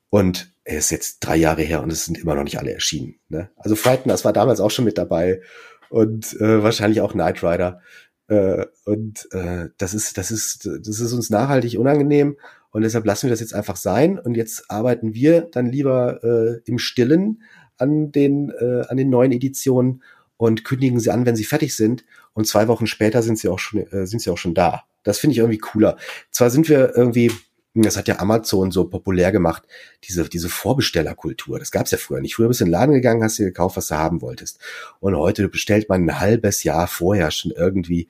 Und 0.09 0.51
er 0.63 0.77
ist 0.77 0.91
jetzt 0.91 1.19
drei 1.21 1.37
Jahre 1.37 1.61
her 1.61 1.81
und 1.81 1.91
es 1.91 2.05
sind 2.05 2.17
immer 2.17 2.35
noch 2.35 2.43
nicht 2.43 2.59
alle 2.59 2.73
erschienen. 2.73 3.15
Ne? 3.29 3.49
Also 3.57 3.75
Frighten, 3.75 4.09
das 4.09 4.25
war 4.25 4.33
damals 4.33 4.59
auch 4.59 4.71
schon 4.71 4.85
mit 4.85 4.97
dabei 4.97 5.41
und 5.89 6.33
äh, 6.39 6.63
wahrscheinlich 6.63 7.01
auch 7.01 7.13
Knight 7.13 7.43
Rider. 7.43 7.81
Äh, 8.27 8.65
und 8.85 9.27
äh, 9.31 9.69
das 9.77 9.93
ist, 9.93 10.17
das 10.17 10.31
ist, 10.31 10.65
das 10.65 10.99
ist 10.99 11.13
uns 11.13 11.29
nachhaltig 11.29 11.77
unangenehm 11.77 12.37
und 12.71 12.83
deshalb 12.83 13.05
lassen 13.05 13.27
wir 13.27 13.31
das 13.31 13.41
jetzt 13.41 13.53
einfach 13.53 13.75
sein. 13.75 14.17
Und 14.17 14.35
jetzt 14.35 14.69
arbeiten 14.69 15.13
wir 15.13 15.41
dann 15.41 15.67
lieber 15.67 16.23
äh, 16.23 16.61
im 16.65 16.79
Stillen 16.79 17.43
an 17.77 18.11
den, 18.11 18.49
äh, 18.49 18.83
an 18.87 18.97
den 18.97 19.09
neuen 19.09 19.31
Editionen 19.31 20.03
und 20.37 20.63
kündigen 20.63 20.99
sie 20.99 21.11
an, 21.11 21.25
wenn 21.25 21.35
sie 21.35 21.43
fertig 21.43 21.75
sind. 21.75 22.05
Und 22.33 22.47
zwei 22.47 22.67
Wochen 22.67 22.87
später 22.87 23.21
sind 23.21 23.37
sie 23.37 23.49
auch 23.49 23.59
schon, 23.59 23.85
äh, 23.91 24.07
sind 24.07 24.21
sie 24.21 24.29
auch 24.29 24.37
schon 24.37 24.53
da. 24.53 24.83
Das 25.03 25.19
finde 25.19 25.33
ich 25.33 25.39
irgendwie 25.39 25.57
cooler. 25.57 25.97
Zwar 26.31 26.49
sind 26.49 26.69
wir 26.69 26.95
irgendwie, 26.95 27.31
das 27.73 27.97
hat 27.97 28.07
ja 28.07 28.19
Amazon 28.19 28.71
so 28.71 28.85
populär 28.85 29.31
gemacht, 29.31 29.63
diese, 30.03 30.27
diese 30.27 30.49
Vorbestellerkultur. 30.49 31.59
Das 31.59 31.71
gab 31.71 31.85
es 31.85 31.91
ja 31.91 31.97
früher 31.97 32.21
nicht. 32.21 32.35
Früher 32.35 32.47
bist 32.47 32.59
du 32.59 32.65
in 32.65 32.69
den 32.69 32.73
Laden 32.73 32.93
gegangen, 32.93 33.23
hast 33.23 33.39
dir 33.39 33.45
gekauft, 33.45 33.77
was 33.77 33.87
du 33.87 33.95
haben 33.95 34.21
wolltest. 34.21 34.59
Und 34.99 35.15
heute 35.15 35.47
bestellt 35.47 35.89
man 35.89 36.03
ein 36.03 36.19
halbes 36.19 36.63
Jahr 36.63 36.87
vorher 36.87 37.31
schon 37.31 37.51
irgendwie, 37.51 38.07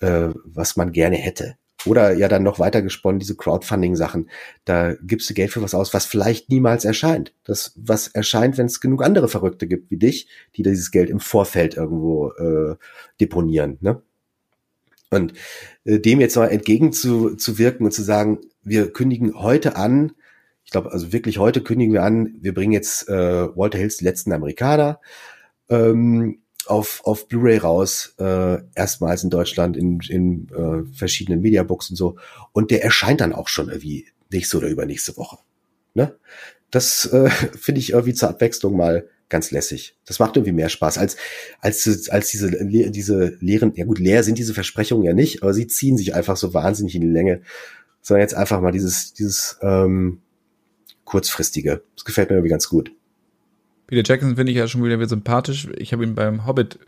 äh, 0.00 0.28
was 0.44 0.76
man 0.76 0.92
gerne 0.92 1.16
hätte. 1.16 1.56
Oder 1.86 2.12
ja 2.12 2.28
dann 2.28 2.42
noch 2.42 2.58
weiter 2.58 2.82
gesponnen, 2.82 3.20
diese 3.20 3.36
Crowdfunding-Sachen. 3.36 4.28
Da 4.64 4.94
gibst 5.02 5.30
du 5.30 5.34
Geld 5.34 5.50
für 5.50 5.62
was 5.62 5.74
aus, 5.74 5.94
was 5.94 6.04
vielleicht 6.04 6.50
niemals 6.50 6.84
erscheint. 6.84 7.32
Das, 7.44 7.72
was 7.76 8.08
erscheint, 8.08 8.58
wenn 8.58 8.66
es 8.66 8.80
genug 8.80 9.02
andere 9.02 9.28
Verrückte 9.28 9.66
gibt 9.66 9.90
wie 9.90 9.96
dich, 9.96 10.28
die 10.56 10.62
dieses 10.62 10.90
Geld 10.90 11.08
im 11.08 11.20
Vorfeld 11.20 11.76
irgendwo 11.76 12.32
äh, 12.32 12.76
deponieren. 13.20 13.78
Ne? 13.80 14.02
Und 15.10 15.32
äh, 15.84 15.98
dem 15.98 16.20
jetzt 16.20 16.36
mal 16.36 16.46
entgegenzuwirken 16.46 17.84
und 17.84 17.92
zu 17.92 18.02
sagen, 18.02 18.38
wir 18.62 18.92
kündigen 18.92 19.34
heute 19.34 19.76
an, 19.76 20.12
ich 20.64 20.70
glaube, 20.70 20.92
also 20.92 21.12
wirklich 21.12 21.38
heute 21.38 21.62
kündigen 21.62 21.92
wir 21.92 22.04
an, 22.04 22.34
wir 22.40 22.54
bringen 22.54 22.72
jetzt 22.72 23.08
äh, 23.08 23.56
Walter 23.56 23.78
Hills 23.78 23.96
die 23.96 24.04
letzten 24.04 24.32
Amerikaner 24.32 25.00
ähm, 25.68 26.42
auf, 26.66 27.00
auf 27.04 27.26
Blu-ray 27.26 27.58
raus, 27.58 28.14
äh, 28.18 28.58
erstmals 28.74 29.24
in 29.24 29.30
Deutschland 29.30 29.76
in, 29.76 30.00
in 30.08 30.48
äh, 30.50 30.84
verschiedenen 30.94 31.40
Mediabooks 31.40 31.90
und 31.90 31.96
so. 31.96 32.16
Und 32.52 32.70
der 32.70 32.84
erscheint 32.84 33.20
dann 33.20 33.32
auch 33.32 33.48
schon 33.48 33.68
irgendwie 33.68 34.06
nächste 34.30 34.58
oder 34.58 34.68
übernächste 34.68 35.16
Woche. 35.16 35.38
Ne? 35.94 36.16
Das 36.70 37.06
äh, 37.06 37.30
finde 37.58 37.80
ich 37.80 37.90
irgendwie 37.90 38.14
zur 38.14 38.28
Abwechslung 38.28 38.76
mal 38.76 39.08
ganz 39.30 39.50
lässig. 39.50 39.96
Das 40.04 40.18
macht 40.18 40.36
irgendwie 40.36 40.52
mehr 40.52 40.68
Spaß 40.68 40.98
als 40.98 41.16
als 41.60 42.08
als 42.10 42.30
diese 42.30 42.66
diese 42.66 43.36
leeren. 43.40 43.72
Ja 43.76 43.84
gut, 43.84 43.98
leer 43.98 44.22
sind 44.22 44.38
diese 44.38 44.54
Versprechungen 44.54 45.04
ja 45.04 45.14
nicht, 45.14 45.42
aber 45.42 45.54
sie 45.54 45.66
ziehen 45.66 45.96
sich 45.96 46.14
einfach 46.14 46.36
so 46.36 46.52
wahnsinnig 46.52 46.94
in 46.94 47.02
die 47.02 47.08
Länge. 47.08 47.40
Sondern 48.02 48.22
jetzt 48.22 48.34
einfach 48.34 48.60
mal 48.60 48.72
dieses 48.72 49.14
dieses 49.14 49.58
ähm, 49.62 50.20
kurzfristige. 51.04 51.82
Das 51.96 52.04
gefällt 52.04 52.30
mir 52.30 52.36
irgendwie 52.36 52.50
ganz 52.50 52.68
gut. 52.68 52.92
Peter 53.86 54.02
Jackson 54.04 54.36
finde 54.36 54.52
ich 54.52 54.58
ja 54.58 54.68
schon 54.68 54.84
wieder 54.84 55.08
sympathisch. 55.08 55.68
Ich 55.76 55.92
habe 55.92 56.04
ihn 56.04 56.14
beim 56.14 56.46
Hobbit 56.46 56.78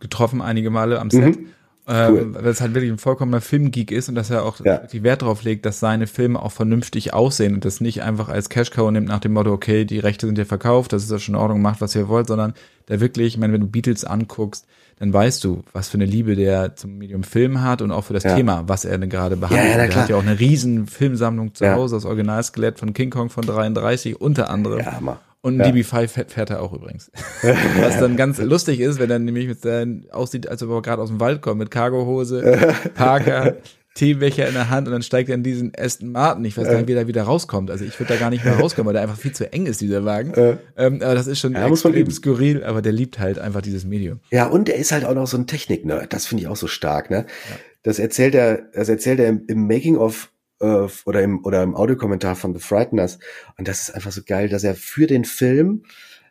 getroffen 0.00 0.40
einige 0.40 0.70
Male 0.70 0.98
am 0.98 1.10
Set. 1.10 1.36
Mhm. 1.36 1.48
Ähm, 1.88 2.14
cool. 2.14 2.34
weil 2.34 2.46
es 2.46 2.60
halt 2.60 2.74
wirklich 2.74 2.92
ein 2.92 2.98
vollkommener 2.98 3.40
Filmgeek 3.40 3.90
ist 3.90 4.08
und 4.08 4.14
dass 4.14 4.30
er 4.30 4.44
auch 4.44 4.60
ja. 4.64 4.78
die 4.78 5.02
Wert 5.02 5.22
darauf 5.22 5.42
legt, 5.42 5.66
dass 5.66 5.80
seine 5.80 6.06
Filme 6.06 6.40
auch 6.40 6.52
vernünftig 6.52 7.12
aussehen 7.12 7.54
und 7.54 7.64
das 7.64 7.80
nicht 7.80 8.02
einfach 8.04 8.28
als 8.28 8.48
Cashcow 8.48 8.88
nimmt 8.92 9.08
nach 9.08 9.18
dem 9.18 9.32
Motto, 9.32 9.52
okay, 9.52 9.84
die 9.84 9.98
Rechte 9.98 10.26
sind 10.26 10.38
ja 10.38 10.44
verkauft, 10.44 10.92
das 10.92 11.02
ist 11.02 11.10
ja 11.10 11.18
schon 11.18 11.34
in 11.34 11.40
Ordnung, 11.40 11.60
macht 11.60 11.80
was 11.80 11.96
ihr 11.96 12.06
wollt, 12.06 12.28
sondern 12.28 12.54
der 12.86 13.00
wirklich, 13.00 13.34
ich 13.34 13.38
meine, 13.38 13.52
wenn 13.52 13.62
du 13.62 13.66
Beatles 13.66 14.04
anguckst, 14.04 14.64
dann 15.00 15.12
weißt 15.12 15.42
du, 15.42 15.64
was 15.72 15.88
für 15.88 15.96
eine 15.96 16.04
Liebe 16.04 16.36
der 16.36 16.76
zum 16.76 16.98
Medium 16.98 17.24
Film 17.24 17.62
hat 17.62 17.82
und 17.82 17.90
auch 17.90 18.04
für 18.04 18.14
das 18.14 18.22
ja. 18.22 18.36
Thema, 18.36 18.62
was 18.68 18.84
er 18.84 18.98
denn 18.98 19.10
gerade 19.10 19.36
behandelt. 19.36 19.70
Ja, 19.70 19.78
ja, 19.78 19.84
er 19.84 19.96
hat 19.96 20.08
ja 20.08 20.14
auch 20.14 20.22
eine 20.22 20.38
riesen 20.38 20.86
Filmsammlung 20.86 21.52
zu 21.54 21.68
Hause, 21.68 21.96
das 21.96 22.04
Originalskelett 22.04 22.78
von 22.78 22.92
King 22.92 23.10
Kong 23.10 23.28
von 23.28 23.44
33 23.44 24.20
unter 24.20 24.50
anderem. 24.50 24.78
Ja, 24.78 24.92
Hammer. 24.92 25.18
Und 25.42 25.60
ein 25.60 25.76
ja. 25.76 25.82
DB5 25.82 26.28
fährt, 26.28 26.50
er 26.50 26.62
auch 26.62 26.72
übrigens. 26.72 27.10
Was 27.80 27.98
dann 27.98 28.16
ganz 28.16 28.38
lustig 28.40 28.78
ist, 28.78 29.00
wenn 29.00 29.10
er 29.10 29.18
nämlich 29.18 29.48
mit 29.48 29.60
seinen 29.60 30.08
aussieht, 30.12 30.48
als 30.48 30.62
ob 30.62 30.70
er 30.70 30.82
gerade 30.82 31.02
aus 31.02 31.08
dem 31.08 31.18
Wald 31.18 31.42
kommt, 31.42 31.58
mit 31.58 31.72
Cargohose, 31.72 32.72
Parker, 32.94 33.56
Teebecher 33.94 34.46
in 34.46 34.54
der 34.54 34.70
Hand 34.70 34.86
und 34.86 34.92
dann 34.92 35.02
steigt 35.02 35.28
er 35.28 35.34
in 35.34 35.42
diesen 35.42 35.72
Aston 35.76 36.12
Martin. 36.12 36.44
Ich 36.44 36.56
weiß 36.56 36.66
gar 36.66 36.76
nicht, 36.76 36.88
wie 36.88 36.94
der 36.94 37.08
wieder 37.08 37.24
rauskommt. 37.24 37.70
Also 37.70 37.84
ich 37.84 37.98
würde 37.98 38.14
da 38.14 38.20
gar 38.20 38.30
nicht 38.30 38.44
mehr 38.44 38.54
rauskommen, 38.58 38.86
weil 38.86 38.94
der 38.94 39.02
einfach 39.02 39.18
viel 39.18 39.32
zu 39.32 39.52
eng 39.52 39.66
ist, 39.66 39.80
dieser 39.80 40.04
Wagen. 40.04 40.32
Äh, 40.34 40.56
ähm, 40.76 41.02
aber 41.02 41.14
das 41.14 41.26
ist 41.26 41.40
schon 41.40 41.54
ja, 41.54 41.66
extrem 41.66 42.10
skurril, 42.10 42.62
aber 42.64 42.80
der 42.80 42.92
liebt 42.92 43.18
halt 43.18 43.38
einfach 43.38 43.62
dieses 43.62 43.84
Medium. 43.84 44.20
Ja, 44.30 44.46
und 44.46 44.68
er 44.68 44.76
ist 44.76 44.92
halt 44.92 45.04
auch 45.04 45.14
noch 45.14 45.26
so 45.26 45.36
ein 45.36 45.46
Technik-Nerd. 45.46 46.12
Das 46.12 46.26
finde 46.26 46.44
ich 46.44 46.48
auch 46.48 46.56
so 46.56 46.68
stark, 46.68 47.10
ne? 47.10 47.26
Ja. 47.50 47.56
Das 47.82 47.98
erzählt 47.98 48.34
er, 48.34 48.62
das 48.72 48.88
erzählt 48.88 49.18
er 49.18 49.28
im, 49.28 49.42
im 49.48 49.66
Making-of 49.66 50.30
äh, 50.62 50.88
oder 51.04 51.22
im 51.22 51.44
oder 51.44 51.62
im 51.62 51.74
Audiokommentar 51.74 52.36
von 52.36 52.54
The 52.54 52.60
Frighteners. 52.60 53.18
Und 53.58 53.68
das 53.68 53.82
ist 53.82 53.94
einfach 53.94 54.12
so 54.12 54.22
geil, 54.24 54.48
dass 54.48 54.64
er 54.64 54.74
für 54.74 55.06
den 55.06 55.24
Film, 55.24 55.82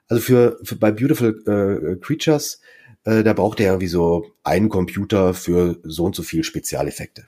also 0.07 0.21
für, 0.21 0.59
für 0.63 0.75
bei 0.75 0.91
Beautiful 0.91 1.43
äh, 1.45 1.95
Creatures, 1.97 2.61
äh, 3.03 3.23
da 3.23 3.33
braucht 3.33 3.59
er 3.59 3.67
irgendwie 3.67 3.87
so 3.87 4.25
einen 4.43 4.69
Computer 4.69 5.33
für 5.33 5.79
so 5.83 6.05
und 6.05 6.15
so 6.15 6.23
viel 6.23 6.43
Spezialeffekte. 6.43 7.27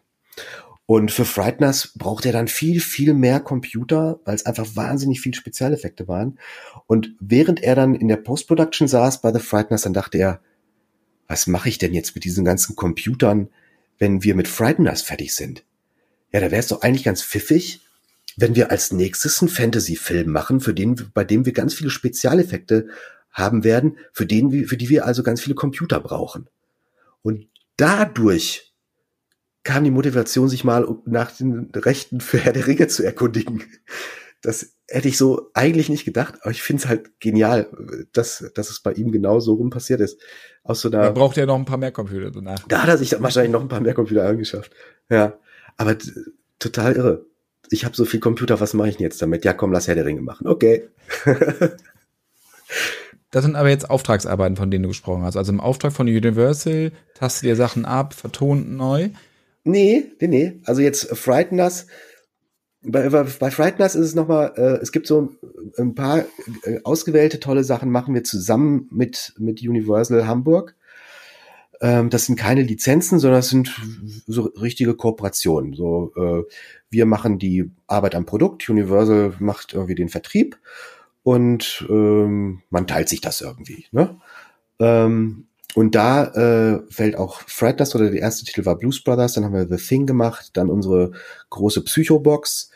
Und 0.85 1.11
für 1.11 1.23
Frighteners 1.23 1.93
braucht 1.95 2.25
er 2.25 2.33
dann 2.33 2.49
viel, 2.49 2.81
viel 2.81 3.13
mehr 3.13 3.39
Computer, 3.39 4.19
weil 4.25 4.35
es 4.35 4.45
einfach 4.45 4.75
wahnsinnig 4.75 5.21
viel 5.21 5.33
Spezialeffekte 5.33 6.07
waren. 6.09 6.39
Und 6.87 7.15
während 7.21 7.63
er 7.63 7.75
dann 7.75 7.95
in 7.95 8.09
der 8.09 8.17
Post-Production 8.17 8.87
saß 8.87 9.21
bei 9.21 9.31
The 9.31 9.39
Frighteners, 9.39 9.83
dann 9.83 9.93
dachte 9.93 10.17
er, 10.17 10.41
was 11.27 11.47
mache 11.47 11.69
ich 11.69 11.77
denn 11.77 11.93
jetzt 11.93 12.15
mit 12.15 12.25
diesen 12.25 12.43
ganzen 12.43 12.75
Computern, 12.75 13.47
wenn 13.97 14.23
wir 14.23 14.35
mit 14.35 14.49
Frighteners 14.49 15.01
fertig 15.01 15.33
sind? 15.33 15.63
Ja, 16.33 16.39
da 16.39 16.51
wäre 16.51 16.59
es 16.59 16.67
doch 16.67 16.81
eigentlich 16.81 17.03
ganz 17.03 17.21
pfiffig, 17.21 17.81
wenn 18.35 18.55
wir 18.55 18.71
als 18.71 18.91
nächstes 18.91 19.41
einen 19.41 19.49
Fantasy-Film 19.49 20.29
machen, 20.31 20.59
für 20.59 20.73
den, 20.73 20.95
bei 21.13 21.23
dem 21.23 21.45
wir 21.45 21.53
ganz 21.53 21.73
viele 21.73 21.91
Spezialeffekte 21.91 22.87
haben 23.31 23.63
werden, 23.63 23.97
für 24.11 24.25
den, 24.25 24.65
für 24.65 24.77
die 24.77 24.89
wir 24.89 25.05
also 25.05 25.23
ganz 25.23 25.41
viele 25.41 25.55
Computer 25.55 25.99
brauchen. 25.99 26.49
Und 27.21 27.47
dadurch 27.77 28.73
kam 29.63 29.83
die 29.83 29.91
Motivation, 29.91 30.49
sich 30.49 30.63
mal 30.63 30.87
nach 31.05 31.31
den 31.31 31.71
Rechten 31.75 32.19
für 32.19 32.37
Herr 32.37 32.53
der 32.53 32.67
Ringe 32.67 32.87
zu 32.87 33.03
erkundigen. 33.03 33.63
Das 34.41 34.73
hätte 34.89 35.07
ich 35.07 35.17
so 35.17 35.51
eigentlich 35.53 35.87
nicht 35.87 36.03
gedacht, 36.03 36.35
aber 36.41 36.51
ich 36.51 36.61
finde 36.61 36.83
es 36.83 36.89
halt 36.89 37.19
genial, 37.21 37.69
dass, 38.11 38.51
dass 38.55 38.69
es 38.69 38.81
bei 38.81 38.91
ihm 38.91 39.11
genau 39.11 39.39
so 39.39 39.53
rum 39.53 39.69
passiert 39.69 40.01
ist. 40.01 40.19
Aus 40.63 40.81
so 40.81 40.89
einer, 40.89 41.03
er 41.03 41.11
braucht 41.11 41.37
ja 41.37 41.45
noch 41.45 41.55
ein 41.55 41.65
paar 41.65 41.77
mehr 41.77 41.93
Computer 41.93 42.29
danach. 42.29 42.59
Da 42.67 42.83
hat 42.83 42.89
er 42.89 42.97
sich 42.97 43.19
wahrscheinlich 43.21 43.53
noch 43.53 43.61
ein 43.61 43.69
paar 43.69 43.79
mehr 43.79 43.93
Computer 43.93 44.25
angeschafft. 44.25 44.71
Ja, 45.09 45.39
aber 45.77 45.97
total 46.59 46.95
irre. 46.95 47.25
Ich 47.69 47.85
habe 47.85 47.95
so 47.95 48.05
viel 48.05 48.19
Computer, 48.19 48.59
was 48.59 48.73
mache 48.73 48.89
ich 48.89 48.97
denn 48.97 49.03
jetzt 49.03 49.21
damit? 49.21 49.45
Ja, 49.45 49.53
komm, 49.53 49.71
lass 49.71 49.87
Herr 49.87 49.95
der 49.95 50.05
Ringe 50.05 50.21
machen. 50.21 50.47
Okay. 50.47 50.87
Das 53.33 53.43
sind 53.43 53.55
aber 53.55 53.69
jetzt 53.69 53.89
Auftragsarbeiten, 53.89 54.55
von 54.55 54.69
denen 54.69 54.83
du 54.83 54.89
gesprochen 54.89 55.23
hast. 55.23 55.37
Also 55.37 55.51
im 55.51 55.59
Auftrag 55.59 55.91
von 55.91 56.07
Universal 56.07 56.91
tastet 57.15 57.49
ihr 57.49 57.55
Sachen 57.55 57.83
ab, 57.83 58.13
vertont 58.13 58.71
neu. 58.71 59.09
Nee, 59.63 60.05
nee, 60.19 60.27
nee. 60.27 60.61
Also 60.65 60.81
jetzt 60.81 61.17
Frighteners. 61.17 61.87
Bei, 62.83 63.09
bei 63.09 63.49
Frighteners 63.49 63.95
ist 63.95 64.05
es 64.05 64.13
nochmal, 64.13 64.53
äh, 64.55 64.81
es 64.83 64.91
gibt 64.91 65.07
so 65.07 65.33
ein 65.79 65.95
paar 65.95 66.25
äh, 66.63 66.79
ausgewählte 66.83 67.39
tolle 67.39 67.63
Sachen, 67.63 67.89
machen 67.89 68.13
wir 68.13 68.23
zusammen 68.23 68.87
mit, 68.91 69.33
mit 69.39 69.63
Universal 69.63 70.27
Hamburg. 70.27 70.75
Ähm, 71.83 72.09
das 72.09 72.25
sind 72.27 72.37
keine 72.37 72.61
Lizenzen, 72.61 73.19
sondern 73.19 73.39
das 73.39 73.49
sind 73.49 73.75
so 74.25 74.43
richtige 74.43 74.95
Kooperationen. 74.95 75.73
So, 75.73 76.13
äh, 76.15 76.43
wir 76.89 77.05
machen 77.05 77.39
die 77.39 77.69
Arbeit 77.87 78.15
am 78.15 78.25
Produkt, 78.25 78.69
Universal 78.69 79.33
macht 79.39 79.73
irgendwie 79.73 79.95
den 79.95 80.07
Vertrieb 80.07 80.57
und 81.23 81.85
ähm, 81.89 82.61
man 82.69 82.87
teilt 82.87 83.09
sich 83.09 83.19
das 83.19 83.41
irgendwie. 83.41 83.85
Ne? 83.91 84.17
Ähm, 84.79 85.47
und 85.75 85.93
da 85.93 86.25
äh, 86.27 86.83
fällt 86.89 87.17
auch 87.17 87.41
Fred 87.47 87.81
das 87.81 87.93
oder 87.95 88.09
der 88.09 88.21
erste 88.21 88.45
Titel 88.45 88.65
war 88.65 88.77
Blues 88.77 89.03
Brothers, 89.03 89.33
dann 89.33 89.43
haben 89.43 89.53
wir 89.53 89.67
The 89.67 89.83
Thing 89.83 90.05
gemacht, 90.05 90.51
dann 90.53 90.69
unsere 90.69 91.11
große 91.49 91.83
Psycho-Box, 91.83 92.71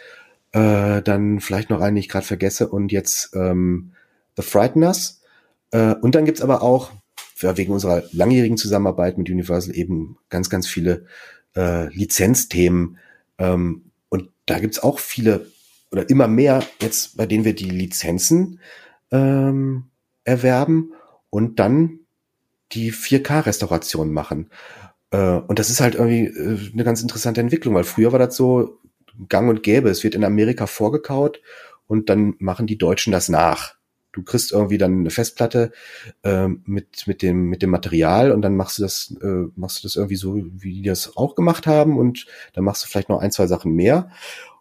äh, 0.52 1.02
dann 1.02 1.40
vielleicht 1.40 1.70
noch 1.70 1.80
einen, 1.80 1.96
den 1.96 2.02
ich 2.02 2.10
gerade 2.10 2.26
vergesse 2.26 2.68
und 2.68 2.92
jetzt 2.92 3.34
ähm, 3.36 3.94
The 4.36 4.44
Frighteners. 4.44 5.22
Äh, 5.72 5.96
und 5.96 6.14
dann 6.16 6.26
gibt's 6.26 6.42
aber 6.42 6.62
auch, 6.62 6.92
wegen 7.40 7.74
unserer 7.74 8.04
langjährigen 8.12 8.58
Zusammenarbeit 8.58 9.18
mit 9.18 9.30
Universal 9.30 9.76
eben 9.76 10.18
ganz, 10.30 10.50
ganz 10.50 10.68
viele 10.68 11.06
äh, 11.56 11.88
Lizenzthemen. 11.94 12.98
Ähm, 13.38 13.92
und 14.10 14.30
da 14.46 14.60
gibt's 14.60 14.80
auch 14.80 15.00
viele 15.00 15.48
oder 15.92 16.10
immer 16.10 16.28
mehr 16.28 16.64
jetzt, 16.82 17.18
bei 17.18 17.26
denen 17.26 17.46
wir 17.46 17.56
die 17.56 17.70
Lizenzen 17.70 18.60
ähm, 19.12 19.86
erwerben 20.24 20.94
und 21.30 21.60
dann 21.60 22.00
die 22.74 22.92
4K-Restauration 22.92 24.12
machen. 24.12 24.50
Äh, 25.12 25.40
und 25.40 25.60
das 25.60 25.70
ist 25.70 25.80
halt 25.80 25.96
irgendwie 25.96 26.26
äh, 26.26 26.72
eine 26.74 26.84
ganz 26.84 27.02
interessante 27.02 27.42
Entwicklung, 27.42 27.76
weil 27.76 27.86
früher 27.86 28.12
war 28.12 28.20
das 28.20 28.36
so 28.36 28.80
gang 29.30 29.50
und 29.50 29.64
gäbe. 29.64 29.90
Es 29.90 30.04
wird 30.04 30.16
in 30.16 30.24
Amerika 30.24 30.68
vorgekaut 30.68 31.42
und 31.88 32.10
dann 32.10 32.36
machen 32.40 32.68
die 32.68 32.78
Deutschen 32.78 33.12
das 33.12 33.30
nach. 33.30 33.77
Du 34.12 34.24
kriegst 34.24 34.52
irgendwie 34.52 34.78
dann 34.78 35.00
eine 35.00 35.10
Festplatte 35.10 35.72
äh, 36.24 36.48
mit 36.48 37.08
mit 37.08 37.22
dem 37.22 37.46
mit 37.50 37.62
dem 37.62 37.70
Material 37.70 38.32
und 38.32 38.42
dann 38.42 38.56
machst 38.56 38.80
du 38.80 38.84
das 38.84 39.16
äh, 39.22 39.48
machst 39.56 39.84
du 39.84 39.88
das 39.88 39.96
irgendwie 39.96 40.16
so 40.16 40.36
wie 40.36 40.74
die 40.74 40.82
das 40.82 41.16
auch 41.18 41.36
gemacht 41.36 41.68
haben 41.68 41.98
und 41.98 42.26
dann 42.54 42.64
machst 42.64 42.84
du 42.84 42.88
vielleicht 42.88 43.10
noch 43.10 43.20
ein 43.20 43.32
zwei 43.32 43.48
Sachen 43.48 43.74
mehr 43.74 44.10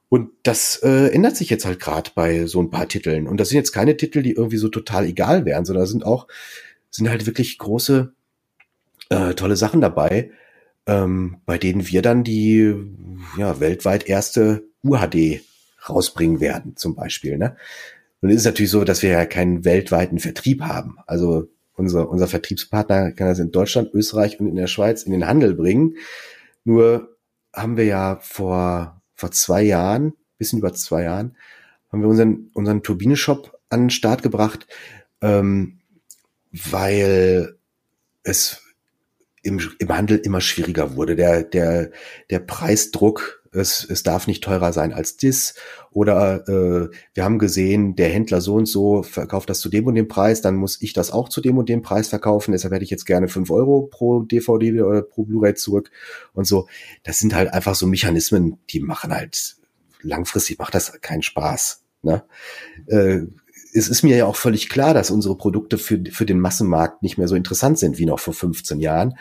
und 0.09 0.31
das 0.43 0.77
äh, 0.83 1.09
ändert 1.09 1.37
sich 1.37 1.49
jetzt 1.49 1.65
halt 1.65 1.81
gerade 1.81 2.11
bei 2.15 2.47
so 2.47 2.61
ein 2.61 2.71
paar 2.71 2.89
Titeln 2.89 3.27
und 3.27 3.39
das 3.39 3.49
sind 3.49 3.57
jetzt 3.57 3.73
keine 3.73 3.97
Titel, 3.97 4.23
die 4.23 4.33
irgendwie 4.33 4.59
so 4.59 4.69
total 4.69 5.07
egal 5.07 5.45
wären, 5.45 5.65
sondern 5.65 5.87
sind 5.87 6.05
auch 6.05 6.27
sind 6.97 7.09
halt 7.09 7.27
wirklich 7.27 7.59
große, 7.59 8.13
äh, 9.11 9.35
tolle 9.35 9.57
Sachen 9.57 9.81
dabei, 9.81 10.31
ähm, 10.87 11.39
bei 11.47 11.59
denen 11.59 11.87
wir 11.89 12.03
dann 12.03 12.25
die 12.25 12.75
ja, 13.37 13.61
weltweit 13.61 14.09
erste 14.09 14.65
UHD 14.83 15.43
rausbringen 15.89 16.41
werden, 16.41 16.77
zum 16.77 16.95
Beispiel. 16.95 17.39
Ne? 17.39 17.57
Es 18.31 18.37
ist 18.37 18.45
natürlich 18.45 18.71
so, 18.71 18.85
dass 18.85 19.03
wir 19.03 19.11
ja 19.11 19.27
keinen 19.27 19.65
weltweiten 19.65 20.19
Vertrieb 20.19 20.63
haben. 20.63 20.97
Also 21.07 21.49
unser, 21.75 22.09
unser 22.09 22.27
Vertriebspartner 22.27 23.13
kann 23.13 23.29
das 23.29 23.39
in 23.39 23.53
Deutschland, 23.53 23.93
Österreich 23.93 24.41
und 24.41 24.49
in 24.49 24.57
der 24.57 24.67
Schweiz 24.67 25.03
in 25.03 25.13
den 25.13 25.27
Handel 25.27 25.55
bringen. 25.55 25.97
Nur 26.65 27.17
haben 27.53 27.77
wir 27.77 27.85
ja 27.85 28.19
vor, 28.21 29.03
vor 29.15 29.31
zwei 29.31 29.63
Jahren, 29.63 30.15
bisschen 30.39 30.59
über 30.59 30.73
zwei 30.75 31.05
Jahren, 31.05 31.37
haben 31.91 32.03
wir 32.03 32.09
unseren, 32.09 32.51
unseren 32.55 32.83
Turbine-Shop 32.83 33.59
an 33.69 33.85
den 33.85 33.91
Start 33.91 34.23
gebracht, 34.23 34.67
ähm, 35.21 35.81
weil 36.51 37.57
es 38.23 38.63
im, 39.43 39.61
im 39.79 39.97
Handel 39.97 40.19
immer 40.19 40.41
schwieriger 40.41 40.97
wurde. 40.97 41.17
Der, 41.17 41.43
der, 41.43 41.91
der 42.31 42.41
Preisdruck, 42.41 43.43
es, 43.57 43.87
es 43.89 44.03
darf 44.03 44.27
nicht 44.27 44.45
teurer 44.45 44.73
sein 44.73 44.93
als 44.93 45.17
das. 45.17 45.55
Oder 45.91 46.47
äh, 46.49 46.89
wir 47.15 47.25
haben 47.25 47.39
gesehen, 47.39 47.97
der 47.97 48.09
Händler 48.09 48.41
so 48.41 48.55
und 48.55 48.67
so 48.67 49.03
verkauft 49.03 49.51
das 49.51 49.61
zu 49.61 49.69
dem 49.69 49.87
und 49.87 49.95
dem 49.95 50.09
Preis, 50.09 50.43
dann 50.43 50.57
muss 50.57 50.81
ich 50.83 50.93
das 50.93 51.11
auch 51.11 51.29
zu 51.29 51.41
dem 51.41 51.59
und 51.59 51.69
dem 51.69 51.83
Preis 51.83 52.09
verkaufen. 52.09 52.53
Deshalb 52.53 52.75
hätte 52.75 52.85
ich 52.85 52.91
jetzt 52.91 53.07
gerne 53.07 53.29
fünf 53.29 53.51
Euro 53.51 53.89
pro 53.91 54.21
DVD 54.21 54.83
oder 54.83 55.03
pro 55.03 55.25
Blu-ray 55.25 55.55
zurück 55.55 55.91
und 56.35 56.47
so. 56.47 56.69
Das 57.03 57.19
sind 57.19 57.35
halt 57.35 57.53
einfach 57.53 57.75
so 57.75 57.87
Mechanismen, 57.87 58.59
die 58.71 58.81
machen 58.81 59.13
halt 59.13 59.57
langfristig 60.03 60.59
macht 60.59 60.75
das 60.75 61.01
keinen 61.01 61.23
Spaß. 61.23 61.83
Ne? 62.03 62.23
Äh, 62.87 63.23
es 63.75 63.89
ist 63.89 64.03
mir 64.03 64.17
ja 64.17 64.25
auch 64.25 64.37
völlig 64.37 64.69
klar, 64.71 64.95
dass 64.95 65.11
unsere 65.11 65.37
Produkte 65.37 65.77
für, 65.77 66.03
für 66.11 66.25
den 66.25 66.41
Massenmarkt 66.41 67.03
nicht 67.03 67.19
mehr 67.19 67.29
so 67.29 67.35
interessant 67.35 67.79
sind 67.79 67.99
wie 67.99 68.07
noch 68.07 68.21
vor 68.21 68.33
15 68.33 68.81
Jahren 68.81 69.19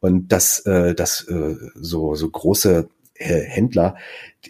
und 0.00 0.28
dass, 0.28 0.60
äh, 0.60 0.94
dass 0.94 1.22
äh, 1.28 1.56
so, 1.74 2.14
so 2.14 2.30
große 2.30 2.88
Händler 3.24 3.96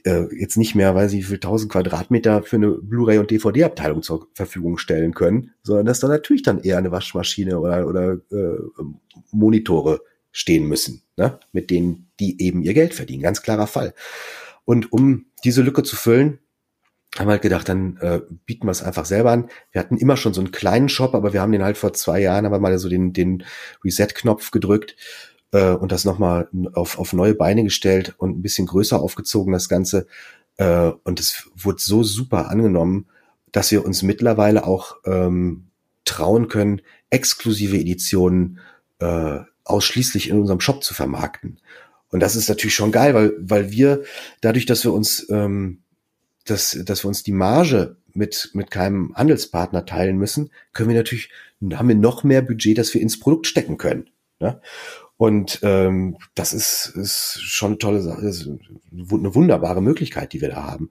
äh, 0.04 0.24
jetzt 0.34 0.56
nicht 0.56 0.74
mehr, 0.74 0.94
weiß 0.94 1.12
ich, 1.12 1.20
wie 1.20 1.24
viel 1.24 1.36
1000 1.36 1.72
Quadratmeter 1.72 2.42
für 2.42 2.56
eine 2.56 2.70
Blu-ray 2.70 3.18
und 3.18 3.30
DVD-Abteilung 3.30 4.02
zur 4.02 4.28
Verfügung 4.34 4.78
stellen 4.78 5.14
können, 5.14 5.52
sondern 5.62 5.86
dass 5.86 6.00
da 6.00 6.08
natürlich 6.08 6.42
dann 6.42 6.60
eher 6.60 6.78
eine 6.78 6.90
Waschmaschine 6.90 7.58
oder, 7.58 7.86
oder 7.86 8.14
äh, 8.30 8.58
Monitore 9.32 10.00
stehen 10.32 10.66
müssen, 10.66 11.02
ne? 11.16 11.40
mit 11.52 11.70
denen 11.70 12.10
die 12.20 12.40
eben 12.42 12.62
ihr 12.62 12.74
Geld 12.74 12.94
verdienen. 12.94 13.22
Ganz 13.22 13.42
klarer 13.42 13.66
Fall. 13.66 13.94
Und 14.64 14.92
um 14.92 15.26
diese 15.44 15.62
Lücke 15.62 15.82
zu 15.82 15.96
füllen, 15.96 16.40
haben 17.18 17.30
halt 17.30 17.42
gedacht, 17.42 17.68
dann 17.68 17.96
äh, 18.02 18.20
bieten 18.44 18.66
wir 18.66 18.72
es 18.72 18.82
einfach 18.82 19.06
selber 19.06 19.32
an. 19.32 19.48
Wir 19.70 19.80
hatten 19.80 19.96
immer 19.96 20.18
schon 20.18 20.34
so 20.34 20.42
einen 20.42 20.50
kleinen 20.50 20.90
Shop, 20.90 21.14
aber 21.14 21.32
wir 21.32 21.40
haben 21.40 21.52
den 21.52 21.62
halt 21.62 21.78
vor 21.78 21.94
zwei 21.94 22.20
Jahren, 22.20 22.44
haben 22.44 22.52
wir 22.52 22.58
mal 22.58 22.78
so 22.78 22.90
den, 22.90 23.14
den 23.14 23.44
Reset-Knopf 23.82 24.50
gedrückt 24.50 24.96
äh, 25.56 25.70
und 25.70 25.90
das 25.90 26.04
nochmal 26.04 26.48
auf, 26.74 26.98
auf 26.98 27.12
neue 27.12 27.34
Beine 27.34 27.64
gestellt 27.64 28.14
und 28.18 28.38
ein 28.38 28.42
bisschen 28.42 28.66
größer 28.66 29.00
aufgezogen, 29.00 29.52
das 29.52 29.68
Ganze. 29.68 30.06
Äh, 30.58 30.92
und 31.04 31.18
es 31.18 31.48
wurde 31.56 31.80
so 31.80 32.02
super 32.02 32.50
angenommen, 32.50 33.06
dass 33.52 33.70
wir 33.70 33.84
uns 33.84 34.02
mittlerweile 34.02 34.66
auch 34.66 34.96
ähm, 35.06 35.68
trauen 36.04 36.48
können, 36.48 36.82
exklusive 37.08 37.78
Editionen 37.78 38.58
äh, 38.98 39.38
ausschließlich 39.64 40.28
in 40.28 40.38
unserem 40.38 40.60
Shop 40.60 40.84
zu 40.84 40.92
vermarkten. 40.92 41.58
Und 42.10 42.20
das 42.20 42.36
ist 42.36 42.48
natürlich 42.48 42.74
schon 42.74 42.92
geil, 42.92 43.14
weil, 43.14 43.32
weil 43.38 43.70
wir 43.70 44.04
dadurch, 44.42 44.66
dass 44.66 44.84
wir 44.84 44.92
uns 44.92 45.26
ähm, 45.30 45.78
dass, 46.44 46.78
dass 46.84 47.02
wir 47.02 47.08
uns 47.08 47.22
die 47.24 47.32
Marge 47.32 47.96
mit, 48.14 48.50
mit 48.52 48.70
keinem 48.70 49.12
Handelspartner 49.16 49.84
teilen 49.84 50.16
müssen, 50.16 50.50
können 50.72 50.90
wir 50.90 50.96
natürlich, 50.96 51.30
haben 51.72 51.88
wir 51.88 51.96
noch 51.96 52.22
mehr 52.22 52.42
Budget, 52.42 52.78
das 52.78 52.94
wir 52.94 53.00
ins 53.00 53.18
Produkt 53.18 53.48
stecken 53.48 53.78
können. 53.78 54.08
Ne? 54.38 54.60
Und 55.16 55.60
ähm, 55.62 56.18
das 56.34 56.52
ist, 56.52 56.92
ist 56.94 57.40
schon 57.42 57.72
eine 57.72 57.78
tolle 57.78 58.02
Sache, 58.02 58.26
ist 58.26 58.46
eine 58.46 59.34
wunderbare 59.34 59.80
Möglichkeit, 59.80 60.32
die 60.32 60.40
wir 60.40 60.50
da 60.50 60.64
haben. 60.64 60.90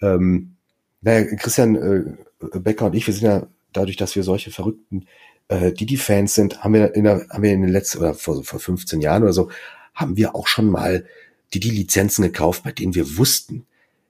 Ähm, 0.00 0.56
naja, 1.00 1.26
Christian 1.36 1.74
äh, 1.74 2.58
Becker 2.60 2.86
und 2.86 2.94
ich, 2.94 3.06
wir 3.06 3.14
sind 3.14 3.24
ja 3.24 3.46
dadurch, 3.72 3.96
dass 3.96 4.14
wir 4.14 4.22
solche 4.22 4.50
verrückten 4.50 5.06
äh, 5.48 5.72
Didi-Fans 5.72 6.34
sind, 6.34 6.62
haben 6.62 6.74
wir 6.74 6.94
in 6.94 7.04
der, 7.04 7.26
haben 7.28 7.42
wir 7.42 7.52
in 7.52 7.62
den 7.62 7.70
letzten, 7.70 7.98
oder 7.98 8.14
vor, 8.14 8.44
vor 8.44 8.60
15 8.60 9.00
Jahren 9.00 9.24
oder 9.24 9.32
so, 9.32 9.50
haben 9.92 10.16
wir 10.16 10.34
auch 10.34 10.46
schon 10.46 10.66
mal 10.66 11.04
Didi-Lizenzen 11.52 12.22
gekauft, 12.22 12.62
bei 12.64 12.72
denen 12.72 12.94
wir 12.94 13.16
wussten, 13.16 13.66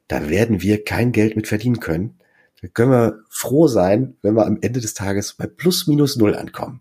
da 0.09 0.29
werden 0.29 0.63
wir 0.63 0.85
kein 0.85 1.13
Geld 1.13 1.37
mit 1.37 1.49
verdienen 1.49 1.81
können. 1.81 2.19
Da 2.61 2.69
können 2.69 2.91
wir 2.91 3.25
froh 3.29 3.67
sein, 3.67 4.17
wenn 4.23 4.35
wir 4.35 4.47
am 4.47 4.59
Ende 4.61 4.81
des 4.81 4.95
Tages 4.95 5.35
bei 5.35 5.47
plus 5.47 5.87
minus 5.87 6.17
null 6.17 6.35
ankommen. 6.35 6.81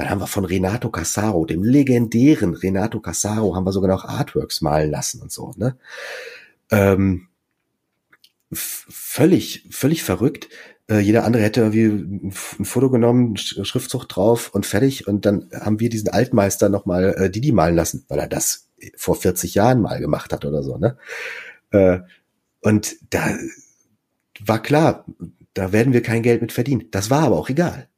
Dann 0.00 0.08
haben 0.08 0.22
wir 0.22 0.26
von 0.26 0.46
Renato 0.46 0.88
Cassaro, 0.88 1.44
dem 1.44 1.62
legendären 1.62 2.54
Renato 2.54 3.00
Cassaro, 3.00 3.54
haben 3.54 3.66
wir 3.66 3.72
sogar 3.72 3.90
noch 3.90 4.06
Artworks 4.06 4.62
malen 4.62 4.90
lassen 4.90 5.20
und 5.20 5.30
so. 5.30 5.52
Ne? 5.58 5.76
Ähm, 6.70 7.28
völlig, 8.50 9.68
völlig 9.70 10.02
verrückt. 10.02 10.48
Äh, 10.88 11.00
jeder 11.00 11.24
andere 11.24 11.42
hätte 11.42 11.60
irgendwie 11.60 11.84
ein, 11.84 12.32
Foto 12.32 12.88
genommen, 12.88 13.36
Schriftzug 13.36 14.08
drauf 14.08 14.54
und 14.54 14.64
fertig. 14.64 15.06
Und 15.06 15.26
dann 15.26 15.50
haben 15.52 15.80
wir 15.80 15.90
diesen 15.90 16.08
Altmeister 16.08 16.70
nochmal 16.70 17.14
äh, 17.18 17.30
Didi 17.30 17.52
malen 17.52 17.76
lassen, 17.76 18.06
weil 18.08 18.20
er 18.20 18.28
das 18.28 18.70
vor 18.96 19.16
40 19.16 19.54
Jahren 19.54 19.82
mal 19.82 20.00
gemacht 20.00 20.32
hat 20.32 20.46
oder 20.46 20.62
so, 20.62 20.78
ne? 20.78 20.96
Äh, 21.72 21.98
und 22.62 22.96
da 23.10 23.36
war 24.46 24.62
klar, 24.62 25.04
da 25.52 25.72
werden 25.72 25.92
wir 25.92 26.02
kein 26.02 26.22
Geld 26.22 26.40
mit 26.40 26.52
verdienen. 26.52 26.88
Das 26.90 27.10
war 27.10 27.24
aber 27.24 27.36
auch 27.36 27.50
egal. 27.50 27.89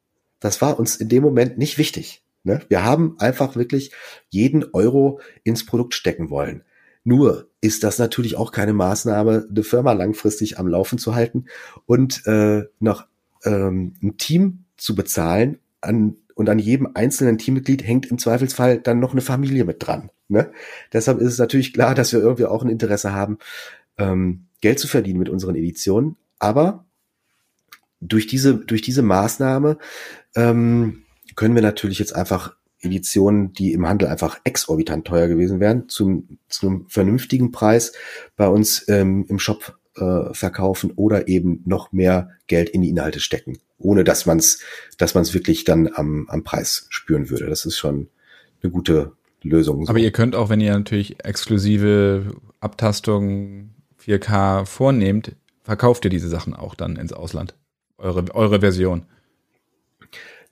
Das 0.43 0.61
war 0.61 0.77
uns 0.77 0.97
in 0.97 1.07
dem 1.07 1.23
Moment 1.23 1.57
nicht 1.57 1.77
wichtig. 1.77 2.21
Ne? 2.43 2.59
Wir 2.67 2.83
haben 2.83 3.15
einfach 3.17 3.55
wirklich 3.55 3.93
jeden 4.29 4.65
Euro 4.73 5.21
ins 5.45 5.65
Produkt 5.65 5.93
stecken 5.93 6.29
wollen. 6.29 6.63
Nur 7.05 7.49
ist 7.61 7.85
das 7.85 7.97
natürlich 7.97 8.35
auch 8.35 8.51
keine 8.51 8.73
Maßnahme, 8.73 9.47
eine 9.49 9.63
Firma 9.63 9.93
langfristig 9.93 10.59
am 10.59 10.67
Laufen 10.67 10.97
zu 10.97 11.15
halten 11.15 11.45
und 11.85 12.27
äh, 12.27 12.63
noch 12.79 13.07
ähm, 13.45 13.93
ein 14.03 14.17
Team 14.17 14.65
zu 14.75 14.95
bezahlen 14.95 15.59
an, 15.79 16.17
und 16.35 16.49
an 16.49 16.59
jedem 16.59 16.89
einzelnen 16.93 17.37
Teammitglied 17.37 17.87
hängt 17.87 18.07
im 18.07 18.17
Zweifelsfall 18.17 18.79
dann 18.79 18.99
noch 18.99 19.13
eine 19.13 19.21
Familie 19.21 19.63
mit 19.63 19.85
dran. 19.85 20.09
Ne? 20.27 20.51
Deshalb 20.91 21.19
ist 21.19 21.31
es 21.31 21.39
natürlich 21.39 21.71
klar, 21.71 21.95
dass 21.95 22.11
wir 22.11 22.19
irgendwie 22.19 22.45
auch 22.45 22.63
ein 22.63 22.69
Interesse 22.69 23.13
haben, 23.13 23.37
ähm, 23.97 24.47
Geld 24.59 24.79
zu 24.79 24.89
verdienen 24.89 25.19
mit 25.19 25.29
unseren 25.29 25.55
Editionen. 25.55 26.17
Aber 26.37 26.83
durch 28.01 28.27
diese, 28.27 28.55
durch 28.55 28.81
diese 28.81 29.01
Maßnahme 29.01 29.77
ähm, 30.35 31.03
können 31.35 31.55
wir 31.55 31.61
natürlich 31.61 31.99
jetzt 31.99 32.15
einfach 32.15 32.55
Editionen, 32.79 33.53
die 33.53 33.73
im 33.73 33.87
Handel 33.87 34.07
einfach 34.09 34.39
exorbitant 34.43 35.07
teuer 35.07 35.27
gewesen 35.27 35.59
wären, 35.59 35.87
zum, 35.89 36.37
zu 36.49 36.67
einem 36.67 36.85
vernünftigen 36.89 37.51
Preis 37.51 37.93
bei 38.35 38.47
uns 38.47 38.87
ähm, 38.89 39.25
im 39.29 39.39
Shop 39.39 39.77
äh, 39.95 40.33
verkaufen 40.33 40.91
oder 40.95 41.27
eben 41.27 41.61
noch 41.65 41.91
mehr 41.91 42.31
Geld 42.47 42.69
in 42.69 42.81
die 42.81 42.89
Inhalte 42.89 43.19
stecken, 43.19 43.59
ohne 43.77 44.03
dass 44.03 44.25
man 44.25 44.39
es 44.39 44.59
dass 44.97 45.15
man's 45.15 45.33
wirklich 45.33 45.63
dann 45.63 45.89
am, 45.93 46.27
am 46.29 46.43
Preis 46.43 46.87
spüren 46.89 47.29
würde. 47.29 47.47
Das 47.47 47.65
ist 47.65 47.77
schon 47.77 48.09
eine 48.61 48.71
gute 48.71 49.13
Lösung. 49.41 49.87
Aber 49.87 49.99
ihr 49.99 50.11
könnt 50.11 50.35
auch, 50.35 50.49
wenn 50.49 50.61
ihr 50.61 50.73
natürlich 50.73 51.23
exklusive 51.23 52.35
Abtastungen 52.59 53.73
4K 54.03 54.65
vornehmt, 54.65 55.35
verkauft 55.63 56.05
ihr 56.05 56.09
diese 56.09 56.29
Sachen 56.29 56.53
auch 56.53 56.75
dann 56.75 56.95
ins 56.95 57.13
Ausland. 57.13 57.55
Eure, 57.97 58.33
eure 58.33 58.59
Version. 58.59 59.05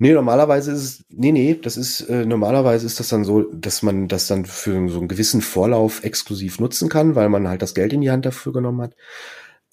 Nee, 0.02 0.14
normalerweise 0.14 0.72
ist 0.72 0.82
es, 0.82 1.06
nee, 1.10 1.32
nee, 1.32 1.54
das 1.62 1.78
ist, 1.78 2.02
äh, 2.10 2.26
normalerweise 2.26 2.88
ist 2.88 2.99
das 2.99 3.10
dann 3.10 3.24
so, 3.24 3.43
dass 3.43 3.84
man 3.84 4.08
das 4.08 4.26
dann 4.26 4.45
für 4.45 4.72
so 4.89 4.97
einen 4.97 5.08
gewissen 5.08 5.43
Vorlauf 5.43 6.04
exklusiv 6.04 6.60
nutzen 6.60 6.89
kann, 6.89 7.14
weil 7.14 7.30
man 7.30 7.47
halt 7.47 7.62
das 7.62 7.76
Geld 7.76 7.93
in 7.93 8.02
die 8.02 8.10
Hand 8.10 8.26
dafür 8.26 8.52
genommen 8.52 8.82
hat. 8.82 8.95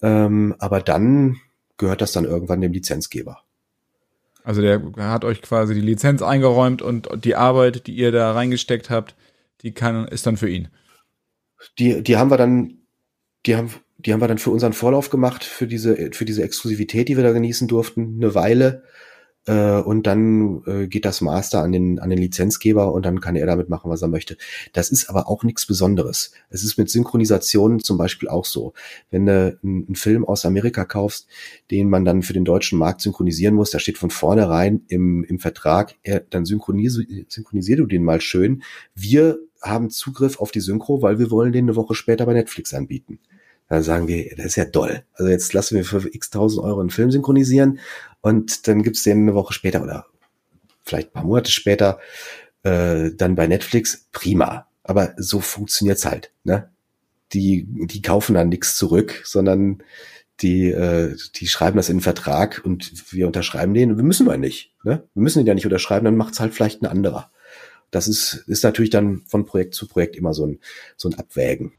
Ähm, 0.03 0.53
aber 0.59 0.81
dann 0.81 1.37
gehört 1.77 2.01
das 2.01 2.11
dann 2.11 2.25
irgendwann 2.25 2.61
dem 2.61 2.73
Lizenzgeber. 2.73 3.41
Also 4.43 4.61
der 4.61 4.79
hat 4.97 5.25
euch 5.25 5.41
quasi 5.41 5.73
die 5.73 5.81
Lizenz 5.81 6.21
eingeräumt 6.21 6.83
und 6.83 7.09
die 7.25 7.35
Arbeit, 7.35 7.87
die 7.87 7.95
ihr 7.95 8.11
da 8.11 8.31
reingesteckt 8.31 8.91
habt, 8.91 9.15
die 9.63 9.71
kann, 9.71 10.07
ist 10.09 10.27
dann 10.27 10.37
für 10.37 10.47
ihn. 10.47 10.67
Die, 11.79 12.03
die 12.03 12.17
haben 12.17 12.29
wir 12.29 12.37
dann, 12.37 12.77
die 13.47 13.55
haben, 13.55 13.71
die 13.97 14.13
haben 14.13 14.21
wir 14.21 14.27
dann 14.27 14.37
für 14.37 14.51
unseren 14.51 14.73
Vorlauf 14.73 15.09
gemacht, 15.09 15.43
für 15.43 15.65
diese, 15.65 16.11
für 16.11 16.25
diese 16.25 16.43
Exklusivität, 16.43 17.09
die 17.09 17.17
wir 17.17 17.23
da 17.23 17.31
genießen 17.31 17.67
durften, 17.67 18.19
eine 18.21 18.35
Weile. 18.35 18.83
Äh, 19.49 19.81
und 19.81 20.05
dann 20.05 20.61
äh, 20.67 20.87
geht 20.87 21.05
das 21.05 21.21
Master 21.21 21.63
an 21.63 21.71
den, 21.71 21.97
an 21.97 22.11
den 22.11 22.19
Lizenzgeber 22.19 22.93
und 22.93 23.03
dann 23.03 23.19
kann 23.19 23.35
er 23.35 23.47
damit 23.47 23.67
machen, 23.67 23.89
was 23.89 24.03
er 24.03 24.07
möchte. 24.07 24.37
Das 24.73 24.91
ist 24.91 25.09
aber 25.09 25.27
auch 25.27 25.43
nichts 25.43 25.65
Besonderes. 25.65 26.33
Es 26.51 26.63
ist 26.63 26.77
mit 26.77 26.91
Synchronisationen 26.91 27.79
zum 27.79 27.97
Beispiel 27.97 28.29
auch 28.29 28.45
so. 28.45 28.73
Wenn 29.09 29.25
du 29.25 29.57
einen 29.63 29.95
Film 29.95 30.23
aus 30.23 30.45
Amerika 30.45 30.85
kaufst, 30.85 31.27
den 31.71 31.89
man 31.89 32.05
dann 32.05 32.21
für 32.21 32.33
den 32.33 32.45
deutschen 32.45 32.77
Markt 32.77 33.01
synchronisieren 33.01 33.55
muss, 33.55 33.71
da 33.71 33.79
steht 33.79 33.97
von 33.97 34.11
vornherein 34.11 34.83
im, 34.87 35.23
im 35.23 35.39
Vertrag, 35.39 35.95
er, 36.03 36.19
dann 36.19 36.45
synchronisier, 36.45 37.25
synchronisier 37.27 37.77
du 37.77 37.87
den 37.87 38.03
mal 38.03 38.21
schön. 38.21 38.61
Wir 38.93 39.39
haben 39.63 39.89
Zugriff 39.89 40.39
auf 40.39 40.51
die 40.51 40.61
Synchro, 40.61 41.01
weil 41.01 41.17
wir 41.17 41.31
wollen 41.31 41.53
den 41.53 41.65
eine 41.65 41.75
Woche 41.75 41.95
später 41.95 42.27
bei 42.27 42.33
Netflix 42.33 42.75
anbieten. 42.75 43.17
Da 43.69 43.83
sagen 43.83 44.07
wir, 44.07 44.35
das 44.35 44.47
ist 44.47 44.55
ja 44.55 44.65
doll. 44.65 45.03
Also 45.13 45.29
jetzt 45.31 45.53
lassen 45.53 45.75
wir 45.75 45.85
für 45.85 46.13
x 46.13 46.31
tausend 46.31 46.63
Euro 46.63 46.79
einen 46.79 46.89
Film 46.89 47.11
synchronisieren 47.11 47.79
und 48.21 48.67
dann 48.67 48.81
gibt's 48.83 49.03
den 49.03 49.19
eine 49.19 49.35
Woche 49.35 49.53
später 49.53 49.83
oder 49.83 50.07
vielleicht 50.83 51.09
ein 51.09 51.13
paar 51.13 51.23
Monate 51.23 51.51
später 51.51 51.99
äh, 52.63 53.11
dann 53.15 53.35
bei 53.35 53.47
Netflix. 53.47 54.07
Prima. 54.11 54.67
Aber 54.83 55.13
so 55.17 55.39
funktioniert's 55.39 56.05
halt. 56.05 56.31
Ne? 56.43 56.69
Die, 57.33 57.67
die 57.69 58.01
kaufen 58.01 58.33
dann 58.33 58.49
nichts 58.49 58.75
zurück, 58.75 59.21
sondern 59.23 59.83
die, 60.41 60.71
äh, 60.71 61.15
die 61.35 61.47
schreiben 61.47 61.77
das 61.77 61.89
in 61.89 61.97
den 61.97 62.03
Vertrag 62.03 62.61
und 62.63 63.13
wir 63.13 63.27
unterschreiben 63.27 63.75
den. 63.75 63.97
Wir 63.97 64.03
müssen 64.03 64.25
wir 64.25 64.37
nicht. 64.37 64.73
Ne? 64.83 65.03
Wir 65.13 65.21
müssen 65.21 65.39
den 65.39 65.47
ja 65.47 65.53
nicht 65.53 65.65
unterschreiben, 65.65 66.05
dann 66.05 66.17
macht's 66.17 66.39
halt 66.39 66.55
vielleicht 66.55 66.81
ein 66.81 66.87
anderer. 66.87 67.31
Das 67.91 68.07
ist, 68.07 68.45
ist 68.47 68.63
natürlich 68.63 68.89
dann 68.89 69.21
von 69.27 69.45
Projekt 69.45 69.75
zu 69.75 69.87
Projekt 69.87 70.15
immer 70.15 70.33
so 70.33 70.45
ein, 70.45 70.59
so 70.95 71.09
ein 71.09 71.15
Abwägen. 71.15 71.73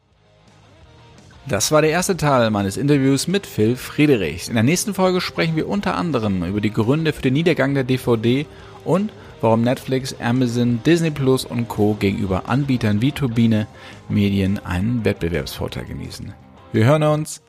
Das 1.51 1.72
war 1.72 1.82
der 1.82 1.90
erste 1.90 2.16
Teil 2.16 2.48
meines 2.51 2.76
Interviews 2.76 3.26
mit 3.26 3.44
Phil 3.44 3.74
Friedrichs. 3.74 4.46
In 4.46 4.55
der 4.55 4.62
nächsten 4.62 4.94
Folge 4.94 5.20
sprechen 5.20 5.57
wir 5.57 5.68
unter 5.68 5.96
anderem 5.96 6.44
über 6.44 6.61
die 6.61 6.72
Gründe 6.72 7.12
für 7.12 7.22
den 7.22 7.32
Niedergang 7.32 7.74
der 7.74 7.82
DVD 7.82 8.46
und 8.84 9.11
warum 9.40 9.62
Netflix, 9.62 10.14
Amazon, 10.20 10.80
Disney 10.86 11.11
Plus 11.11 11.44
und 11.44 11.66
Co. 11.66 11.96
gegenüber 11.98 12.48
Anbietern 12.48 13.03
wie 13.03 13.11
Turbine 13.11 13.66
Medien 14.09 14.64
einen 14.64 15.05
Wettbewerbsvorteil 15.05 15.86
genießen. 15.86 16.32
Wir 16.72 16.84
hören 16.84 17.03
uns. 17.03 17.42